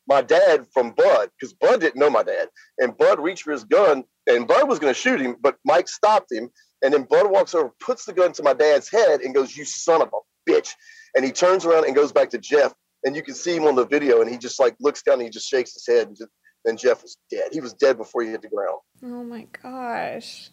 my 0.09 0.23
dad 0.23 0.66
from 0.73 0.90
Bud 0.92 1.31
because 1.38 1.53
Bud 1.55 1.81
didn't 1.81 1.97
know 2.01 2.11
my 2.11 2.23
dad, 2.23 2.49
and 2.79 2.97
Bud 2.97 3.19
reached 3.21 3.42
for 3.42 3.53
his 3.53 3.64
gun, 3.64 4.05
and 4.27 4.47
Bud 4.47 4.69
was 4.69 4.79
going 4.79 4.92
to 4.92 4.99
shoot 4.99 5.21
him, 5.21 5.37
but 5.40 5.57
Mike 5.64 5.88
stopped 5.88 6.31
him, 6.33 6.51
and 6.83 6.92
then 6.92 7.03
Bud 7.05 7.31
walks 7.31 7.55
over, 7.55 7.73
puts 7.81 8.05
the 8.05 8.12
gun 8.12 8.33
to 8.33 8.42
my 8.42 8.53
dad's 8.55 8.88
head, 8.88 9.21
and 9.21 9.35
goes, 9.35 9.57
"You 9.57 9.64
son 9.64 10.03
of 10.03 10.09
a 10.12 10.51
bitch!" 10.51 10.71
And 11.14 11.25
he 11.25 11.33
turns 11.33 11.64
around 11.64 11.87
and 11.87 11.95
goes 11.95 12.12
back 12.12 12.31
to 12.31 12.38
Jeff, 12.38 12.73
and 13.05 13.16
you 13.16 13.23
can 13.23 13.35
see 13.35 13.57
him 13.57 13.64
on 13.64 13.75
the 13.75 13.87
video, 13.87 14.21
and 14.21 14.31
he 14.31 14.38
just 14.38 14.61
like 14.61 14.77
looks 14.81 15.03
down, 15.03 15.14
and 15.14 15.23
he 15.25 15.31
just 15.31 15.49
shakes 15.49 15.73
his 15.75 15.87
head, 15.87 16.09
and 16.09 16.16
just, 16.16 16.31
then 16.64 16.77
Jeff 16.77 17.03
was 17.03 17.16
dead. 17.31 17.49
He 17.53 17.61
was 17.61 17.73
dead 17.75 17.97
before 17.97 18.23
he 18.23 18.31
hit 18.31 18.42
the 18.42 18.49
ground. 18.49 18.79
Oh 19.03 19.25
my 19.25 19.47
gosh. 19.62 20.51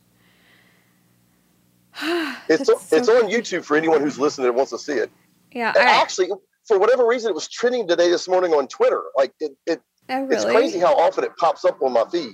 It's 2.49 2.69
it's 2.91 3.09
on 3.09 3.29
YouTube 3.29 3.63
for 3.63 3.77
anyone 3.77 4.01
who's 4.01 4.17
listening 4.19 4.45
that 4.47 4.53
wants 4.53 4.71
to 4.71 4.79
see 4.79 4.93
it. 4.93 5.11
Yeah, 5.51 5.73
I- 5.75 6.01
actually, 6.01 6.29
for 6.67 6.79
whatever 6.79 7.05
reason, 7.05 7.29
it 7.29 7.35
was 7.35 7.47
trending 7.47 7.87
today 7.87 8.09
this 8.09 8.27
morning 8.27 8.53
on 8.53 8.67
Twitter. 8.67 9.01
Like 9.17 9.33
it, 9.39 9.51
it 9.65 9.81
Oh, 10.09 10.27
it's 10.29 10.45
crazy 10.45 10.79
how 10.79 10.93
often 10.95 11.23
it 11.23 11.31
pops 11.37 11.63
up 11.65 11.81
on 11.81 11.93
my 11.93 12.03
feed. 12.05 12.33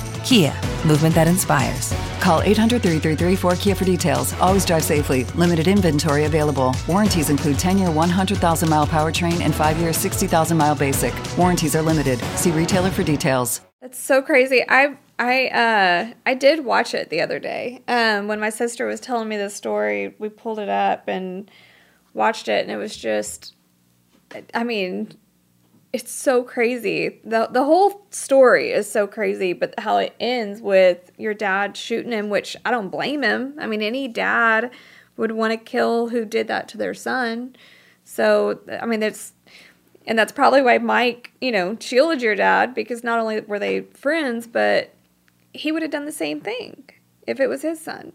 Kia, 0.23 0.53
movement 0.85 1.15
that 1.15 1.27
inspires. 1.27 1.93
Call 2.19 2.41
800 2.41 2.81
333 2.81 3.35
4KIA 3.35 3.75
for 3.75 3.85
details. 3.85 4.33
Always 4.33 4.65
drive 4.65 4.83
safely. 4.83 5.23
Limited 5.35 5.67
inventory 5.67 6.25
available. 6.25 6.75
Warranties 6.87 7.29
include 7.29 7.57
10 7.57 7.77
year 7.77 7.89
100,000 7.91 8.69
mile 8.69 8.85
powertrain 8.85 9.41
and 9.41 9.53
5 9.53 9.77
year 9.77 9.91
60,000 9.93 10.55
mile 10.57 10.75
basic. 10.75 11.13
Warranties 11.37 11.75
are 11.75 11.81
limited. 11.81 12.19
See 12.35 12.51
retailer 12.51 12.91
for 12.91 13.03
details. 13.03 13.61
That's 13.81 13.99
so 13.99 14.21
crazy. 14.21 14.63
I 14.69 14.97
I 15.17 15.47
uh 15.47 16.13
I 16.25 16.35
did 16.35 16.65
watch 16.65 16.93
it 16.93 17.09
the 17.09 17.21
other 17.21 17.39
day. 17.39 17.81
Um 17.87 18.27
when 18.27 18.39
my 18.39 18.51
sister 18.51 18.85
was 18.85 18.99
telling 18.99 19.27
me 19.27 19.37
the 19.37 19.49
story, 19.49 20.13
we 20.19 20.29
pulled 20.29 20.59
it 20.59 20.69
up 20.69 21.07
and 21.07 21.49
watched 22.13 22.47
it 22.47 22.61
and 22.61 22.69
it 22.71 22.77
was 22.77 22.95
just 22.95 23.55
I 24.53 24.63
mean, 24.63 25.17
it's 25.93 26.11
so 26.11 26.43
crazy. 26.43 27.19
The 27.23 27.47
the 27.51 27.63
whole 27.65 28.05
story 28.11 28.71
is 28.71 28.89
so 28.89 29.07
crazy, 29.07 29.53
but 29.53 29.73
how 29.79 29.97
it 29.97 30.15
ends 30.19 30.61
with 30.61 31.11
your 31.17 31.33
dad 31.33 31.75
shooting 31.75 32.11
him, 32.13 32.29
which 32.29 32.55
I 32.65 32.71
don't 32.71 32.89
blame 32.89 33.23
him. 33.23 33.55
I 33.59 33.67
mean, 33.67 33.81
any 33.81 34.07
dad 34.07 34.71
would 35.17 35.33
want 35.33 35.51
to 35.51 35.57
kill 35.57 36.09
who 36.09 36.25
did 36.25 36.47
that 36.47 36.67
to 36.69 36.77
their 36.77 36.93
son. 36.93 37.55
So, 38.05 38.59
I 38.81 38.85
mean, 38.85 39.03
it's 39.03 39.33
And 40.07 40.17
that's 40.17 40.31
probably 40.31 40.61
why 40.61 40.77
Mike, 40.79 41.31
you 41.41 41.51
know, 41.51 41.77
shielded 41.79 42.21
your 42.21 42.35
dad 42.35 42.73
because 42.73 43.03
not 43.03 43.19
only 43.19 43.41
were 43.41 43.59
they 43.59 43.81
friends, 43.81 44.47
but 44.47 44.93
he 45.53 45.71
would 45.71 45.81
have 45.83 45.91
done 45.91 46.05
the 46.05 46.11
same 46.11 46.41
thing 46.41 46.89
if 47.27 47.39
it 47.39 47.47
was 47.47 47.61
his 47.61 47.79
son. 47.79 48.13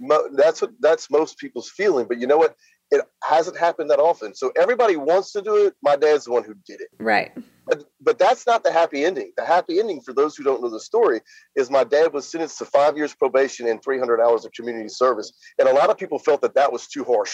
Mo- 0.00 0.28
that's 0.32 0.62
what 0.62 0.72
that's 0.80 1.10
most 1.10 1.38
people's 1.38 1.68
feeling. 1.70 2.06
But 2.06 2.18
you 2.18 2.26
know 2.26 2.38
what? 2.38 2.56
It 2.92 3.02
hasn't 3.22 3.56
happened 3.56 3.88
that 3.90 4.00
often. 4.00 4.34
So 4.34 4.50
everybody 4.60 4.96
wants 4.96 5.30
to 5.32 5.42
do 5.42 5.66
it. 5.66 5.74
My 5.82 5.94
dad's 5.96 6.24
the 6.24 6.32
one 6.32 6.42
who 6.42 6.54
did 6.66 6.80
it. 6.80 6.88
Right. 6.98 7.30
But, 7.66 7.84
but 8.00 8.18
that's 8.18 8.46
not 8.48 8.64
the 8.64 8.72
happy 8.72 9.04
ending. 9.04 9.30
The 9.36 9.44
happy 9.44 9.78
ending, 9.78 10.00
for 10.00 10.12
those 10.12 10.34
who 10.36 10.42
don't 10.42 10.60
know 10.60 10.68
the 10.70 10.80
story, 10.80 11.20
is 11.54 11.70
my 11.70 11.84
dad 11.84 12.12
was 12.12 12.26
sentenced 12.28 12.58
to 12.58 12.64
five 12.64 12.96
years 12.96 13.14
probation 13.14 13.68
and 13.68 13.80
300 13.80 14.20
hours 14.20 14.44
of 14.44 14.50
community 14.52 14.88
service. 14.88 15.32
And 15.60 15.68
a 15.68 15.72
lot 15.72 15.88
of 15.88 15.96
people 15.98 16.18
felt 16.18 16.42
that 16.42 16.54
that 16.56 16.72
was 16.72 16.88
too 16.88 17.04
harsh. 17.04 17.32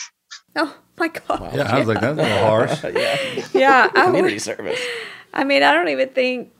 Oh 0.56 0.76
my 0.98 1.08
god. 1.08 1.54
Yeah, 1.54 1.74
I 1.74 1.78
was 1.78 1.88
like, 1.88 2.00
that's 2.02 2.18
a 2.18 2.22
little 2.22 2.38
harsh. 2.38 2.84
yeah. 2.94 3.44
Yeah. 3.54 3.88
Community 3.88 4.34
would- 4.34 4.42
service. 4.42 4.80
I 5.32 5.44
mean, 5.44 5.62
I 5.62 5.72
don't 5.72 5.88
even 5.88 6.10
think 6.10 6.52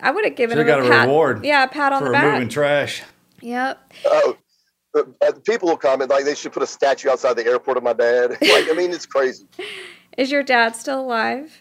I 0.00 0.10
would 0.12 0.24
have 0.24 0.36
given 0.36 0.56
Should've 0.56 0.68
him 0.78 0.80
got 0.84 0.86
a 0.86 0.88
a 0.88 0.90
pat. 0.90 1.06
reward 1.08 1.44
Yeah, 1.44 1.64
a 1.64 1.68
pat 1.68 1.92
on 1.92 2.04
the 2.04 2.10
back. 2.10 2.20
for 2.22 2.26
the 2.26 2.32
removing 2.32 2.48
trash. 2.48 3.02
Yep. 3.42 3.92
Oh, 4.06 4.22
but, 4.26 4.38
people 5.44 5.68
will 5.68 5.76
comment 5.76 6.10
like 6.10 6.24
they 6.24 6.34
should 6.34 6.52
put 6.52 6.62
a 6.62 6.66
statue 6.66 7.10
outside 7.10 7.34
the 7.34 7.46
airport 7.46 7.76
of 7.76 7.82
my 7.82 7.92
dad. 7.92 8.30
like, 8.40 8.68
I 8.70 8.74
mean, 8.76 8.92
it's 8.92 9.06
crazy. 9.06 9.46
Is 10.16 10.30
your 10.30 10.42
dad 10.42 10.76
still 10.76 11.00
alive? 11.00 11.60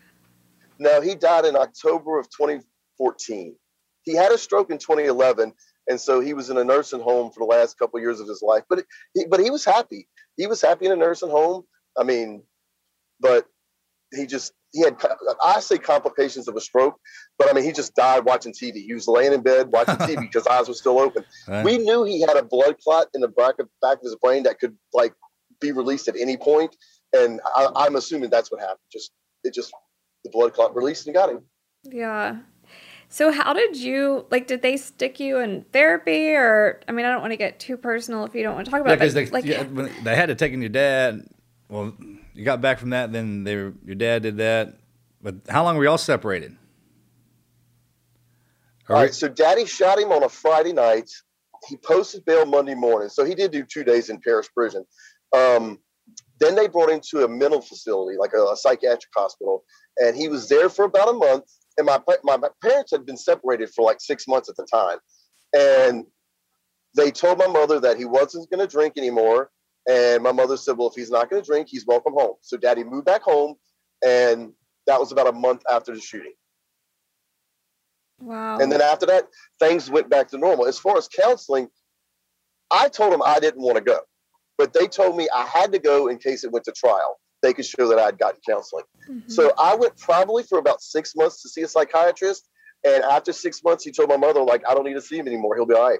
No, 0.78 1.02
he 1.02 1.16
died 1.16 1.46
in 1.46 1.56
October 1.56 2.20
of 2.20 2.28
2014. 2.30 3.56
He 4.04 4.16
had 4.16 4.32
a 4.32 4.38
stroke 4.38 4.70
in 4.70 4.78
2011, 4.78 5.54
and 5.88 6.00
so 6.00 6.20
he 6.20 6.34
was 6.34 6.50
in 6.50 6.58
a 6.58 6.64
nursing 6.64 7.00
home 7.00 7.32
for 7.32 7.40
the 7.40 7.46
last 7.46 7.80
couple 7.80 7.98
of 7.98 8.04
years 8.04 8.20
of 8.20 8.28
his 8.28 8.44
life. 8.44 8.64
But 8.70 8.80
it, 8.80 8.86
he, 9.14 9.26
but 9.26 9.40
he 9.40 9.50
was 9.50 9.66
happy. 9.66 10.08
He 10.38 10.46
was 10.46 10.62
happy 10.62 10.86
in 10.86 10.92
a 10.92 10.96
nursing 10.96 11.30
home. 11.30 11.64
I 11.98 12.04
mean, 12.04 12.44
but 13.20 13.48
he 14.14 14.28
just 14.28 14.54
he 14.74 14.82
had 14.82 14.98
I 15.44 15.60
say 15.60 15.78
complications 15.78 16.48
of 16.48 16.56
a 16.56 16.62
stroke, 16.62 17.00
but 17.38 17.50
I 17.50 17.54
mean 17.54 17.64
he 17.64 17.72
just 17.72 17.96
died 17.96 18.26
watching 18.26 18.52
TV. 18.52 18.84
He 18.84 18.94
was 18.94 19.08
laying 19.08 19.32
in 19.32 19.42
bed 19.42 19.70
watching 19.72 19.96
TV 19.96 20.20
because 20.20 20.46
eyes 20.56 20.68
were 20.68 20.74
still 20.74 21.00
open. 21.00 21.24
Right. 21.48 21.64
We 21.64 21.78
knew 21.78 22.04
he 22.04 22.22
had 22.22 22.36
a 22.36 22.44
blood 22.44 22.78
clot 22.84 23.08
in 23.14 23.22
the 23.22 23.28
back 23.28 23.60
of, 23.60 23.70
back 23.82 24.00
of 24.00 24.04
his 24.04 24.16
brain 24.16 24.44
that 24.44 24.60
could 24.60 24.76
like 24.94 25.14
be 25.62 25.72
released 25.72 26.08
at 26.08 26.16
any 26.20 26.36
point, 26.36 26.76
and 27.14 27.40
I, 27.56 27.68
I'm 27.76 27.96
assuming 27.96 28.30
that's 28.30 28.52
what 28.52 28.60
happened. 28.60 28.80
Just 28.92 29.12
it 29.44 29.54
just 29.54 29.72
the 30.24 30.32
blood 30.32 30.54
clot 30.54 30.76
released 30.76 31.06
and 31.06 31.14
got 31.14 31.30
him. 31.30 31.44
Yeah. 31.84 32.38
So 33.10 33.32
how 33.32 33.54
did 33.54 33.78
you 33.78 34.26
like? 34.32 34.48
Did 34.48 34.64
they 34.64 34.76
stick 34.76 35.20
you 35.20 35.38
in 35.38 35.66
therapy, 35.72 36.34
or 36.34 36.82
I 36.88 36.92
mean, 36.92 37.06
I 37.06 37.12
don't 37.12 37.22
want 37.22 37.32
to 37.32 37.38
get 37.38 37.60
too 37.60 37.78
personal 37.78 38.26
if 38.26 38.34
you 38.34 38.42
don't 38.42 38.56
want 38.56 38.66
to 38.66 38.72
talk 38.72 38.80
Yeah, 38.80 38.94
about. 38.94 39.00
because 39.00 39.16
it, 39.16 39.16
they, 39.16 39.26
but, 39.26 39.34
like, 39.34 39.46
yeah, 39.46 40.02
they 40.04 40.16
had 40.16 40.30
to 40.30 40.36
take 40.36 40.52
in 40.52 40.62
your 40.62 40.70
dad. 40.70 41.28
Well, 41.70 41.94
you 42.34 42.44
got 42.44 42.62
back 42.62 42.80
from 42.80 42.92
that, 42.92 43.12
then 43.12 43.44
they 43.44 43.56
were, 43.56 43.74
your 43.86 43.96
dad 43.96 44.24
did 44.24 44.38
that. 44.38 44.76
But 45.22 45.36
how 45.50 45.64
long 45.64 45.78
were 45.78 45.84
y'all 45.84 45.98
separated? 45.98 46.56
All 48.90 48.98
right, 48.98 49.14
so 49.14 49.30
Daddy 49.30 49.66
shot 49.66 49.98
him 49.98 50.12
on 50.12 50.24
a 50.24 50.30
Friday 50.30 50.74
night. 50.74 51.10
He 51.70 51.78
posted 51.78 52.26
bail 52.26 52.46
Monday 52.46 52.76
morning, 52.76 53.08
so 53.08 53.24
he 53.24 53.34
did 53.34 53.52
do 53.52 53.64
two 53.64 53.86
days 53.86 54.10
in 54.10 54.20
Parish 54.20 54.48
prison. 54.54 54.86
Um, 55.34 55.80
then 56.42 56.56
they 56.56 56.68
brought 56.68 56.90
him 56.90 57.00
to 57.12 57.24
a 57.24 57.28
mental 57.30 57.62
facility, 57.62 58.18
like 58.18 58.32
a, 58.34 58.44
a 58.44 58.58
psychiatric 58.58 59.12
hospital, 59.16 59.64
and 59.98 60.18
he 60.18 60.28
was 60.28 60.50
there 60.50 60.68
for 60.68 60.84
about 60.84 61.10
a 61.10 61.14
month. 61.14 61.46
And 61.78 61.86
my, 61.88 62.00
my 62.24 62.36
my 62.38 62.50
parents 62.62 62.92
had 62.92 63.06
been 63.06 63.18
separated 63.18 63.70
for 63.70 63.86
like 63.86 64.02
six 64.02 64.28
months 64.28 64.50
at 64.50 64.58
the 64.58 64.68
time, 64.70 64.98
and 65.54 66.06
they 66.96 67.10
told 67.10 67.38
my 67.38 67.48
mother 67.48 67.80
that 67.80 67.98
he 67.98 68.06
wasn't 68.06 68.50
going 68.50 68.60
to 68.60 68.68
drink 68.68 68.96
anymore. 68.98 69.50
And 69.90 70.24
my 70.24 70.32
mother 70.32 70.58
said, 70.58 70.78
"Well, 70.78 70.90
if 70.90 70.96
he's 70.96 71.12
not 71.12 71.30
going 71.30 71.42
to 71.42 71.46
drink, 71.46 71.68
he's 71.70 71.86
welcome 71.86 72.14
home." 72.14 72.36
So 72.42 72.58
Daddy 72.58 72.84
moved 72.84 73.06
back 73.06 73.22
home, 73.22 73.56
and 74.06 74.54
that 74.88 75.00
was 75.00 75.12
about 75.12 75.28
a 75.28 75.32
month 75.34 75.64
after 75.72 75.94
the 75.94 76.02
shooting. 76.02 76.34
wow. 78.20 78.58
And 78.60 78.72
then 78.72 78.82
after 78.82 79.06
that, 79.08 79.28
things 79.60 79.90
went 79.90 80.10
back 80.10 80.30
to 80.30 80.38
normal. 80.38 80.66
As 80.66 80.80
far 80.80 80.98
as 80.98 81.08
counseling, 81.08 81.68
I 82.72 82.90
told 82.90 83.14
them 83.14 83.22
I 83.26 83.40
didn't 83.40 83.62
want 83.62 83.78
to 83.78 83.84
go, 83.84 84.00
but 84.58 84.74
they 84.74 84.88
told 84.88 85.18
me 85.18 85.28
I 85.34 85.46
had 85.46 85.72
to 85.74 85.80
go 85.80 86.08
in 86.08 86.18
case 86.18 86.44
it 86.44 86.52
went 86.52 86.66
to 86.66 86.72
trial. 86.72 87.20
They 87.42 87.54
could 87.54 87.66
show 87.66 87.88
that 87.90 88.00
I 88.00 88.06
had 88.06 88.18
gotten 88.18 88.40
counseling. 88.48 88.86
Mm-hmm. 89.10 89.30
So 89.30 89.52
I 89.58 89.76
went 89.76 89.98
probably 89.98 90.44
for 90.44 90.60
about 90.60 90.82
six 90.82 91.14
months 91.16 91.42
to 91.42 91.50
see 91.50 91.62
a 91.62 91.68
psychiatrist. 91.68 92.48
And 92.86 93.04
after 93.04 93.34
six 93.34 93.64
months, 93.64 93.84
he 93.84 93.92
told 93.92 94.10
my 94.10 94.18
mother, 94.18 94.42
like, 94.42 94.64
I 94.68 94.74
don't 94.74 94.86
need 94.86 94.94
to 94.94 95.02
see 95.02 95.18
him 95.18 95.28
anymore. 95.28 95.56
He'll 95.56 95.66
be 95.66 95.74
all 95.74 95.90
right. 95.90 96.00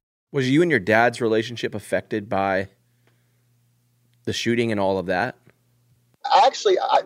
Was 0.31 0.49
you 0.49 0.61
and 0.61 0.71
your 0.71 0.79
dad's 0.79 1.19
relationship 1.19 1.75
affected 1.75 2.29
by 2.29 2.69
the 4.23 4.33
shooting 4.33 4.71
and 4.71 4.79
all 4.79 4.97
of 4.97 5.07
that? 5.07 5.35
Actually, 6.45 6.79
I, 6.79 7.01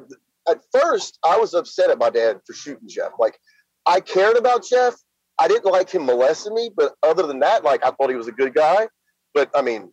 at 0.47 0.61
first, 0.71 1.17
I 1.23 1.38
was 1.38 1.53
upset 1.53 1.89
at 1.89 1.97
my 1.97 2.09
dad 2.09 2.41
for 2.45 2.53
shooting 2.53 2.88
Jeff. 2.88 3.13
Like, 3.17 3.39
I 3.86 3.99
cared 3.99 4.38
about 4.38 4.65
Jeff. 4.65 4.95
I 5.39 5.47
didn't 5.47 5.71
like 5.71 5.89
him 5.89 6.05
molesting 6.05 6.53
me, 6.53 6.69
but 6.76 6.93
other 7.03 7.26
than 7.26 7.39
that, 7.39 7.63
like, 7.63 7.84
I 7.84 7.91
thought 7.91 8.09
he 8.09 8.15
was 8.15 8.28
a 8.28 8.32
good 8.32 8.53
guy. 8.53 8.88
But 9.34 9.49
I 9.55 9.61
mean, 9.61 9.91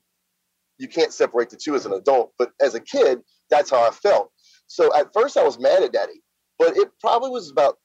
you 0.78 0.88
can't 0.88 1.12
separate 1.12 1.50
the 1.50 1.56
two 1.56 1.74
as 1.74 1.86
an 1.86 1.92
adult. 1.92 2.32
But 2.38 2.52
as 2.60 2.74
a 2.74 2.80
kid, 2.80 3.20
that's 3.50 3.70
how 3.70 3.86
I 3.86 3.90
felt. 3.90 4.30
So 4.66 4.94
at 4.96 5.12
first, 5.12 5.36
I 5.36 5.42
was 5.42 5.58
mad 5.58 5.82
at 5.82 5.92
daddy, 5.92 6.22
but 6.58 6.76
it 6.76 6.88
probably 7.00 7.30
was 7.30 7.50
about 7.50 7.78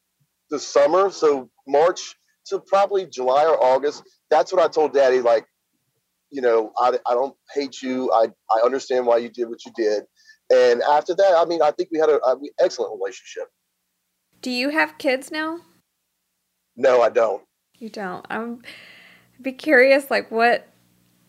the 0.50 0.60
summer. 0.60 1.10
So 1.10 1.50
March 1.68 2.16
to 2.50 2.60
probably 2.60 3.06
July 3.06 3.45
or 3.45 3.62
August. 3.62 4.04
That's 4.30 4.52
what 4.52 4.64
I 4.64 4.68
told 4.68 4.93
daddy, 4.93 5.22
like, 5.22 5.45
you 6.30 6.41
know, 6.41 6.72
I, 6.78 7.00
I 7.06 7.14
don't 7.14 7.36
hate 7.54 7.82
you. 7.82 8.12
I, 8.12 8.28
I 8.52 8.66
understand 8.66 9.06
why 9.06 9.18
you 9.18 9.30
did 9.30 9.50
what 9.50 9.66
you 9.66 9.72
did. 9.76 10.04
And 10.54 10.82
after 10.82 11.16
that, 11.16 11.36
I 11.38 11.45
mean, 11.45 11.62
I 11.62 11.72
think 11.72 11.89
we 11.91 12.00
had 12.00 12.10
an 12.10 12.20
excellent 12.60 12.98
relationship. 13.00 13.50
Do 14.41 14.52
you 14.52 14.70
have 14.70 14.98
kids 14.98 15.32
now? 15.32 15.60
No, 16.76 17.02
I 17.02 17.10
don't. 17.10 17.43
You 17.76 17.89
don't. 17.89 18.26
I'm 18.30 18.62
I'd 19.36 19.43
be 19.43 19.52
curious, 19.52 20.10
like 20.10 20.32
what 20.32 20.68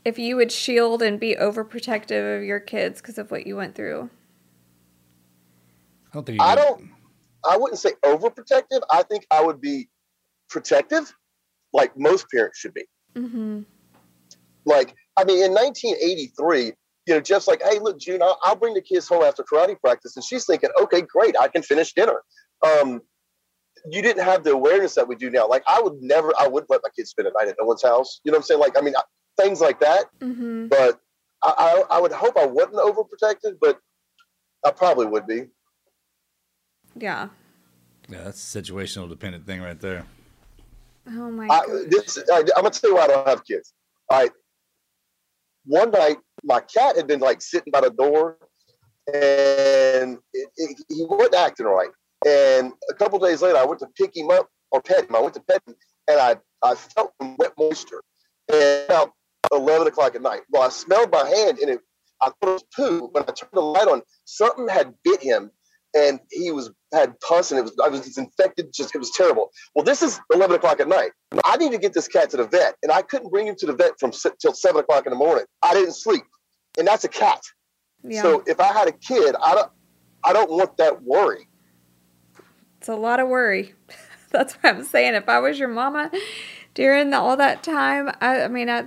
if 0.05 0.19
you 0.19 0.37
would 0.37 0.53
shield 0.53 1.03
and 1.03 1.19
be 1.19 1.35
overprotective 1.35 2.39
of 2.39 2.45
your 2.45 2.61
kids 2.61 3.01
because 3.01 3.19
of 3.19 3.31
what 3.31 3.47
you 3.47 3.57
went 3.57 3.75
through. 3.75 4.11
I 6.11 6.15
don't 6.15 6.27
think 6.27 6.41
I 6.41 6.55
don't. 6.55 6.91
I 7.49 7.57
wouldn't 7.57 7.79
say 7.79 7.93
overprotective. 8.05 8.81
I 8.91 9.03
think 9.03 9.27
I 9.31 9.43
would 9.43 9.61
be 9.61 9.89
protective, 10.49 11.13
like 11.73 11.97
most 11.97 12.27
parents 12.31 12.59
should 12.59 12.75
be. 12.75 12.85
Mm-hmm. 13.15 13.61
Like, 14.65 14.95
I 15.17 15.25
mean, 15.25 15.45
in 15.45 15.53
1983, 15.53 16.73
you 17.07 17.15
know, 17.15 17.21
Jeff's 17.21 17.49
like, 17.49 17.63
"Hey, 17.63 17.79
look, 17.79 17.99
June, 17.99 18.23
I'll, 18.23 18.39
I'll 18.43 18.57
bring 18.57 18.75
the 18.75 18.83
kids 18.83 19.09
home 19.09 19.23
after 19.23 19.43
karate 19.43 19.79
practice," 19.81 20.17
and 20.17 20.25
she's 20.25 20.45
thinking, 20.45 20.71
"Okay, 20.81 21.03
great, 21.03 21.35
I 21.39 21.49
can 21.49 21.63
finish 21.63 21.95
dinner." 21.95 22.23
Um, 22.65 23.01
you 23.91 24.03
didn't 24.03 24.25
have 24.25 24.45
the 24.45 24.53
awareness 24.53 24.95
that 24.95 25.09
we 25.09 25.17
do 25.17 25.31
now. 25.31 25.49
Like, 25.49 25.63
I 25.67 25.81
would 25.81 26.03
never, 26.03 26.33
I 26.39 26.49
wouldn't 26.49 26.71
let 26.71 26.81
my 26.83 26.91
kids 26.95 27.11
spend 27.11 27.29
a 27.29 27.33
night 27.33 27.49
at 27.49 27.57
no 27.61 27.67
one's 27.67 27.83
house. 27.83 28.21
You 28.25 28.33
know 28.33 28.37
what 28.37 28.43
I'm 28.43 28.47
saying? 28.47 28.61
Like, 28.61 28.77
I 28.77 28.81
mean, 28.81 28.95
things 29.41 29.61
like 29.61 29.81
that. 29.81 30.07
Mm-hmm. 30.21 30.69
But 30.69 31.01
I, 31.43 31.85
I, 31.91 31.97
I 31.97 32.01
would 32.01 32.13
hope 32.13 32.37
I 32.37 32.47
wasn't 32.47 32.77
overprotected, 32.77 33.59
but 33.61 33.79
I 34.67 34.71
probably 34.73 35.07
would 35.07 35.27
be. 35.27 35.45
Yeah. 36.97 37.29
Yeah, 38.09 38.25
that's 38.25 38.55
a 38.55 38.63
situational 38.63 39.09
dependent 39.09 39.47
thing 39.47 39.61
right 39.61 39.81
there. 39.81 40.07
Oh 41.11 41.31
my 41.31 41.49
I, 41.49 41.61
this, 41.89 42.19
I, 42.31 42.39
I'm 42.39 42.63
gonna 42.63 42.71
tell 42.71 42.91
you 42.91 42.97
why 42.97 43.05
I 43.05 43.07
don't 43.09 43.29
have 43.29 43.45
kids. 43.45 43.73
All 44.11 44.19
right. 44.19 44.31
One 45.65 45.91
night, 45.91 46.19
my 46.45 46.61
cat 46.61 46.97
had 46.97 47.07
been 47.07 47.21
like 47.21 47.43
sitting 47.43 47.71
by 47.71 47.81
the 47.81 47.91
door, 47.91 48.39
and 49.13 50.19
it, 50.33 50.51
it, 50.57 50.79
he 50.89 51.05
wasn't 51.09 51.35
acting 51.35 51.67
right. 51.67 51.91
And 52.27 52.73
a 52.91 52.95
couple 52.95 53.19
days 53.19 53.43
later, 53.43 53.59
I 53.59 53.65
went 53.65 53.81
to 53.81 53.89
pick 53.97 54.17
him 54.17 54.31
up 54.31 54.49
or 54.71 54.83
pet 54.83 55.09
him. 55.09 55.15
I 55.15 55.21
went 55.21 55.35
to 55.35 55.41
pet 55.41 55.63
him, 55.67 55.75
and 56.09 56.19
I 56.21 56.37
I 56.63 56.75
felt 56.75 57.13
wet 57.21 57.53
moisture. 57.59 58.03
And 58.53 58.85
about 58.87 59.13
eleven 59.53 59.87
o'clock 59.87 60.15
at 60.15 60.23
night, 60.23 60.43
well, 60.51 60.63
I 60.63 60.69
smelled 60.69 61.11
my 61.13 61.27
hand, 61.29 61.59
and 61.59 61.71
it 61.71 61.81
I 62.21 62.27
thought 62.27 62.37
it 62.43 62.47
was 62.47 62.65
poo. 62.75 63.09
When 63.13 63.23
I 63.23 63.33
turned 63.33 63.53
the 63.53 63.61
light 63.61 63.89
on, 63.89 64.03
something 64.25 64.69
had 64.69 64.95
bit 65.05 65.23
him, 65.23 65.51
and 65.99 66.21
he 66.31 66.51
was 66.51 66.71
had 66.93 67.19
pus, 67.21 67.51
and 67.51 67.59
it 67.59 67.63
was 67.63 67.77
I 67.85 67.89
was 67.89 68.17
infected. 68.17 68.73
Just 68.73 68.95
it 68.95 68.99
was 68.99 69.11
terrible. 69.11 69.51
Well, 69.75 69.85
this 69.85 70.03
is 70.03 70.21
eleven 70.33 70.57
o'clock 70.57 70.81
at 70.81 70.89
night. 70.89 71.11
I 71.45 71.57
need 71.57 71.73
to 71.73 71.79
get 71.79 71.93
this 71.93 72.09
cat 72.09 72.31
to 72.31 72.37
the 72.37 72.47
vet, 72.47 72.77
and 72.83 72.93
I 72.93 73.03
couldn't 73.03 73.31
bring 73.31 73.47
him 73.47 73.57
to 73.57 73.67
the 73.67 73.75
vet 73.75 73.93
from 73.99 74.13
till 74.41 74.55
seven 74.55 74.81
o'clock 74.81 75.07
in 75.07 75.11
the 75.11 75.19
morning. 75.19 75.45
I 75.63 75.75
didn't 75.75 75.95
sleep, 75.95 76.25
and 76.79 76.87
that's 76.87 77.05
a 77.05 77.09
cat. 77.09 77.41
Yeah. 78.05 78.23
So 78.23 78.43
if 78.47 78.61
I 78.61 78.73
had 78.73 78.89
a 78.89 78.93
kid, 78.93 79.35
I 79.43 79.55
don't 79.55 79.71
I 80.25 80.33
don't 80.33 80.51
want 80.51 80.77
that 80.79 81.03
worry. 81.03 81.49
It's 82.79 82.89
a 82.89 82.95
lot 82.95 83.21
of 83.21 83.29
worry. 83.29 83.75
That's 84.31 84.55
what 84.55 84.75
I'm 84.75 84.85
saying. 84.85 85.15
If 85.15 85.29
I 85.29 85.39
was 85.39 85.59
your 85.59 85.69
mama 85.69 86.11
during 86.75 87.11
the, 87.11 87.19
all 87.19 87.37
that 87.37 87.63
time, 87.63 88.11
I, 88.21 88.43
I 88.43 88.49
mean, 88.49 88.69
I, 88.69 88.85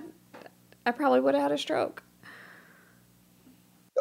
I 0.85 0.91
probably 0.91 1.19
would 1.19 1.33
have 1.33 1.43
had 1.43 1.51
a 1.51 1.57
stroke. 1.57 2.03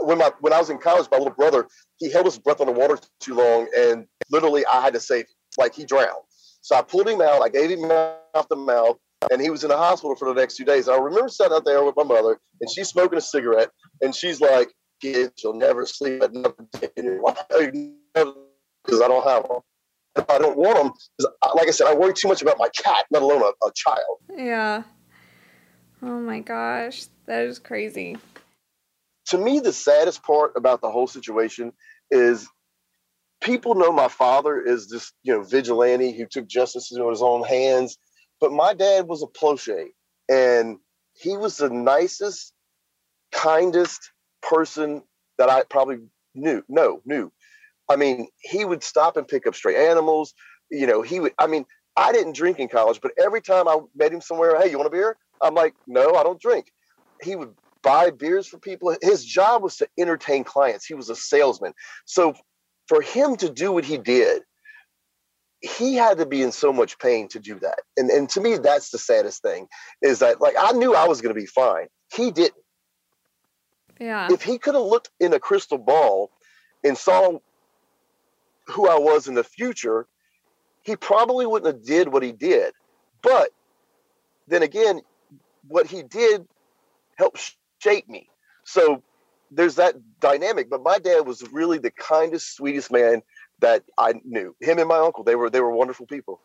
when 0.03 0.19
my 0.19 0.31
when 0.41 0.53
I 0.53 0.59
was 0.59 0.71
in 0.71 0.79
college, 0.79 1.09
my 1.11 1.19
little 1.19 1.33
brother 1.33 1.67
he 2.01 2.11
held 2.11 2.25
his 2.25 2.39
breath 2.39 2.61
on 2.61 2.67
the 2.67 2.73
water 2.73 2.99
too 3.21 3.35
long, 3.35 3.69
and 3.77 4.07
literally 4.31 4.67
I 4.67 4.81
had 4.81 4.95
to 4.95 5.01
save 5.01 5.27
him. 5.27 5.35
Like 5.59 5.75
he 5.75 5.85
drowned. 5.85 6.25
So 6.63 6.77
I 6.77 6.83
pulled 6.83 7.09
him 7.09 7.21
out. 7.21 7.43
I 7.43 7.49
gave 7.49 7.71
him 7.71 7.87
mouth 7.87 8.49
to 8.51 8.57
mouth, 8.57 8.99
and 9.31 9.41
he 9.41 9.51
was 9.51 9.65
in 9.65 9.69
the 9.69 9.77
hospital 9.77 10.15
for 10.17 10.33
the 10.33 10.41
next 10.41 10.57
two 10.57 10.65
days. 10.65 10.89
I 10.89 10.97
remember 10.97 11.29
sitting 11.29 11.53
out 11.53 11.65
there 11.65 11.85
with 11.85 11.97
my 11.97 12.05
mother, 12.05 12.39
and 12.61 12.71
she's 12.71 12.89
smoking 12.89 13.19
a 13.19 13.21
cigarette, 13.21 13.71
and 14.01 14.15
she's 14.15 14.41
like, 14.41 14.69
"Kids, 15.01 15.43
you'll 15.43 15.55
never 15.55 15.87
sleep 15.87 16.23
at 16.23 16.33
another 16.33 16.55
day 16.81 16.89
in 16.97 17.05
your 17.05 17.21
life 17.23 17.43
because 17.53 19.01
I 19.03 19.09
don't 19.09 19.27
have 19.27 19.43
them. 19.49 19.61
I 20.29 20.39
don't 20.39 20.57
want 20.57 20.77
them, 20.77 20.93
like 21.55 21.69
I 21.69 21.71
said, 21.71 21.87
I 21.87 21.95
worry 21.95 22.13
too 22.15 22.29
much 22.29 22.43
about 22.43 22.59
my 22.59 22.69
cat, 22.69 23.07
let 23.11 23.23
alone 23.23 23.43
a, 23.43 23.67
a 23.67 23.73
child." 23.75 24.19
Yeah. 24.37 24.85
Oh 26.03 26.21
my 26.21 26.41
gosh, 26.41 27.07
that 27.27 27.43
is 27.45 27.59
crazy. 27.59 28.17
to 29.27 29.39
me, 29.39 29.61
the 29.61 29.73
saddest 29.73 30.23
part 30.23 30.53
about 30.57 30.81
the 30.81 30.91
whole 30.91 31.07
situation 31.07 31.73
is 32.11 32.49
people 33.41 33.75
know 33.75 33.93
my 33.93 34.09
father 34.09 34.61
is 34.61 34.89
this, 34.89 35.13
you 35.23 35.33
know, 35.33 35.43
vigilante 35.43 36.13
who 36.13 36.27
took 36.27 36.47
justice 36.47 36.93
into 36.93 37.09
his 37.09 37.23
own 37.23 37.45
hands. 37.45 37.99
But 38.41 38.53
my 38.53 38.75
dad 38.75 39.07
was 39.07 39.23
a 39.23 39.27
Plauché 39.27 39.89
and 40.29 40.79
he 41.15 41.37
was 41.37 41.57
the 41.57 41.71
nicest, 41.71 42.53
kindest 43.33 44.11
person 44.43 45.03
that 45.39 45.51
I 45.51 45.65
probably 45.65 45.99
knew. 46.35 46.63
No, 46.69 47.01
knew. 47.05 47.33
I 47.89 47.97
mean, 47.97 48.29
he 48.39 48.65
would 48.65 48.83
stop 48.83 49.17
and 49.17 49.27
pick 49.27 49.47
up 49.47 49.55
stray 49.55 49.89
animals. 49.89 50.33
You 50.71 50.87
know, 50.87 51.03
he 51.03 51.21
would, 51.21 51.33
I 51.39 51.47
mean, 51.47 51.67
I 51.97 52.13
didn't 52.13 52.37
drink 52.37 52.59
in 52.59 52.69
college, 52.69 53.01
but 53.03 53.13
every 53.23 53.43
time 53.43 53.67
I 53.67 53.79
met 53.97 54.13
him 54.13 54.21
somewhere, 54.21 54.61
hey, 54.61 54.71
you 54.71 54.79
want 54.79 54.87
a 54.87 54.91
beer? 54.91 55.17
I'm 55.43 55.55
like, 55.55 55.75
no, 55.87 56.15
I 56.15 56.23
don't 56.23 56.41
drink. 56.41 56.73
He 57.23 57.35
would 57.37 57.53
buy 57.83 58.11
beers 58.11 58.47
for 58.47 58.59
people. 58.59 58.97
His 59.03 59.25
job 59.25 59.63
was 59.63 59.77
to 59.77 59.89
entertain 59.99 60.45
clients. 60.45 60.87
He 60.87 60.95
was 60.95 61.11
a 61.11 61.17
salesman. 61.17 61.73
So 62.05 62.35
for 62.89 63.01
him 63.01 63.37
to 63.37 63.51
do 63.51 63.73
what 63.73 63.85
he 63.85 63.99
did, 63.99 64.43
he 65.61 65.95
had 65.95 66.19
to 66.19 66.27
be 66.27 66.43
in 66.43 66.53
so 66.53 66.73
much 66.73 66.99
pain 66.99 67.29
to 67.29 67.39
do 67.39 67.59
that. 67.61 67.81
And 67.97 68.11
and 68.11 68.29
to 68.31 68.41
me, 68.41 68.57
that's 68.57 68.91
the 68.91 68.99
saddest 68.99 69.43
thing 69.43 69.69
is 70.01 70.21
that 70.21 70.41
like 70.41 70.55
I 70.59 70.73
knew 70.73 70.95
I 70.95 71.07
was 71.07 71.21
going 71.21 71.35
to 71.35 71.41
be 71.41 71.47
fine. 71.47 71.87
He 72.15 72.31
didn't. 72.31 72.55
Yeah. 73.99 74.29
If 74.31 74.43
he 74.43 74.59
could 74.59 74.75
have 74.75 74.85
looked 74.85 75.11
in 75.21 75.35
a 75.35 75.39
crystal 75.39 75.77
ball 75.77 76.31
and 76.83 76.97
saw 76.97 77.39
who 78.69 78.89
I 78.89 78.99
was 78.99 79.29
in 79.29 79.35
the 79.35 79.45
future, 79.45 80.07
he 80.83 80.97
probably 80.97 81.45
wouldn't 81.47 81.75
have 81.75 81.85
did 81.85 82.09
what 82.09 82.23
he 82.23 82.33
did. 82.33 82.73
But 83.23 83.51
then 84.49 84.63
again, 84.63 85.03
what 85.69 85.87
he 85.87 86.03
did 86.03 86.47
helped 87.19 87.55
shape 87.81 88.09
me. 88.09 88.29
So 88.65 89.03
there's 89.51 89.75
that 89.77 89.97
dynamic. 90.21 90.71
But 90.71 90.83
my 90.83 90.99
dad 90.99 91.27
was 91.27 91.43
really 91.53 91.79
the 91.79 91.91
kindest, 91.91 92.57
sweetest 92.57 92.93
man 92.93 93.23
that 93.61 93.85
I 93.99 94.15
knew. 94.25 94.55
Him 94.61 94.79
and 94.79 94.89
my 94.89 94.99
uncle, 94.99 95.25
they 95.25 95.35
were 95.35 95.51
they 95.51 95.61
were 95.61 95.73
wonderful 95.73 96.07
people. 96.07 96.41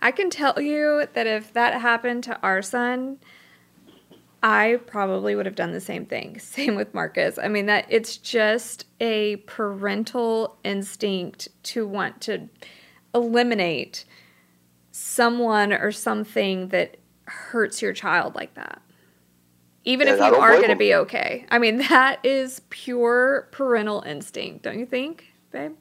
I 0.00 0.10
can 0.10 0.30
tell 0.30 0.60
you 0.60 1.06
that 1.14 1.26
if 1.26 1.52
that 1.54 1.80
happened 1.80 2.24
to 2.24 2.38
our 2.42 2.60
son, 2.60 3.18
I 4.42 4.78
probably 4.86 5.34
would 5.34 5.46
have 5.46 5.54
done 5.54 5.72
the 5.72 5.80
same 5.80 6.04
thing. 6.04 6.38
Same 6.38 6.74
with 6.74 6.94
Marcus. 6.94 7.38
I 7.38 7.48
mean 7.48 7.66
that 7.66 7.86
it's 7.88 8.16
just 8.16 8.86
a 9.00 9.36
parental 9.46 10.58
instinct 10.64 11.48
to 11.64 11.86
want 11.86 12.20
to 12.22 12.48
eliminate 13.14 14.04
someone 14.90 15.72
or 15.72 15.90
something 15.92 16.68
that 16.68 16.98
hurts 17.24 17.82
your 17.82 17.92
child 17.92 18.34
like 18.34 18.54
that. 18.54 18.80
Even 19.86 20.08
if 20.08 20.14
And 20.14 20.24
I 20.24 20.28
you 20.28 20.34
are 20.34 20.52
going 20.56 20.68
to 20.68 20.76
be 20.76 20.94
okay. 20.94 21.46
I 21.50 21.58
mean 21.58 21.78
that 21.88 22.18
is 22.24 22.60
pure 22.70 23.48
parental 23.52 24.02
instinct, 24.02 24.64
don't 24.64 24.78
you 24.78 24.84
think, 24.86 25.32
babe? 25.52 25.72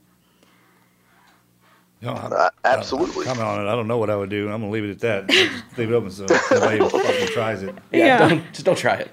You 2.02 2.08
know, 2.10 2.14
Uh, 2.14 2.50
absolutely. 2.64 3.26
Comment 3.26 3.48
on 3.48 3.66
it. 3.66 3.70
I 3.70 3.76
don't 3.76 3.88
know 3.88 3.98
what 3.98 4.10
I 4.10 4.16
would 4.16 4.30
do. 4.30 4.46
I'm 4.52 4.62
gonna 4.62 4.72
leave 4.72 4.84
it 4.84 4.92
at 4.92 5.00
that. 5.00 5.30
Just 5.30 5.78
leave 5.78 5.90
it 5.92 5.94
open 5.94 6.12
so 6.12 6.28
somebody 6.50 6.78
fucking 6.80 7.28
tries 7.30 7.64
it. 7.64 7.74
Yeah, 7.92 8.06
Yeah. 8.06 8.30
Don't, 8.30 8.54
just 8.54 8.66
don't 8.66 8.78
try 8.78 8.96
it. 8.96 9.12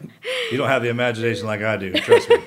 You 0.51 0.59
don't 0.59 0.69
have 0.69 0.83
the 0.83 0.89
imagination 0.91 1.47
like 1.47 1.63
I 1.63 1.77
do. 1.77 1.93
Trust 1.93 2.29
me. 2.29 2.37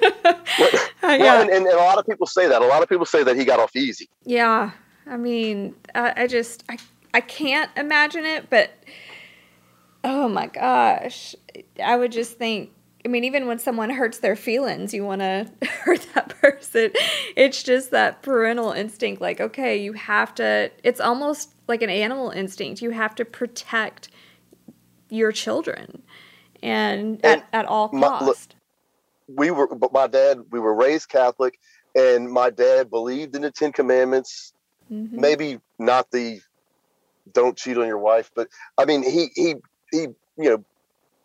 Well, 1.03 1.41
and, 1.41 1.51
and, 1.51 1.67
and 1.67 1.75
a 1.75 1.83
lot 1.83 1.99
of 1.99 2.07
people 2.07 2.25
say 2.25 2.47
that. 2.47 2.63
A 2.63 2.65
lot 2.65 2.81
of 2.81 2.89
people 2.89 3.05
say 3.05 3.23
that 3.23 3.35
he 3.35 3.45
got 3.45 3.59
off 3.59 3.75
easy. 3.75 4.09
Yeah, 4.23 4.71
I 5.05 5.17
mean, 5.17 5.75
I, 5.93 6.23
I 6.23 6.27
just 6.27 6.63
I 6.67 6.79
I 7.13 7.21
can't 7.21 7.69
imagine 7.77 8.25
it, 8.25 8.49
but 8.49 8.71
oh 10.05 10.29
my 10.29 10.47
gosh, 10.47 11.35
I 11.83 11.97
would 11.97 12.11
just 12.13 12.37
think. 12.37 12.71
I 13.03 13.07
mean, 13.07 13.23
even 13.23 13.45
when 13.45 13.59
someone 13.59 13.91
hurts 13.91 14.17
their 14.19 14.35
feelings, 14.35 14.91
you 14.93 15.05
want 15.05 15.21
to 15.21 15.47
hurt 15.83 16.07
that 16.15 16.29
person. 16.41 16.91
It's 17.35 17.61
just 17.61 17.91
that 17.91 18.23
parental 18.23 18.71
instinct. 18.71 19.21
Like, 19.21 19.39
okay, 19.41 19.77
you 19.77 19.93
have 19.93 20.33
to. 20.35 20.71
It's 20.83 20.99
almost 20.99 21.53
like 21.67 21.81
an 21.81 21.89
animal 21.89 22.29
instinct. 22.31 22.81
You 22.81 22.91
have 22.91 23.13
to 23.15 23.25
protect 23.25 24.09
your 25.09 25.31
children, 25.31 26.01
and, 26.63 27.23
at, 27.23 27.47
at 27.53 27.65
all 27.65 27.89
my- 27.93 28.07
cost. 28.07 28.25
look, 28.25 28.37
we 29.37 29.51
were 29.51 29.67
but 29.67 29.91
my 29.93 30.07
dad 30.07 30.39
we 30.51 30.59
were 30.59 30.73
raised 30.73 31.09
catholic 31.09 31.57
and 31.95 32.31
my 32.31 32.49
dad 32.51 32.89
believed 32.91 33.35
in 33.35 33.41
the 33.41 33.49
10 33.49 33.71
commandments 33.71 34.53
Mhm. 34.91 35.13
maybe 35.13 35.59
not 35.79 36.11
the 36.11 36.39
don't 37.33 37.57
cheat 37.57 37.75
on 37.79 37.87
your 37.87 37.97
wife 37.97 38.29
but 38.35 38.47
i 38.77 38.85
mean 38.85 39.01
he 39.01 39.29
he 39.33 39.55
he 39.95 40.01
you 40.43 40.49
know 40.49 40.63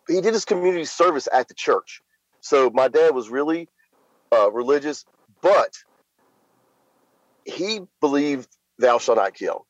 he 0.07 0.21
did 0.21 0.33
his 0.33 0.45
community 0.45 0.85
service 0.85 1.27
at 1.31 1.47
the 1.47 1.53
church 1.53 2.01
so 2.39 2.69
my 2.73 2.87
dad 2.87 3.13
was 3.13 3.29
really 3.29 3.67
uh, 4.35 4.49
religious 4.51 5.05
but 5.41 5.73
he 7.45 7.81
believed 7.99 8.47
thou 8.79 8.97
shalt 8.97 9.17
not 9.17 9.33
kill 9.33 9.65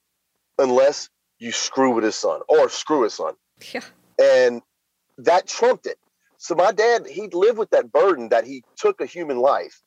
unless 0.57 1.09
you 1.39 1.51
screw 1.51 1.93
with 1.95 2.03
his 2.03 2.15
son 2.15 2.41
or 2.47 2.69
screw 2.69 3.03
his 3.03 3.13
son 3.13 3.33
Yeah. 3.73 3.81
and 4.19 4.61
that 5.17 5.47
trumped 5.47 5.85
it. 5.85 5.97
So 6.37 6.55
my 6.55 6.71
dad, 6.71 7.05
he 7.05 7.27
lived 7.31 7.57
with 7.59 7.69
that 7.71 7.91
burden 7.91 8.29
that 8.29 8.43
he 8.45 8.63
took 8.75 9.01
a 9.01 9.05
human 9.05 9.37
life. 9.37 9.81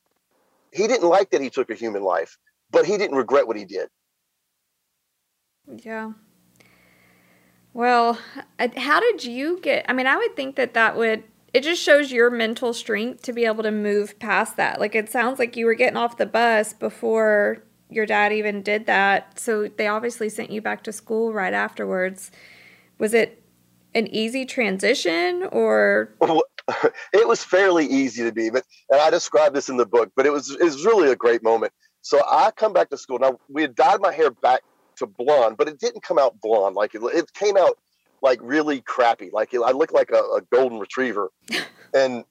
He 0.71 0.87
didn't 0.87 1.09
like 1.09 1.31
that 1.31 1.41
he 1.41 1.49
took 1.49 1.69
a 1.69 1.75
human 1.75 2.03
life, 2.03 2.37
but 2.71 2.85
he 2.85 2.97
didn't 2.97 3.17
regret 3.17 3.45
what 3.47 3.57
he 3.57 3.65
did. 3.65 3.89
Yeah. 5.67 6.11
Well, 7.75 8.17
how 8.77 9.01
did 9.01 9.25
you 9.25 9.59
get? 9.59 9.85
I 9.89 9.91
mean, 9.93 10.07
I 10.07 10.15
would 10.15 10.33
think 10.37 10.55
that 10.55 10.73
that 10.75 10.95
would. 10.95 11.25
It 11.53 11.61
just 11.61 11.81
shows 11.81 12.09
your 12.09 12.29
mental 12.29 12.73
strength 12.73 13.23
to 13.23 13.33
be 13.33 13.43
able 13.43 13.63
to 13.63 13.71
move 13.71 14.17
past 14.17 14.55
that. 14.55 14.79
Like 14.79 14.95
it 14.95 15.11
sounds 15.11 15.39
like 15.39 15.57
you 15.57 15.65
were 15.65 15.73
getting 15.73 15.97
off 15.97 16.15
the 16.15 16.25
bus 16.25 16.71
before 16.71 17.63
your 17.89 18.05
dad 18.05 18.31
even 18.31 18.61
did 18.61 18.85
that. 18.85 19.37
So 19.37 19.67
they 19.67 19.87
obviously 19.87 20.29
sent 20.29 20.51
you 20.51 20.61
back 20.61 20.83
to 20.85 20.93
school 20.93 21.33
right 21.33 21.53
afterwards. 21.53 22.31
Was 22.97 23.13
it 23.13 23.43
an 23.93 24.07
easy 24.07 24.45
transition 24.45 25.43
or? 25.51 26.15
it 27.13 27.27
was 27.27 27.43
fairly 27.43 27.85
easy 27.85 28.23
to 28.23 28.31
be, 28.31 28.49
but 28.49 28.63
and 28.89 29.01
I 29.01 29.09
described 29.09 29.53
this 29.53 29.67
in 29.67 29.75
the 29.75 29.85
book, 29.85 30.13
but 30.15 30.25
it 30.25 30.31
was 30.31 30.49
it 30.49 30.63
was 30.63 30.85
really 30.85 31.11
a 31.11 31.15
great 31.17 31.43
moment. 31.43 31.73
So 32.03 32.21
I 32.25 32.51
come 32.51 32.71
back 32.71 32.89
to 32.91 32.97
school. 32.97 33.19
Now 33.19 33.37
we 33.49 33.63
had 33.63 33.75
dyed 33.75 33.99
my 33.99 34.13
hair 34.13 34.31
back 34.31 34.61
to 34.97 35.05
blonde, 35.05 35.57
but 35.57 35.67
it 35.67 35.79
didn't 35.79 36.03
come 36.03 36.17
out 36.17 36.39
blonde. 36.41 36.75
Like 36.75 36.95
it, 36.95 37.01
it 37.03 37.33
came 37.33 37.57
out 37.57 37.77
like 38.21 38.39
really 38.41 38.81
crappy. 38.81 39.29
Like 39.31 39.53
it, 39.53 39.61
I 39.63 39.71
looked 39.71 39.93
like 39.93 40.11
a, 40.11 40.17
a 40.17 40.41
golden 40.51 40.79
retriever. 40.79 41.31
and 41.93 42.23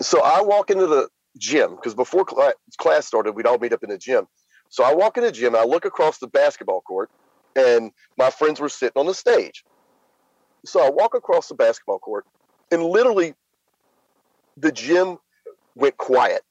so 0.00 0.22
I 0.22 0.42
walk 0.42 0.70
into 0.70 0.86
the 0.86 1.08
gym 1.38 1.76
because 1.76 1.94
before 1.94 2.24
cla- 2.24 2.54
class 2.78 3.06
started, 3.06 3.32
we'd 3.32 3.46
all 3.46 3.58
meet 3.58 3.72
up 3.72 3.82
in 3.82 3.90
the 3.90 3.98
gym. 3.98 4.26
So 4.68 4.84
I 4.84 4.94
walk 4.94 5.16
in 5.16 5.24
the 5.24 5.32
gym 5.32 5.56
I 5.56 5.64
look 5.64 5.84
across 5.84 6.18
the 6.18 6.28
basketball 6.28 6.80
court, 6.82 7.10
and 7.56 7.90
my 8.16 8.30
friends 8.30 8.60
were 8.60 8.68
sitting 8.68 8.98
on 8.98 9.06
the 9.06 9.14
stage. 9.14 9.64
So 10.64 10.84
I 10.84 10.90
walk 10.90 11.14
across 11.14 11.48
the 11.48 11.54
basketball 11.54 11.98
court, 11.98 12.26
and 12.70 12.84
literally 12.84 13.34
the 14.56 14.72
gym 14.72 15.18
went 15.74 15.96
quiet. 15.96 16.42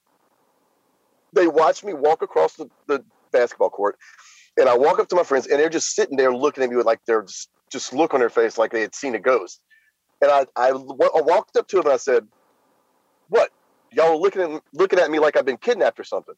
They 1.32 1.46
watched 1.46 1.84
me 1.84 1.94
walk 1.94 2.22
across 2.22 2.54
the, 2.54 2.68
the 2.88 3.04
basketball 3.30 3.70
court, 3.70 3.96
And 4.60 4.68
I 4.68 4.76
walk 4.76 4.98
up 4.98 5.08
to 5.08 5.16
my 5.16 5.22
friends, 5.22 5.46
and 5.46 5.58
they're 5.58 5.70
just 5.70 5.94
sitting 5.94 6.18
there 6.18 6.34
looking 6.34 6.62
at 6.62 6.68
me 6.68 6.76
with 6.76 6.84
like 6.84 7.00
their 7.06 7.22
just, 7.22 7.48
just 7.72 7.94
look 7.94 8.12
on 8.12 8.20
their 8.20 8.28
face, 8.28 8.58
like 8.58 8.72
they 8.72 8.82
had 8.82 8.94
seen 8.94 9.14
a 9.14 9.18
ghost. 9.18 9.62
And 10.20 10.30
I, 10.30 10.44
I, 10.54 10.68
I 10.68 11.22
walked 11.22 11.56
up 11.56 11.66
to 11.68 11.76
them 11.76 11.86
and 11.86 11.94
I 11.94 11.96
said, 11.96 12.26
"What? 13.28 13.50
Y'all 13.90 14.12
are 14.12 14.16
looking 14.16 14.42
at 14.42 14.62
looking 14.74 14.98
at 14.98 15.10
me 15.10 15.18
like 15.18 15.36
I've 15.38 15.46
been 15.46 15.56
kidnapped 15.56 15.98
or 15.98 16.04
something?" 16.04 16.34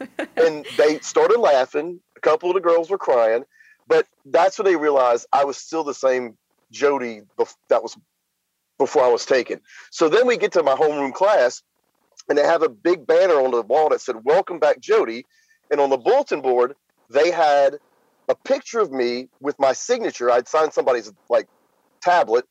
and 0.38 0.64
they 0.78 0.98
started 1.00 1.38
laughing. 1.38 2.00
A 2.16 2.20
couple 2.20 2.48
of 2.48 2.54
the 2.54 2.60
girls 2.60 2.88
were 2.88 2.98
crying, 2.98 3.44
but 3.86 4.06
that's 4.24 4.58
when 4.58 4.64
they 4.64 4.76
realized 4.76 5.26
I 5.30 5.44
was 5.44 5.58
still 5.58 5.84
the 5.84 5.92
same 5.92 6.38
Jody 6.70 7.20
bef- 7.38 7.54
that 7.68 7.82
was 7.82 7.98
before 8.78 9.04
I 9.04 9.08
was 9.08 9.26
taken. 9.26 9.60
So 9.90 10.08
then 10.08 10.26
we 10.26 10.38
get 10.38 10.52
to 10.52 10.62
my 10.62 10.74
homeroom 10.74 11.12
class, 11.12 11.62
and 12.30 12.38
they 12.38 12.44
have 12.44 12.62
a 12.62 12.70
big 12.70 13.06
banner 13.06 13.34
on 13.34 13.50
the 13.50 13.60
wall 13.60 13.90
that 13.90 14.00
said 14.00 14.24
"Welcome 14.24 14.58
back, 14.58 14.80
Jody," 14.80 15.26
and 15.70 15.82
on 15.82 15.90
the 15.90 15.98
bulletin 15.98 16.40
board 16.40 16.74
they 17.12 17.30
had 17.30 17.78
a 18.28 18.34
picture 18.34 18.80
of 18.80 18.90
me 18.92 19.28
with 19.40 19.58
my 19.58 19.72
signature. 19.72 20.30
I'd 20.30 20.48
signed 20.48 20.72
somebody's 20.72 21.12
like 21.28 21.46
tablet, 22.00 22.44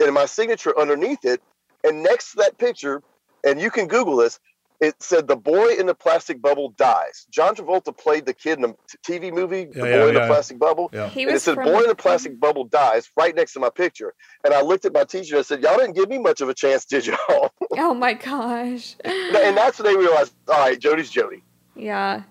and 0.00 0.12
my 0.14 0.26
signature 0.26 0.78
underneath 0.78 1.24
it. 1.24 1.40
And 1.84 2.02
next 2.02 2.32
to 2.32 2.38
that 2.38 2.58
picture, 2.58 3.02
and 3.44 3.60
you 3.60 3.70
can 3.70 3.86
Google 3.86 4.16
this, 4.16 4.40
it 4.80 4.94
said 5.00 5.26
the 5.26 5.36
boy 5.36 5.68
in 5.68 5.86
the 5.86 5.94
plastic 5.94 6.42
bubble 6.42 6.70
dies. 6.76 7.26
John 7.30 7.54
Travolta 7.54 7.96
played 7.96 8.26
the 8.26 8.34
kid 8.34 8.58
in 8.58 8.64
a 8.64 8.74
TV 9.06 9.32
movie, 9.32 9.64
The 9.64 9.80
Boy 9.80 9.88
yeah, 9.88 10.08
in 10.08 10.14
the 10.14 10.20
yeah. 10.20 10.26
Plastic 10.26 10.58
Bubble. 10.58 10.90
Yeah. 10.92 11.08
He 11.08 11.22
and 11.22 11.32
it 11.32 11.40
said 11.40 11.54
from 11.54 11.64
boy 11.64 11.76
in 11.78 11.82
the- 11.84 11.88
the 11.88 11.94
plastic 11.94 12.38
bubble 12.38 12.64
dies 12.64 13.08
right 13.16 13.34
next 13.34 13.54
to 13.54 13.60
my 13.60 13.70
picture. 13.70 14.12
And 14.44 14.52
I 14.52 14.60
looked 14.60 14.84
at 14.84 14.92
my 14.92 15.04
teacher 15.04 15.36
and 15.36 15.40
I 15.40 15.42
said, 15.44 15.62
Y'all 15.62 15.78
didn't 15.78 15.94
give 15.94 16.10
me 16.10 16.18
much 16.18 16.42
of 16.42 16.48
a 16.50 16.54
chance, 16.54 16.84
did 16.84 17.06
y'all? 17.06 17.50
Oh 17.78 17.94
my 17.94 18.12
gosh. 18.14 18.96
and 19.04 19.56
that's 19.56 19.78
when 19.78 19.92
they 19.92 19.98
realized, 19.98 20.34
all 20.48 20.58
right, 20.58 20.78
Jody's 20.78 21.10
Jody. 21.10 21.42
Yeah. 21.74 22.22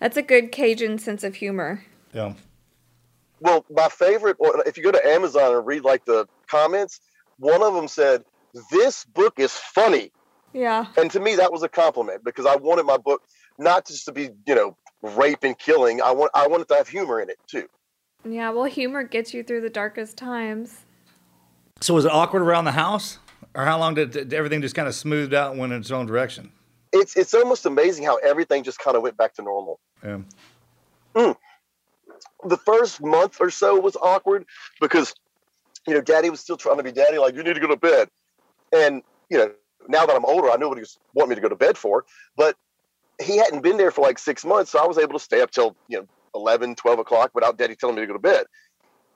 That's 0.00 0.16
a 0.16 0.22
good 0.22 0.52
Cajun 0.52 0.98
sense 0.98 1.24
of 1.24 1.36
humor. 1.36 1.84
Yeah. 2.12 2.34
Well, 3.40 3.64
my 3.70 3.88
favorite, 3.88 4.36
or 4.38 4.62
if 4.66 4.76
you 4.76 4.82
go 4.82 4.92
to 4.92 5.06
Amazon 5.06 5.54
and 5.54 5.66
read 5.66 5.84
like 5.84 6.04
the 6.04 6.26
comments, 6.48 7.00
one 7.38 7.62
of 7.62 7.74
them 7.74 7.88
said, 7.88 8.24
This 8.70 9.04
book 9.04 9.34
is 9.38 9.52
funny. 9.52 10.10
Yeah. 10.52 10.86
And 10.96 11.10
to 11.10 11.20
me, 11.20 11.36
that 11.36 11.52
was 11.52 11.62
a 11.62 11.68
compliment 11.68 12.24
because 12.24 12.46
I 12.46 12.56
wanted 12.56 12.84
my 12.84 12.96
book 12.96 13.22
not 13.58 13.86
just 13.86 14.04
to 14.06 14.12
be, 14.12 14.30
you 14.46 14.54
know, 14.54 14.76
rape 15.02 15.42
and 15.42 15.58
killing. 15.58 16.00
I 16.00 16.12
want 16.12 16.30
I 16.34 16.46
wanted 16.46 16.68
to 16.68 16.74
have 16.74 16.88
humor 16.88 17.20
in 17.20 17.30
it 17.30 17.38
too. 17.46 17.68
Yeah, 18.24 18.50
well, 18.50 18.64
humor 18.64 19.04
gets 19.04 19.32
you 19.32 19.42
through 19.42 19.60
the 19.60 19.70
darkest 19.70 20.16
times. 20.16 20.84
So 21.80 21.94
was 21.94 22.04
it 22.04 22.10
awkward 22.10 22.42
around 22.42 22.64
the 22.64 22.72
house, 22.72 23.18
or 23.54 23.64
how 23.64 23.78
long 23.78 23.94
did, 23.94 24.10
did 24.10 24.34
everything 24.34 24.60
just 24.60 24.74
kind 24.74 24.88
of 24.88 24.94
smoothed 24.94 25.32
out 25.32 25.52
and 25.52 25.60
went 25.60 25.72
in 25.72 25.80
its 25.80 25.92
own 25.92 26.06
direction? 26.06 26.50
It's 26.92 27.16
it's 27.16 27.34
almost 27.34 27.66
amazing 27.66 28.04
how 28.04 28.16
everything 28.16 28.64
just 28.64 28.78
kind 28.78 28.96
of 28.96 29.02
went 29.02 29.16
back 29.16 29.34
to 29.34 29.42
normal. 29.42 29.78
Yeah. 30.04 30.18
Mm. 31.14 31.36
the 32.44 32.56
first 32.58 33.02
month 33.02 33.38
or 33.40 33.50
so 33.50 33.80
was 33.80 33.96
awkward 33.96 34.44
because 34.80 35.12
you 35.86 35.94
know 35.94 36.00
daddy 36.00 36.30
was 36.30 36.40
still 36.40 36.56
trying 36.56 36.76
to 36.76 36.82
be 36.82 36.92
daddy 36.92 37.18
like 37.18 37.34
you 37.34 37.42
need 37.42 37.54
to 37.54 37.60
go 37.60 37.66
to 37.66 37.76
bed 37.76 38.08
and 38.72 39.02
you 39.30 39.38
know 39.38 39.50
now 39.88 40.06
that 40.06 40.14
i'm 40.14 40.24
older 40.24 40.50
i 40.50 40.56
know 40.56 40.68
what 40.68 40.78
he 40.78 40.82
was 40.82 40.98
wanting 41.14 41.30
me 41.30 41.34
to 41.34 41.40
go 41.40 41.48
to 41.48 41.56
bed 41.56 41.76
for 41.76 42.04
but 42.36 42.54
he 43.20 43.38
hadn't 43.38 43.62
been 43.62 43.76
there 43.76 43.90
for 43.90 44.02
like 44.02 44.18
six 44.18 44.44
months 44.44 44.70
so 44.70 44.78
i 44.78 44.86
was 44.86 44.98
able 44.98 45.14
to 45.14 45.24
stay 45.24 45.40
up 45.40 45.50
till 45.50 45.74
you 45.88 45.98
know 45.98 46.06
11 46.34 46.76
12 46.76 46.98
o'clock 47.00 47.30
without 47.34 47.58
daddy 47.58 47.74
telling 47.74 47.96
me 47.96 48.02
to 48.02 48.06
go 48.06 48.12
to 48.12 48.18
bed 48.18 48.44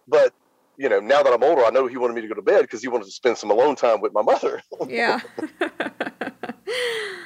but 0.09 0.33
you 0.79 0.89
know 0.89 0.99
now 0.99 1.23
that 1.23 1.33
i'm 1.33 1.45
older 1.45 1.65
i 1.65 1.71
know 1.71 1.87
he 1.87 1.97
wanted 1.97 2.15
me 2.15 2.23
to 2.23 2.29
go 2.29 2.35
to 2.35 2.43
bed 2.43 2.63
because 2.63 2.81
he 2.81 2.89
wanted 2.89 3.05
to 3.05 3.13
spend 3.13 3.37
some 3.37 3.51
alone 3.51 3.77
time 3.77 4.01
with 4.01 4.13
my 4.13 4.23
mother 4.23 4.61
Yeah. 4.89 5.21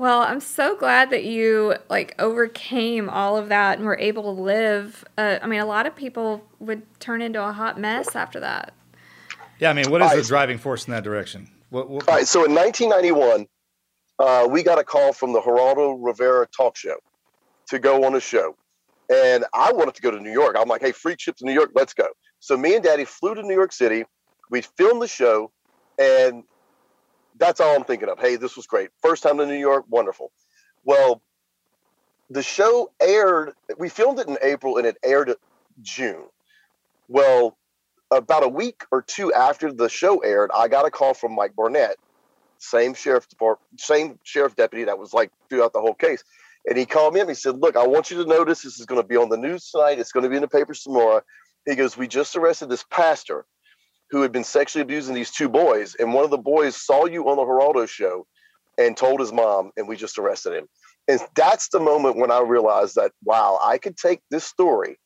well, 0.00 0.22
I'm 0.22 0.40
so 0.40 0.74
glad 0.76 1.10
that 1.10 1.24
you 1.24 1.74
like 1.90 2.14
overcame 2.18 3.10
all 3.10 3.36
of 3.36 3.50
that 3.50 3.76
and 3.76 3.86
were 3.86 3.98
able 3.98 4.22
to 4.22 4.30
live. 4.30 5.04
Uh, 5.18 5.38
I 5.42 5.46
mean, 5.46 5.60
a 5.60 5.66
lot 5.66 5.86
of 5.86 5.94
people 5.94 6.42
would 6.58 6.82
turn 7.00 7.20
into 7.20 7.46
a 7.46 7.52
hot 7.52 7.78
mess 7.78 8.16
after 8.16 8.40
that. 8.40 8.72
Yeah, 9.58 9.68
I 9.68 9.74
mean, 9.74 9.90
what 9.90 10.00
is 10.00 10.10
All 10.10 10.16
the 10.16 10.22
driving 10.22 10.56
force 10.56 10.86
in 10.86 10.92
that 10.92 11.04
direction? 11.04 11.48
What, 11.68 11.90
what, 11.90 12.08
All 12.08 12.14
right, 12.14 12.26
so 12.26 12.46
in 12.46 12.54
1991, 12.54 13.46
uh, 14.18 14.48
we 14.50 14.62
got 14.62 14.78
a 14.78 14.84
call 14.84 15.12
from 15.12 15.34
the 15.34 15.40
Geraldo 15.42 15.98
Rivera 16.00 16.46
talk 16.46 16.78
show 16.78 16.96
to 17.68 17.78
go 17.78 18.02
on 18.04 18.14
a 18.14 18.20
show. 18.20 18.56
And 19.12 19.44
I 19.52 19.70
wanted 19.70 19.96
to 19.96 20.00
go 20.00 20.10
to 20.10 20.18
New 20.18 20.32
York. 20.32 20.56
I'm 20.58 20.68
like, 20.68 20.80
hey, 20.80 20.92
free 20.92 21.14
trip 21.14 21.36
to 21.36 21.44
New 21.44 21.52
York, 21.52 21.72
let's 21.74 21.92
go. 21.92 22.08
So 22.38 22.56
me 22.56 22.74
and 22.74 22.82
daddy 22.82 23.04
flew 23.04 23.34
to 23.34 23.42
New 23.42 23.52
York 23.52 23.72
City. 23.72 24.04
We 24.48 24.62
filmed 24.62 25.02
the 25.02 25.08
show, 25.08 25.52
and 25.98 26.44
that's 27.40 27.58
all 27.58 27.74
I'm 27.74 27.84
thinking 27.84 28.08
of. 28.08 28.20
Hey, 28.20 28.36
this 28.36 28.54
was 28.54 28.66
great. 28.66 28.90
First 29.02 29.24
time 29.24 29.38
to 29.38 29.46
New 29.46 29.54
York, 29.54 29.86
wonderful. 29.88 30.30
Well, 30.84 31.22
the 32.28 32.42
show 32.42 32.92
aired, 33.00 33.54
we 33.78 33.88
filmed 33.88 34.20
it 34.20 34.28
in 34.28 34.38
April 34.42 34.76
and 34.76 34.86
it 34.86 34.98
aired 35.02 35.34
June. 35.82 36.26
Well, 37.08 37.56
about 38.12 38.44
a 38.44 38.48
week 38.48 38.84
or 38.92 39.02
two 39.02 39.32
after 39.32 39.72
the 39.72 39.88
show 39.88 40.18
aired, 40.18 40.50
I 40.54 40.68
got 40.68 40.86
a 40.86 40.90
call 40.90 41.14
from 41.14 41.34
Mike 41.34 41.56
Barnett, 41.56 41.96
same 42.58 42.94
sheriff 42.94 43.28
department, 43.28 43.80
same 43.80 44.18
sheriff 44.22 44.54
deputy 44.54 44.84
that 44.84 44.98
was 44.98 45.12
like 45.12 45.30
throughout 45.48 45.72
the 45.72 45.80
whole 45.80 45.94
case. 45.94 46.22
And 46.66 46.76
he 46.76 46.84
called 46.84 47.14
me 47.14 47.20
up. 47.20 47.28
He 47.28 47.34
said, 47.34 47.58
"Look, 47.58 47.74
I 47.74 47.86
want 47.86 48.10
you 48.10 48.22
to 48.22 48.28
notice 48.28 48.62
this 48.62 48.78
is 48.78 48.84
going 48.84 49.00
to 49.00 49.06
be 49.06 49.16
on 49.16 49.30
the 49.30 49.36
news 49.38 49.70
tonight. 49.70 49.98
It's 49.98 50.12
going 50.12 50.24
to 50.24 50.28
be 50.28 50.36
in 50.36 50.42
the 50.42 50.48
papers 50.48 50.82
tomorrow." 50.82 51.22
He 51.64 51.74
goes, 51.74 51.96
"We 51.96 52.06
just 52.06 52.36
arrested 52.36 52.68
this 52.68 52.84
pastor 52.90 53.46
who 54.10 54.22
had 54.22 54.32
been 54.32 54.44
sexually 54.44 54.82
abusing 54.82 55.14
these 55.14 55.30
two 55.30 55.48
boys, 55.48 55.94
and 55.94 56.12
one 56.12 56.24
of 56.24 56.30
the 56.30 56.38
boys 56.38 56.76
saw 56.76 57.06
you 57.06 57.28
on 57.28 57.36
the 57.36 57.44
Geraldo 57.44 57.88
show 57.88 58.26
and 58.78 58.96
told 58.96 59.20
his 59.20 59.32
mom, 59.32 59.70
and 59.76 59.88
we 59.88 59.96
just 59.96 60.18
arrested 60.18 60.54
him." 60.54 60.68
And 61.08 61.20
that's 61.34 61.68
the 61.68 61.80
moment 61.80 62.16
when 62.16 62.30
I 62.30 62.40
realized 62.40 62.94
that 62.96 63.12
wow, 63.24 63.58
I 63.62 63.78
could 63.78 63.96
take 63.96 64.20
this 64.30 64.44
story 64.44 64.98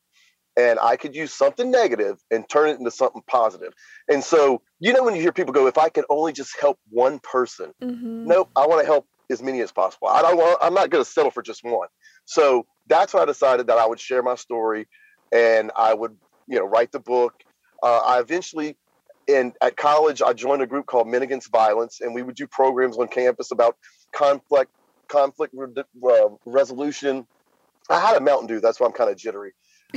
and 0.57 0.79
I 0.79 0.95
could 0.95 1.15
use 1.15 1.33
something 1.33 1.69
negative 1.69 2.17
and 2.31 2.47
turn 2.47 2.69
it 2.69 2.79
into 2.79 2.91
something 2.91 3.21
positive. 3.27 3.73
And 4.09 4.23
so, 4.23 4.61
you 4.79 4.93
know, 4.93 5.03
when 5.03 5.15
you 5.15 5.21
hear 5.21 5.31
people 5.33 5.53
go, 5.53 5.67
if 5.67 5.77
I 5.77 5.89
could 5.89 6.05
only 6.09 6.33
just 6.33 6.59
help 6.59 6.79
one 6.89 7.19
person, 7.19 7.73
Mm-hmm. 7.81 8.27
nope, 8.27 8.49
I 8.55 8.65
want 8.67 8.81
to 8.81 8.85
help 8.85 9.07
as 9.29 9.41
many 9.41 9.61
as 9.61 9.71
possible. 9.71 10.07
I 10.07 10.21
don't 10.21 10.37
want, 10.37 10.59
I'm 10.61 10.73
not 10.73 10.89
going 10.91 11.03
to 11.03 11.09
settle 11.09 11.31
for 11.31 11.41
just 11.41 11.63
one. 11.63 11.87
So 12.25 12.65
that's 12.87 13.13
when 13.13 13.23
I 13.23 13.25
decided 13.25 13.67
that 13.67 13.77
I 13.77 13.85
would 13.85 13.99
share 13.99 14.21
my 14.23 14.35
story 14.35 14.87
and 15.31 15.71
I 15.75 15.93
would, 15.93 16.15
you 16.47 16.57
know, 16.59 16.65
write 16.65 16.91
the 16.91 16.99
book. 16.99 17.33
Uh, 17.83 17.97
I 17.97 18.19
eventually, 18.19 18.77
in 19.27 19.53
at 19.61 19.77
college, 19.77 20.21
I 20.21 20.33
joined 20.33 20.61
a 20.61 20.67
group 20.67 20.85
called 20.85 21.07
Men 21.07 21.21
Against 21.23 21.51
Violence, 21.51 22.01
and 22.01 22.13
we 22.13 22.21
would 22.21 22.35
do 22.35 22.47
programs 22.47 22.97
on 22.97 23.07
campus 23.07 23.51
about 23.51 23.77
conflict, 24.13 24.71
conflict 25.07 25.53
re- 25.55 25.83
uh, 26.03 26.29
resolution. 26.45 27.25
I 27.89 27.99
had 27.99 28.17
a 28.17 28.21
Mountain 28.21 28.47
Dew, 28.47 28.59
that's 28.59 28.79
why 28.79 28.87
I'm 28.87 28.93
kind 28.93 29.09
of 29.09 29.17
jittery. 29.17 29.53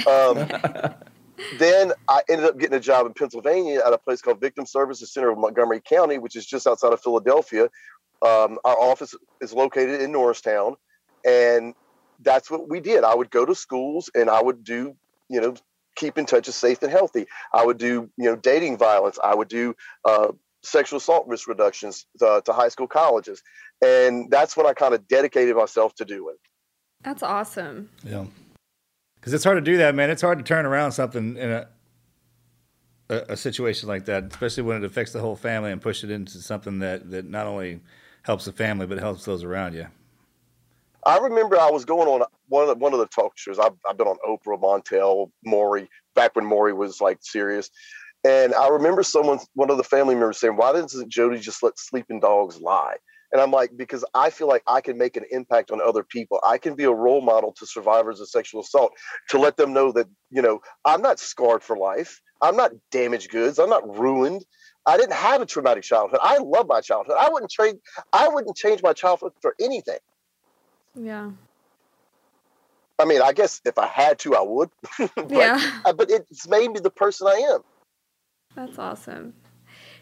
Um, 0.06 0.36
then 1.58 1.92
I 2.08 2.22
ended 2.28 2.46
up 2.46 2.58
getting 2.58 2.76
a 2.76 2.80
job 2.80 3.06
in 3.06 3.14
Pennsylvania 3.14 3.80
at 3.84 3.92
a 3.92 3.98
place 3.98 4.20
called 4.20 4.40
Victim 4.40 4.66
Services 4.66 5.12
Center 5.12 5.30
of 5.30 5.38
Montgomery 5.38 5.80
County, 5.80 6.18
which 6.18 6.36
is 6.36 6.46
just 6.46 6.66
outside 6.66 6.92
of 6.92 7.00
Philadelphia. 7.00 7.64
Um, 8.20 8.58
our 8.64 8.78
office 8.78 9.14
is 9.40 9.52
located 9.52 10.00
in 10.00 10.12
Norristown, 10.12 10.74
and 11.24 11.74
that's 12.20 12.50
what 12.50 12.68
we 12.68 12.80
did. 12.80 13.04
I 13.04 13.14
would 13.14 13.30
go 13.30 13.44
to 13.44 13.54
schools 13.54 14.10
and 14.14 14.28
I 14.28 14.42
would 14.42 14.64
do, 14.64 14.96
you 15.28 15.40
know, 15.40 15.54
keep 15.98 16.16
in 16.16 16.24
touch 16.24 16.48
as 16.48 16.54
safe 16.54 16.82
and 16.82 16.90
healthy. 16.90 17.26
I 17.52 17.66
would 17.66 17.78
do, 17.78 18.08
you 18.16 18.24
know, 18.24 18.36
dating 18.36 18.78
violence. 18.78 19.18
I 19.22 19.34
would 19.34 19.48
do 19.48 19.74
uh, 20.04 20.28
sexual 20.62 20.98
assault 20.98 21.26
risk 21.26 21.48
reductions 21.48 22.06
uh, 22.22 22.40
to 22.42 22.52
high 22.52 22.68
school 22.68 22.86
colleges, 22.86 23.42
and 23.84 24.30
that's 24.30 24.56
what 24.56 24.66
I 24.66 24.74
kind 24.74 24.94
of 24.94 25.06
dedicated 25.08 25.56
myself 25.56 25.94
to 25.96 26.04
doing. 26.04 26.36
That's 27.02 27.22
awesome. 27.22 27.90
Yeah. 28.04 28.26
Because 29.16 29.32
it's 29.32 29.44
hard 29.44 29.56
to 29.56 29.70
do 29.72 29.76
that, 29.78 29.94
man. 29.94 30.10
It's 30.10 30.22
hard 30.22 30.38
to 30.38 30.44
turn 30.44 30.64
around 30.64 30.92
something 30.92 31.36
in 31.36 31.50
a, 31.50 31.68
a 33.10 33.16
a 33.30 33.36
situation 33.36 33.88
like 33.88 34.04
that, 34.04 34.24
especially 34.30 34.62
when 34.62 34.76
it 34.76 34.84
affects 34.84 35.12
the 35.12 35.20
whole 35.20 35.36
family 35.36 35.72
and 35.72 35.82
push 35.82 36.04
it 36.04 36.10
into 36.10 36.38
something 36.38 36.78
that, 36.78 37.10
that 37.10 37.28
not 37.28 37.46
only 37.46 37.80
helps 38.22 38.44
the 38.44 38.52
family 38.52 38.86
but 38.86 38.98
helps 38.98 39.24
those 39.24 39.42
around 39.42 39.74
you. 39.74 39.86
I 41.06 41.18
remember 41.18 41.58
I 41.58 41.70
was 41.70 41.84
going 41.84 42.08
on 42.08 42.26
one 42.48 42.62
of 42.62 42.68
the, 42.68 42.74
one 42.74 42.92
of 42.92 42.98
the 42.98 43.06
talk 43.06 43.32
shows. 43.36 43.58
I've, 43.58 43.72
I've 43.88 43.96
been 43.96 44.08
on 44.08 44.18
Oprah, 44.26 44.60
Montel, 44.60 45.30
Maury, 45.44 45.88
back 46.14 46.36
when 46.36 46.44
Maury 46.44 46.72
was 46.72 47.00
like 47.00 47.18
serious. 47.20 47.70
And 48.24 48.54
I 48.54 48.68
remember 48.68 49.02
someone, 49.02 49.38
one 49.54 49.70
of 49.70 49.76
the 49.76 49.84
family 49.84 50.14
members 50.14 50.40
saying, 50.40 50.56
why 50.56 50.72
doesn't 50.72 51.10
Jody 51.10 51.38
just 51.38 51.62
let 51.62 51.78
sleeping 51.78 52.20
dogs 52.20 52.60
lie? 52.60 52.96
And 53.32 53.40
I'm 53.40 53.50
like, 53.50 53.70
because 53.76 54.04
I 54.14 54.30
feel 54.30 54.48
like 54.48 54.62
I 54.66 54.80
can 54.80 54.96
make 54.96 55.16
an 55.16 55.24
impact 55.30 55.70
on 55.70 55.80
other 55.80 56.02
people. 56.02 56.40
I 56.44 56.58
can 56.58 56.74
be 56.74 56.84
a 56.84 56.90
role 56.90 57.20
model 57.20 57.52
to 57.58 57.66
survivors 57.66 58.20
of 58.20 58.28
sexual 58.28 58.62
assault 58.62 58.92
to 59.28 59.38
let 59.38 59.56
them 59.56 59.72
know 59.72 59.92
that, 59.92 60.06
you 60.30 60.42
know, 60.42 60.60
I'm 60.84 61.02
not 61.02 61.18
scarred 61.20 61.62
for 61.62 61.76
life. 61.76 62.20
I'm 62.40 62.56
not 62.56 62.72
damaged 62.90 63.30
goods. 63.30 63.58
I'm 63.58 63.68
not 63.68 63.98
ruined. 63.98 64.44
I 64.86 64.96
didn't 64.96 65.12
have 65.12 65.42
a 65.42 65.46
traumatic 65.46 65.84
childhood. 65.84 66.20
I 66.22 66.38
love 66.38 66.66
my 66.68 66.80
childhood. 66.80 67.16
I 67.20 67.28
wouldn't 67.30 67.50
trade, 67.50 67.76
I 68.12 68.28
wouldn't 68.28 68.56
change 68.56 68.82
my 68.82 68.94
childhood 68.94 69.32
for 69.42 69.54
anything. 69.60 69.98
Yeah. 70.98 71.30
I 72.98 73.04
mean, 73.04 73.22
I 73.22 73.32
guess 73.32 73.60
if 73.64 73.78
I 73.78 73.86
had 73.86 74.18
to, 74.20 74.34
I 74.34 74.42
would. 74.42 74.70
but, 75.14 75.30
Yeah. 75.30 75.80
uh, 75.84 75.92
but 75.92 76.10
it's 76.10 76.48
made 76.48 76.72
me 76.72 76.80
the 76.80 76.90
person 76.90 77.28
I 77.28 77.54
am. 77.54 77.60
That's 78.56 78.78
awesome. 78.78 79.34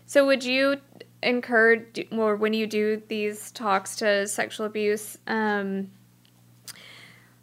So, 0.06 0.24
would 0.24 0.44
you 0.44 0.80
encourage, 1.22 2.06
or 2.12 2.36
when 2.36 2.54
you 2.54 2.66
do 2.66 3.02
these 3.08 3.50
talks 3.50 3.96
to 3.96 4.26
sexual 4.26 4.66
abuse, 4.66 5.18
um, 5.26 5.90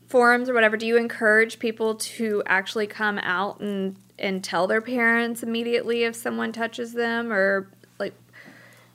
forums 0.08 0.49
or 0.49 0.54
whatever, 0.54 0.78
do 0.78 0.88
you 0.88 0.97
encourage 0.97 1.60
people 1.60 1.95
to 1.95 2.41
actually 2.45 2.88
come 2.88 3.20
out 3.20 3.60
and 3.60 3.95
and 4.20 4.43
tell 4.43 4.68
their 4.68 4.80
parents 4.80 5.41
immediately 5.41 6.04
if 6.04 6.16
someone 6.16 6.51
touches 6.51 6.93
them 6.93 7.34
or 7.34 7.68
like 7.99 8.14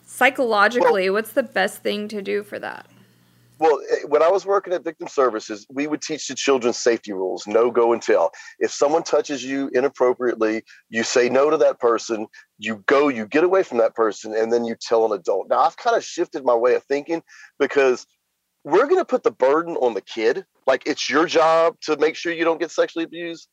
psychologically, 0.05 1.09
what's 1.09 1.33
the 1.33 1.43
best 1.43 1.83
thing 1.83 2.07
to 2.07 2.21
do 2.21 2.41
for 2.41 2.57
that? 2.57 2.87
Well, 3.59 3.79
eh, 3.91 4.05
when 4.07 4.23
I 4.23 4.29
was 4.29 4.45
working 4.45 4.73
at 4.73 4.83
Victim 4.83 5.07
Services, 5.07 5.67
we 5.69 5.85
would 5.85 6.01
teach 6.01 6.27
the 6.27 6.35
children 6.35 6.73
safety 6.73 7.11
rules 7.13 7.45
no 7.45 7.69
go 7.69 7.91
and 7.93 8.01
tell. 8.01 8.31
If 8.59 8.71
someone 8.71 9.03
touches 9.03 9.43
you 9.43 9.69
inappropriately, 9.73 10.63
you 10.89 11.03
say 11.03 11.29
no 11.29 11.49
to 11.49 11.57
that 11.57 11.79
person, 11.79 12.27
you 12.57 12.83
go, 12.87 13.09
you 13.09 13.27
get 13.27 13.43
away 13.43 13.63
from 13.63 13.77
that 13.79 13.95
person, 13.95 14.33
and 14.33 14.51
then 14.51 14.63
you 14.65 14.75
tell 14.79 15.05
an 15.05 15.11
adult. 15.11 15.49
Now, 15.49 15.59
I've 15.59 15.77
kind 15.77 15.95
of 15.95 16.03
shifted 16.03 16.43
my 16.45 16.55
way 16.55 16.75
of 16.75 16.83
thinking 16.85 17.21
because 17.59 18.07
we're 18.63 18.87
going 18.87 18.97
to 18.97 19.05
put 19.05 19.23
the 19.23 19.31
burden 19.31 19.75
on 19.75 19.93
the 19.93 20.01
kid. 20.01 20.45
Like 20.65 20.83
it's 20.85 21.09
your 21.09 21.25
job 21.25 21.75
to 21.81 21.97
make 21.97 22.15
sure 22.15 22.31
you 22.31 22.45
don't 22.45 22.59
get 22.59 22.71
sexually 22.71 23.03
abused. 23.03 23.47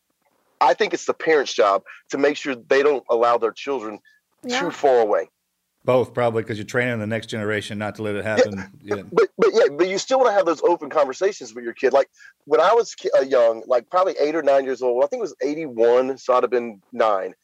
I 0.61 0.75
think 0.75 0.95
it's 0.95 1.07
the 1.07 1.15
parent's 1.15 1.53
job 1.53 1.83
to 2.11 2.19
make 2.19 2.37
sure 2.37 2.55
they 2.55 2.83
don't 2.83 3.05
allow 3.11 3.39
their 3.39 3.53
children 3.53 4.01
Yeah. 4.43 4.61
too 4.61 4.71
far 4.71 5.01
away. 5.01 5.29
Both 5.87 6.13
probably 6.13 6.43
because 6.43 6.59
you're 6.59 6.67
training 6.67 6.99
the 6.99 7.07
next 7.07 7.29
generation 7.29 7.79
not 7.79 7.95
to 7.95 8.03
let 8.03 8.17
it 8.17 8.25
happen. 8.25 8.59
Yeah. 8.83 9.03
But 9.13 9.29
but 9.39 9.51
yeah, 9.55 9.69
but 9.71 9.89
you 9.89 9.99
still 9.99 10.19
want 10.19 10.31
to 10.31 10.35
have 10.35 10.45
those 10.45 10.61
open 10.63 10.91
conversations 10.91 11.55
with 11.55 11.63
your 11.63 11.73
kid. 11.73 11.93
Like 11.93 12.09
when 12.45 12.61
I 12.61 12.73
was 12.73 12.95
ki- 12.95 13.11
uh, 13.17 13.23
young, 13.23 13.63
like 13.67 13.89
probably 13.89 14.15
eight 14.19 14.35
or 14.35 14.43
nine 14.43 14.65
years 14.65 14.83
old. 14.83 15.05
I 15.05 15.07
think 15.07 15.21
it 15.21 15.23
was 15.23 15.37
eighty 15.43 15.65
one, 15.65 16.19
so 16.19 16.35
I'd 16.35 16.43
have 16.43 16.51
been 16.51 16.83
nine. 16.93 17.35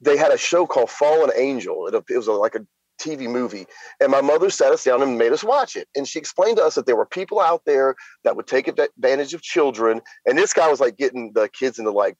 They 0.00 0.16
had 0.16 0.30
a 0.30 0.38
show 0.38 0.66
called 0.66 0.88
Fallen 0.88 1.30
Angel. 1.36 1.88
It, 1.88 1.94
it 2.08 2.16
was 2.16 2.28
a, 2.28 2.32
like 2.32 2.54
a 2.54 2.64
TV 3.00 3.28
movie, 3.28 3.66
and 4.00 4.10
my 4.10 4.20
mother 4.20 4.50
sat 4.50 4.72
us 4.72 4.84
down 4.84 5.02
and 5.02 5.18
made 5.18 5.32
us 5.32 5.42
watch 5.42 5.74
it. 5.74 5.88
And 5.96 6.06
she 6.06 6.20
explained 6.20 6.58
to 6.58 6.64
us 6.64 6.76
that 6.76 6.86
there 6.86 6.96
were 6.96 7.06
people 7.06 7.40
out 7.40 7.64
there 7.66 7.96
that 8.22 8.36
would 8.36 8.46
take 8.46 8.68
advantage 8.68 9.34
of 9.34 9.42
children. 9.42 10.00
And 10.26 10.38
this 10.38 10.52
guy 10.52 10.68
was 10.70 10.78
like 10.80 10.96
getting 10.96 11.32
the 11.32 11.48
kids 11.48 11.80
into 11.80 11.90
like 11.90 12.16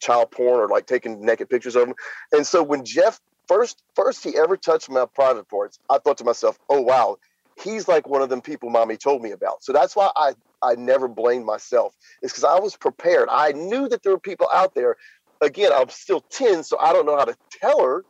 child 0.00 0.32
porn 0.32 0.58
or 0.58 0.68
like 0.68 0.86
taking 0.86 1.24
naked 1.24 1.48
pictures 1.48 1.76
of 1.76 1.86
them. 1.86 1.94
And 2.32 2.44
so 2.46 2.62
when 2.62 2.84
Jeff 2.84 3.20
first 3.48 3.82
first 3.94 4.24
he 4.24 4.36
ever 4.36 4.56
touched 4.56 4.90
my 4.90 5.06
private 5.06 5.48
parts, 5.48 5.78
I 5.88 5.98
thought 5.98 6.18
to 6.18 6.24
myself, 6.24 6.58
"Oh 6.68 6.80
wow, 6.80 7.18
he's 7.62 7.88
like 7.88 8.08
one 8.08 8.22
of 8.22 8.28
them 8.28 8.40
people 8.40 8.70
mommy 8.70 8.96
told 8.96 9.22
me 9.22 9.32
about." 9.32 9.62
So 9.62 9.72
that's 9.72 9.96
why 9.96 10.10
I 10.16 10.34
I 10.62 10.74
never 10.74 11.08
blamed 11.08 11.44
myself. 11.44 11.94
It's 12.22 12.32
because 12.32 12.44
I 12.44 12.58
was 12.58 12.76
prepared. 12.76 13.28
I 13.30 13.52
knew 13.52 13.88
that 13.88 14.02
there 14.02 14.12
were 14.12 14.20
people 14.20 14.48
out 14.52 14.74
there. 14.74 14.96
Again, 15.40 15.72
I'm 15.72 15.88
still 15.88 16.20
10, 16.20 16.64
so 16.64 16.78
I 16.78 16.92
don't 16.92 17.06
know 17.06 17.16
how 17.16 17.24
to 17.24 17.36
tell 17.50 17.82
her, 17.82 18.04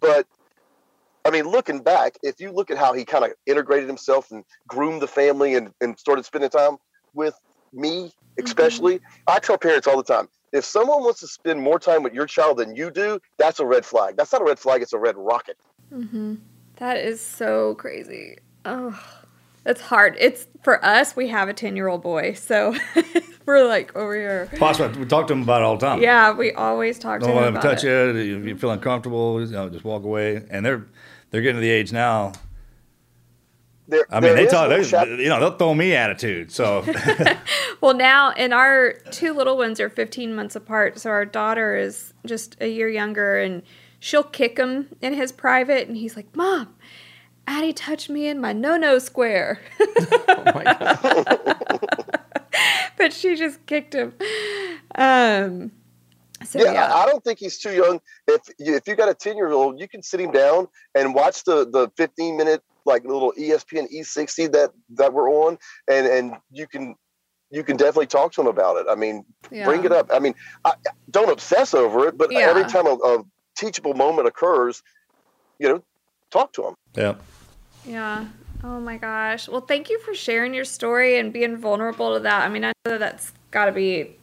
but 0.00 0.26
I 1.26 1.30
mean, 1.30 1.48
looking 1.48 1.80
back, 1.80 2.14
if 2.22 2.40
you 2.40 2.52
look 2.52 2.70
at 2.70 2.78
how 2.78 2.92
he 2.92 3.04
kind 3.04 3.24
of 3.24 3.32
integrated 3.46 3.88
himself 3.88 4.30
and 4.30 4.44
groomed 4.68 5.02
the 5.02 5.08
family 5.08 5.56
and, 5.56 5.72
and 5.80 5.98
started 5.98 6.24
spending 6.24 6.50
time 6.50 6.76
with 7.14 7.34
me, 7.72 8.12
especially, 8.42 9.00
I 9.26 9.38
tell 9.38 9.58
parents 9.58 9.86
all 9.86 9.96
the 9.96 10.02
time 10.02 10.28
if 10.52 10.64
someone 10.64 11.02
wants 11.02 11.20
to 11.20 11.26
spend 11.26 11.60
more 11.60 11.78
time 11.78 12.02
with 12.02 12.14
your 12.14 12.26
child 12.26 12.58
than 12.58 12.74
you 12.74 12.90
do, 12.90 13.20
that's 13.36 13.60
a 13.60 13.66
red 13.66 13.84
flag. 13.84 14.16
That's 14.16 14.32
not 14.32 14.42
a 14.42 14.44
red 14.44 14.58
flag, 14.58 14.82
it's 14.82 14.92
a 14.92 14.98
red 14.98 15.16
rocket. 15.16 15.58
Mm-hmm. 15.92 16.36
That 16.76 16.98
is 16.98 17.20
so 17.20 17.74
crazy. 17.76 18.38
Oh, 18.64 18.98
that's 19.64 19.80
hard. 19.80 20.16
It's 20.18 20.46
for 20.62 20.84
us. 20.84 21.16
We 21.16 21.28
have 21.28 21.48
a 21.48 21.54
ten-year-old 21.54 22.02
boy, 22.02 22.34
so 22.34 22.74
we're 23.46 23.66
like 23.66 23.94
over 23.96 24.14
here. 24.14 24.48
Possibly, 24.58 24.98
we 25.00 25.06
talk 25.06 25.26
to 25.28 25.32
them 25.34 25.42
about 25.42 25.62
it 25.62 25.64
all 25.64 25.76
the 25.76 25.86
time. 25.86 26.02
Yeah, 26.02 26.32
we 26.32 26.52
always 26.52 26.98
talk 26.98 27.20
to 27.20 27.26
Don't 27.26 27.36
him 27.36 27.42
let 27.42 27.44
them 27.46 27.56
about 27.56 27.62
touch 27.62 27.84
it. 27.84 28.16
you. 28.16 28.38
If 28.38 28.46
you 28.46 28.56
feel 28.56 28.70
uncomfortable, 28.70 29.40
you 29.40 29.52
know, 29.52 29.68
just 29.68 29.84
walk 29.84 30.04
away. 30.04 30.44
And 30.50 30.64
they're 30.64 30.86
they're 31.30 31.42
getting 31.42 31.56
to 31.56 31.60
the 31.60 31.70
age 31.70 31.92
now. 31.92 32.32
There, 33.88 34.04
I 34.10 34.14
mean, 34.14 34.34
there 34.34 34.36
they 34.36 34.46
talk, 34.46 34.68
no 34.68 34.82
they, 34.82 35.22
you 35.22 35.28
know, 35.28 35.38
they'll 35.38 35.56
throw 35.56 35.72
me 35.74 35.94
attitude. 35.94 36.50
So 36.50 36.84
Well, 37.80 37.94
now, 37.94 38.30
and 38.32 38.52
our 38.52 38.94
two 39.10 39.32
little 39.32 39.56
ones 39.56 39.78
are 39.80 39.88
15 39.88 40.34
months 40.34 40.56
apart. 40.56 40.98
So 40.98 41.10
our 41.10 41.24
daughter 41.24 41.76
is 41.76 42.14
just 42.24 42.56
a 42.60 42.68
year 42.68 42.88
younger, 42.88 43.38
and 43.38 43.62
she'll 44.00 44.24
kick 44.24 44.58
him 44.58 44.88
in 45.00 45.14
his 45.14 45.30
private, 45.30 45.86
and 45.88 45.96
he's 45.96 46.16
like, 46.16 46.34
"Mom, 46.34 46.74
Addie 47.46 47.72
touched 47.72 48.10
me 48.10 48.26
in 48.26 48.40
my 48.40 48.52
no-no 48.52 48.98
square." 48.98 49.60
but 52.96 53.12
she 53.12 53.36
just 53.36 53.64
kicked 53.66 53.94
him. 53.94 54.14
Um. 54.94 55.72
So 56.44 56.58
yeah, 56.58 56.72
yeah. 56.72 56.94
I 56.94 57.04
I 57.04 57.06
don't 57.06 57.22
think 57.22 57.38
he's 57.38 57.58
too 57.58 57.72
young. 57.72 58.00
If 58.26 58.42
you, 58.58 58.74
if 58.74 58.88
you 58.88 58.94
got 58.94 59.08
a 59.08 59.14
ten 59.14 59.36
year 59.36 59.52
old, 59.52 59.78
you 59.78 59.86
can 59.88 60.02
sit 60.02 60.20
him 60.20 60.32
down 60.32 60.68
and 60.94 61.14
watch 61.14 61.44
the 61.44 61.68
the 61.68 61.90
fifteen 61.96 62.36
minute 62.36 62.62
like 62.86 63.04
little 63.04 63.32
ESPN 63.38 63.92
E60 63.92 64.52
that 64.52 64.70
that 64.90 65.12
we're 65.12 65.30
on, 65.30 65.58
and 65.88 66.06
and 66.06 66.36
you 66.50 66.66
can 66.66 66.94
you 67.50 67.62
can 67.62 67.76
definitely 67.76 68.06
talk 68.06 68.32
to 68.32 68.40
them 68.40 68.48
about 68.48 68.76
it. 68.76 68.86
I 68.90 68.94
mean, 68.94 69.24
bring 69.50 69.84
it 69.84 69.92
up. 69.92 70.10
I 70.12 70.18
mean, 70.18 70.34
I, 70.64 70.74
don't 71.10 71.30
obsess 71.30 71.74
over 71.74 72.08
it, 72.08 72.18
but 72.18 72.32
every 72.32 72.64
time 72.64 72.86
a, 72.86 72.94
a 72.94 73.24
teachable 73.56 73.94
moment 73.94 74.26
occurs, 74.26 74.82
you 75.58 75.68
know, 75.68 75.82
talk 76.30 76.52
to 76.54 76.62
them. 76.62 76.74
yeah. 76.94 77.14
Yeah. 77.86 78.26
Oh 78.64 78.80
my 78.80 78.96
gosh. 78.96 79.48
Well, 79.48 79.60
thank 79.60 79.90
you 79.90 80.00
for 80.00 80.14
sharing 80.14 80.54
your 80.54 80.64
story 80.64 81.18
and 81.18 81.32
being 81.32 81.56
vulnerable 81.56 82.14
to 82.14 82.20
that. 82.20 82.44
I 82.44 82.48
mean, 82.48 82.64
I 82.64 82.72
know 82.84 82.92
that 82.92 83.00
that's 83.00 83.32
got 83.50 83.66
to 83.66 83.72
be. 83.72 84.16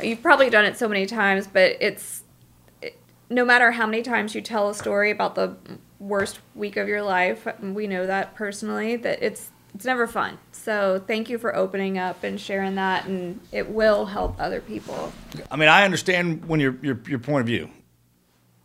You've 0.00 0.22
probably 0.22 0.48
done 0.48 0.64
it 0.64 0.78
so 0.78 0.88
many 0.88 1.06
times, 1.06 1.46
but 1.46 1.76
it's. 1.80 2.22
It, 2.80 2.98
no 3.28 3.44
matter 3.44 3.72
how 3.72 3.86
many 3.86 4.02
times 4.02 4.34
you 4.34 4.40
tell 4.40 4.70
a 4.70 4.74
story 4.74 5.10
about 5.10 5.34
the 5.34 5.56
worst 6.02 6.40
week 6.54 6.76
of 6.76 6.88
your 6.88 7.02
life, 7.02 7.46
we 7.60 7.86
know 7.86 8.06
that 8.06 8.34
personally, 8.34 8.96
that 8.96 9.22
it's 9.22 9.50
it's 9.74 9.84
never 9.86 10.06
fun. 10.06 10.38
So 10.52 11.02
thank 11.06 11.30
you 11.30 11.38
for 11.38 11.56
opening 11.56 11.96
up 11.96 12.24
and 12.24 12.38
sharing 12.38 12.74
that, 12.74 13.06
and 13.06 13.40
it 13.52 13.70
will 13.70 14.04
help 14.04 14.38
other 14.38 14.60
people. 14.60 15.12
I 15.50 15.56
mean, 15.56 15.68
I 15.68 15.84
understand 15.84 16.44
when 16.46 16.60
your 16.60 16.76
your 16.82 17.00
your 17.08 17.18
point 17.18 17.40
of 17.42 17.46
view 17.46 17.70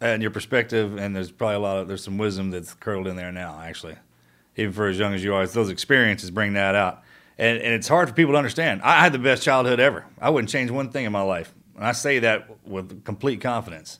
and 0.01 0.21
your 0.21 0.31
perspective, 0.31 0.97
and 0.97 1.15
there's 1.15 1.31
probably 1.31 1.55
a 1.55 1.59
lot 1.59 1.77
of 1.77 1.88
there's 1.88 2.03
some 2.03 2.17
wisdom 2.17 2.51
that's 2.51 2.73
curled 2.73 3.07
in 3.07 3.15
there 3.15 3.31
now. 3.31 3.59
Actually, 3.61 3.95
even 4.55 4.73
for 4.73 4.88
as 4.88 4.99
young 4.99 5.13
as 5.13 5.23
you 5.23 5.33
are, 5.33 5.47
those 5.47 5.69
experiences 5.69 6.31
bring 6.31 6.53
that 6.53 6.75
out, 6.75 7.03
and 7.38 7.57
and 7.59 7.73
it's 7.73 7.88
hard 7.88 8.09
for 8.09 8.15
people 8.15 8.33
to 8.33 8.38
understand. 8.38 8.81
I 8.81 9.01
had 9.01 9.13
the 9.13 9.19
best 9.19 9.43
childhood 9.43 9.79
ever. 9.79 10.05
I 10.19 10.29
wouldn't 10.29 10.49
change 10.49 10.71
one 10.71 10.89
thing 10.89 11.05
in 11.05 11.11
my 11.11 11.21
life, 11.21 11.53
and 11.75 11.85
I 11.85 11.93
say 11.93 12.19
that 12.19 12.49
with 12.67 13.05
complete 13.05 13.39
confidence. 13.39 13.99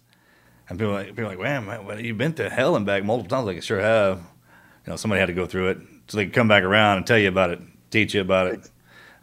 And 0.70 0.78
people 0.78 0.94
are 0.94 1.04
like, 1.04 1.08
people 1.08 1.26
like, 1.26 1.40
man, 1.40 2.04
you've 2.04 2.18
been 2.18 2.34
to 2.34 2.50
hell 2.50 2.76
and 2.76 2.86
back 2.86 3.04
multiple 3.04 3.30
times. 3.30 3.46
Like, 3.46 3.58
I 3.58 3.62
sure 3.62 3.80
have. 3.80 4.20
You 4.86 4.92
know, 4.92 4.96
somebody 4.96 5.20
had 5.20 5.28
to 5.28 5.34
go 5.34 5.46
through 5.46 5.70
it, 5.70 5.78
so 6.08 6.18
they 6.18 6.26
can 6.26 6.34
come 6.34 6.48
back 6.48 6.64
around 6.64 6.98
and 6.98 7.06
tell 7.06 7.18
you 7.18 7.28
about 7.28 7.50
it, 7.50 7.60
teach 7.92 8.14
you 8.14 8.22
about 8.22 8.48
it. 8.48 8.70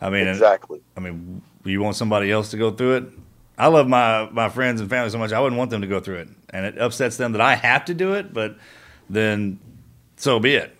I 0.00 0.10
mean, 0.10 0.28
Exactly. 0.28 0.80
I 0.96 1.00
mean, 1.00 1.40
you 1.64 1.80
want 1.80 1.96
somebody 1.96 2.30
else 2.30 2.50
to 2.50 2.58
go 2.58 2.70
through 2.70 2.96
it? 2.96 3.04
I 3.56 3.68
love 3.68 3.88
my 3.88 4.28
my 4.30 4.48
friends 4.48 4.80
and 4.80 4.90
family 4.90 5.10
so 5.10 5.18
much. 5.18 5.32
I 5.32 5.40
wouldn't 5.40 5.58
want 5.58 5.70
them 5.70 5.80
to 5.80 5.86
go 5.86 6.00
through 6.00 6.16
it, 6.16 6.28
and 6.50 6.66
it 6.66 6.78
upsets 6.78 7.16
them 7.16 7.32
that 7.32 7.40
I 7.40 7.54
have 7.54 7.84
to 7.86 7.94
do 7.94 8.14
it. 8.14 8.34
But 8.34 8.56
then, 9.08 9.58
so 10.16 10.38
be 10.38 10.54
it. 10.54 10.76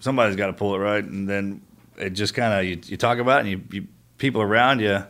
Somebody's 0.00 0.36
got 0.36 0.46
to 0.46 0.52
pull 0.52 0.74
it 0.74 0.78
right, 0.78 1.04
and 1.04 1.28
then 1.28 1.60
it 1.96 2.10
just 2.10 2.34
kind 2.34 2.54
of 2.54 2.64
you, 2.64 2.80
you 2.90 2.96
talk 2.96 3.18
about 3.18 3.38
it, 3.38 3.40
and 3.40 3.50
you, 3.50 3.80
you 3.80 3.88
people 4.18 4.42
around 4.42 4.80
you, 4.80 5.04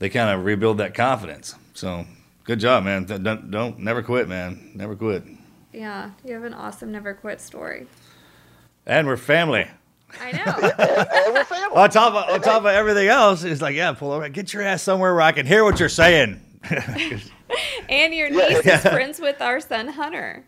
they 0.00 0.08
kind 0.10 0.28
of 0.28 0.44
rebuild 0.44 0.78
that 0.78 0.92
confidence. 0.94 1.54
So 1.74 2.04
good 2.44 2.60
job, 2.60 2.84
man. 2.84 3.04
Don't, 3.04 3.22
don't 3.22 3.50
don't 3.50 3.78
never 3.78 4.02
quit, 4.02 4.28
man. 4.28 4.72
Never 4.74 4.94
quit. 4.96 5.24
Yeah, 5.72 6.10
you 6.24 6.34
have 6.34 6.44
an 6.44 6.54
awesome 6.54 6.92
never 6.92 7.14
quit 7.14 7.40
story. 7.40 7.86
And 8.86 9.06
we're 9.06 9.16
family. 9.16 9.66
I 10.20 10.32
know. 10.32 11.32
we're 11.32 11.44
family. 11.44 11.76
On 11.76 11.88
top 11.88 12.14
of 12.14 12.34
on 12.34 12.40
top 12.42 12.60
of 12.62 12.66
everything 12.66 13.08
else, 13.08 13.44
it's 13.44 13.62
like 13.62 13.74
yeah, 13.74 13.92
pull 13.92 14.12
over, 14.12 14.28
get 14.28 14.52
your 14.52 14.62
ass 14.62 14.82
somewhere 14.82 15.12
where 15.14 15.22
I 15.22 15.32
can 15.32 15.46
hear 15.46 15.64
what 15.64 15.80
you're 15.80 15.88
saying. 15.88 16.40
and 17.88 18.14
your 18.14 18.28
niece 18.30 18.64
Yeah. 18.64 18.76
is 18.76 18.82
friends 18.82 19.20
with 19.20 19.40
our 19.40 19.60
son 19.60 19.88
Hunter. 19.88 20.44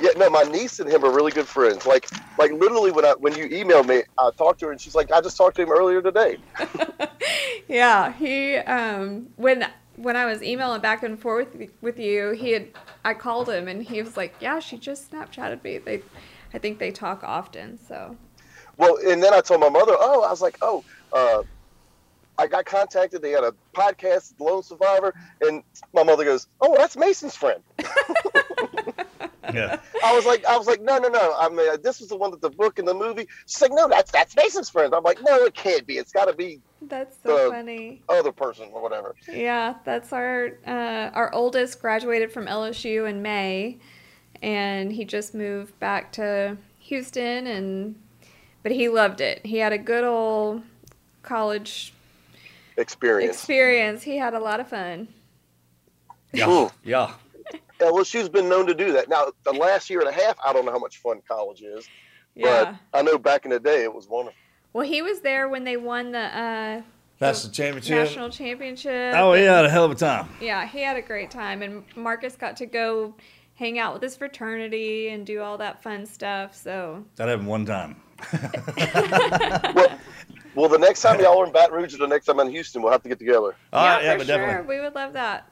Yeah, 0.00 0.10
no, 0.16 0.28
my 0.28 0.42
niece 0.42 0.80
and 0.80 0.90
him 0.90 1.04
are 1.04 1.12
really 1.14 1.30
good 1.30 1.46
friends. 1.46 1.86
Like, 1.86 2.08
like 2.36 2.50
literally 2.52 2.90
when 2.90 3.04
I 3.04 3.12
when 3.18 3.36
you 3.36 3.48
emailed 3.48 3.86
me, 3.86 4.02
I 4.18 4.30
talked 4.36 4.58
to 4.60 4.66
her 4.66 4.72
and 4.72 4.80
she's 4.80 4.94
like, 4.94 5.12
I 5.12 5.20
just 5.20 5.36
talked 5.36 5.56
to 5.56 5.62
him 5.62 5.70
earlier 5.70 6.02
today. 6.02 6.38
Yeah, 7.68 8.12
he 8.12 8.56
um 8.56 9.28
when 9.36 9.66
when 9.96 10.16
I 10.16 10.24
was 10.24 10.42
emailing 10.42 10.80
back 10.80 11.02
and 11.02 11.18
forth 11.18 11.54
with- 11.80 11.98
you, 11.98 12.30
he 12.32 12.52
had 12.52 12.68
I 13.04 13.14
called 13.14 13.48
him 13.48 13.68
and 13.68 13.82
he 13.82 14.02
was 14.02 14.16
like, 14.16 14.34
"Yeah, 14.40 14.58
she 14.60 14.78
just 14.78 15.10
Snapchatted 15.10 15.62
me." 15.62 15.78
They 15.78 16.02
I 16.52 16.58
think 16.58 16.78
they 16.78 16.90
talk 16.90 17.22
often, 17.24 17.78
so 17.78 18.16
Well, 18.76 18.96
and 19.04 19.22
then 19.22 19.34
I 19.34 19.40
told 19.40 19.60
my 19.60 19.68
mother, 19.68 19.94
oh, 19.98 20.22
I 20.22 20.30
was 20.30 20.42
like, 20.42 20.56
oh, 20.62 20.84
uh, 21.12 21.42
I 22.38 22.46
got 22.48 22.64
contacted. 22.64 23.22
They 23.22 23.30
had 23.30 23.44
a 23.44 23.54
podcast, 23.74 24.34
Lone 24.40 24.62
Survivor, 24.62 25.14
and 25.40 25.62
my 25.92 26.02
mother 26.02 26.24
goes, 26.24 26.48
oh, 26.60 26.74
that's 26.76 26.96
Mason's 26.96 27.36
friend. 27.36 27.62
yeah. 29.54 29.78
I 30.04 30.14
was 30.14 30.26
like, 30.26 30.44
I 30.44 30.56
was 30.56 30.66
like, 30.66 30.80
no, 30.82 30.98
no, 30.98 31.08
no. 31.08 31.34
I 31.38 31.48
mean, 31.48 31.68
this 31.82 32.00
was 32.00 32.08
the 32.08 32.16
one 32.16 32.30
that 32.32 32.40
the 32.40 32.50
book 32.50 32.78
and 32.78 32.86
the 32.86 32.94
movie. 32.94 33.26
She's 33.46 33.62
like, 33.62 33.72
no, 33.72 33.88
that's 33.88 34.10
that's 34.10 34.34
Mason's 34.36 34.68
friend. 34.70 34.94
I'm 34.94 35.02
like, 35.02 35.22
no, 35.22 35.44
it 35.44 35.54
can't 35.54 35.86
be. 35.86 35.98
It's 35.98 36.12
got 36.12 36.26
to 36.26 36.32
be 36.32 36.60
that's 36.82 37.16
so 37.22 37.48
Uh, 37.48 37.50
funny. 37.50 38.02
other 38.08 38.32
person 38.32 38.68
or 38.72 38.82
whatever. 38.82 39.14
Yeah, 39.30 39.74
that's 39.84 40.12
our 40.12 40.58
uh, 40.66 41.10
our 41.14 41.32
oldest 41.34 41.80
graduated 41.80 42.32
from 42.32 42.46
LSU 42.46 43.08
in 43.08 43.22
May, 43.22 43.78
and 44.42 44.92
he 44.92 45.04
just 45.04 45.34
moved 45.34 45.78
back 45.80 46.12
to 46.12 46.56
Houston, 46.80 47.46
and 47.46 47.94
but 48.62 48.72
he 48.72 48.88
loved 48.88 49.20
it. 49.20 49.44
He 49.46 49.58
had 49.58 49.72
a 49.72 49.78
good 49.78 50.04
old 50.04 50.62
college 51.22 51.92
Experience. 52.76 53.36
experience. 53.36 54.02
He 54.02 54.16
had 54.18 54.34
a 54.34 54.40
lot 54.40 54.58
of 54.60 54.68
fun. 54.68 55.08
Yeah. 56.32 56.68
Yeah. 56.82 57.12
LSU's 57.80 58.28
been 58.28 58.48
known 58.48 58.66
to 58.66 58.74
do 58.74 58.92
that. 58.92 59.08
Now, 59.08 59.32
the 59.44 59.52
last 59.52 59.90
year 59.90 60.00
and 60.00 60.08
a 60.08 60.12
half, 60.12 60.36
I 60.44 60.52
don't 60.52 60.64
know 60.64 60.72
how 60.72 60.78
much 60.78 60.98
fun 60.98 61.20
college 61.28 61.60
is, 61.62 61.88
Yeah. 62.34 62.76
but 62.92 62.98
I 62.98 63.02
know 63.02 63.18
back 63.18 63.44
in 63.44 63.50
the 63.50 63.60
day 63.60 63.82
it 63.84 63.92
was 63.94 64.08
wonderful. 64.08 64.36
Well, 64.72 64.86
he 64.86 65.02
was 65.02 65.20
there 65.20 65.48
when 65.48 65.64
they 65.64 65.76
won 65.76 66.12
the 66.12 66.18
uh, 66.18 66.82
National 67.20 67.52
championship. 67.52 67.96
national 67.96 68.30
championship. 68.30 69.14
Oh, 69.16 69.32
and- 69.32 69.40
he 69.40 69.46
had 69.46 69.64
a 69.64 69.70
hell 69.70 69.84
of 69.84 69.90
a 69.92 69.94
time. 69.94 70.28
Yeah, 70.40 70.66
he 70.66 70.80
had 70.82 70.96
a 70.96 71.02
great 71.02 71.30
time, 71.30 71.62
and 71.62 71.84
Marcus 71.96 72.34
got 72.36 72.56
to 72.58 72.66
go 72.66 73.14
hang 73.54 73.78
out 73.78 73.92
with 73.94 74.02
his 74.02 74.16
fraternity 74.16 75.08
and 75.10 75.24
do 75.24 75.40
all 75.40 75.56
that 75.58 75.80
fun 75.82 76.06
stuff. 76.06 76.56
So 76.56 77.04
That 77.16 77.28
happened 77.28 77.46
one 77.48 77.64
time. 77.66 77.96
Well, 80.56 80.68
the 80.68 80.78
next 80.78 81.02
time 81.02 81.18
y'all 81.20 81.40
are 81.42 81.46
in 81.46 81.52
Baton 81.52 81.74
Rouge 81.74 81.94
or 81.94 81.98
the 81.98 82.06
next 82.06 82.26
time 82.26 82.38
I'm 82.38 82.46
in 82.46 82.52
Houston, 82.52 82.80
we'll 82.80 82.92
have 82.92 83.02
to 83.02 83.08
get 83.08 83.18
together. 83.18 83.56
All 83.72 83.84
right, 83.86 84.04
yeah, 84.04 84.12
for 84.12 84.18
but 84.18 84.26
sure, 84.28 84.36
definitely. 84.38 84.76
we 84.76 84.80
would 84.80 84.94
love 84.94 85.12
that. 85.14 85.48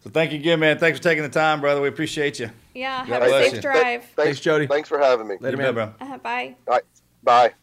So 0.00 0.10
thank 0.10 0.32
you 0.32 0.38
again, 0.38 0.60
man. 0.60 0.78
Thanks 0.78 0.98
for 0.98 1.02
taking 1.02 1.22
the 1.22 1.28
time, 1.28 1.60
brother. 1.60 1.80
We 1.80 1.88
appreciate 1.88 2.38
you. 2.38 2.50
Yeah, 2.74 2.98
God 3.00 3.08
have 3.08 3.22
a 3.22 3.26
bless 3.26 3.44
safe 3.46 3.54
you. 3.54 3.60
drive. 3.62 4.04
Thanks, 4.16 4.40
Jody. 4.40 4.66
Thanks 4.66 4.88
for 4.88 4.98
having 4.98 5.26
me. 5.26 5.36
Later, 5.40 5.56
man. 5.56 5.74
bet, 5.74 5.98
bro. 5.98 6.06
Uh, 6.08 6.18
bye. 6.18 6.56
All 6.66 6.74
right. 6.74 6.82
Bye. 7.22 7.54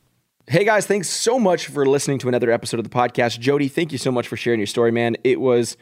Hey 0.48 0.64
guys, 0.64 0.86
thanks 0.86 1.10
so 1.10 1.40
much 1.40 1.68
for 1.68 1.88
listening 1.88 2.20
to 2.20 2.28
another 2.28 2.52
episode 2.52 2.80
of 2.80 2.84
the 2.84 2.90
podcast. 2.90 3.40
Jody, 3.40 3.68
thank 3.68 3.92
you 3.92 3.98
so 3.98 4.12
much 4.12 4.28
for 4.28 4.38
sharing 4.38 4.60
your 4.60 4.68
story, 4.68 4.92
man. 4.92 5.16
It 5.24 5.40
was 5.40 5.76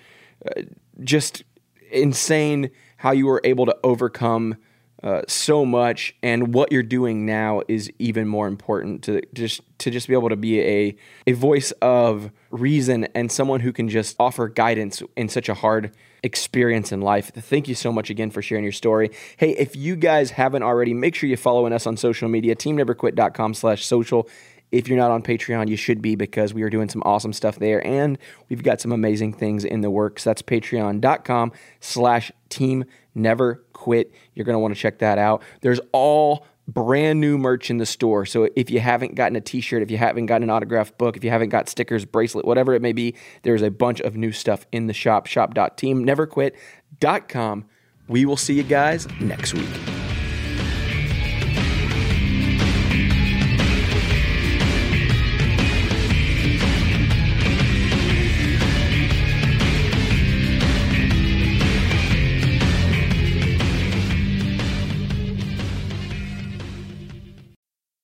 uh, 0.46 0.62
just 1.04 1.44
insane 1.92 2.72
how 2.96 3.12
you 3.12 3.26
were 3.26 3.42
able 3.44 3.66
to 3.66 3.76
overcome 3.84 4.56
uh, 5.04 5.22
so 5.28 5.66
much, 5.66 6.16
and 6.24 6.54
what 6.54 6.72
you're 6.72 6.82
doing 6.82 7.26
now 7.26 7.62
is 7.68 7.92
even 8.00 8.28
more 8.28 8.48
important 8.48 9.04
to 9.04 9.22
just 9.34 9.62
to 9.80 9.92
just 9.92 10.08
be 10.08 10.14
able 10.14 10.30
to 10.30 10.38
be 10.38 10.62
a 10.62 10.96
a 11.28 11.34
voice 11.34 11.72
of 11.82 12.32
reason 12.52 13.06
and 13.14 13.32
someone 13.32 13.60
who 13.60 13.74
can 13.74 13.90
just 13.90 14.16
offer 14.18 14.48
guidance 14.48 15.04
in 15.18 15.28
such 15.28 15.50
a 15.50 15.54
hard 15.56 15.92
experience 16.24 16.94
in 16.94 17.02
life. 17.02 17.32
Thank 17.36 17.68
you 17.68 17.76
so 17.76 17.92
much 17.92 18.10
again 18.10 18.32
for 18.32 18.42
sharing 18.42 18.64
your 18.64 18.72
story. 18.72 19.12
Hey, 19.36 19.52
if 19.52 19.76
you 19.76 19.98
guys 19.98 20.32
haven't 20.32 20.64
already, 20.64 20.94
make 20.94 21.16
sure 21.16 21.28
you're 21.28 21.38
following 21.38 21.74
us 21.74 21.86
on 21.86 21.98
social 21.98 22.30
media, 22.30 22.56
teamneverquit.com 22.56 23.54
slash 23.54 23.86
social. 23.86 24.30
If 24.74 24.88
you're 24.88 24.98
not 24.98 25.12
on 25.12 25.22
Patreon, 25.22 25.70
you 25.70 25.78
should 25.78 26.02
be 26.02 26.16
because 26.16 26.54
we 26.54 26.64
are 26.64 26.70
doing 26.70 26.90
some 26.90 27.04
awesome 27.06 27.32
stuff 27.32 27.60
there 27.60 27.86
and 27.86 28.18
we've 28.50 28.64
got 28.64 28.82
some 28.82 28.92
amazing 28.92 29.34
things 29.34 29.64
in 29.64 29.82
the 29.82 29.92
works. 29.92 30.24
That's 30.24 30.42
patreon.com 30.42 31.52
slash 31.80 32.32
team 32.50 32.86
never 33.14 33.64
quit. 33.74 34.12
You're 34.34 34.46
going 34.46 34.56
to 34.56 34.60
want 34.60 34.74
to 34.74 34.80
check 34.80 34.98
that 35.00 35.20
out. 35.20 35.44
There's 35.62 35.80
all 35.92 36.48
brand 36.68 37.22
new 37.22 37.38
merch 37.38 37.70
in 37.70 37.78
the 37.78 37.86
store. 37.86 38.26
So 38.26 38.50
if 38.56 38.72
you 38.72 38.80
haven't 38.80 39.14
gotten 39.14 39.36
a 39.36 39.42
t-shirt, 39.42 39.84
if 39.84 39.92
you 39.92 39.98
haven't 39.98 40.26
gotten 40.26 40.42
an 40.44 40.50
autographed 40.50 40.98
book, 40.98 41.18
if 41.18 41.24
you 41.24 41.30
haven't 41.30 41.50
got 41.50 41.70
stickers, 41.70 42.04
bracelet, 42.06 42.46
whatever 42.46 42.74
it 42.74 42.82
may 42.82 42.94
be, 42.94 43.14
there's 43.44 43.62
a 43.62 43.70
bunch 43.70 44.02
of 44.02 44.16
new 44.16 44.32
stuff 44.32 44.66
in 44.72 44.88
the 44.88 44.94
shop. 44.94 45.28
Shop.teamneverquit.com. 45.28 47.66
We 48.08 48.26
will 48.26 48.38
see 48.38 48.56
you 48.56 48.64
guys 48.64 49.08
next 49.20 49.54
week. 49.54 49.93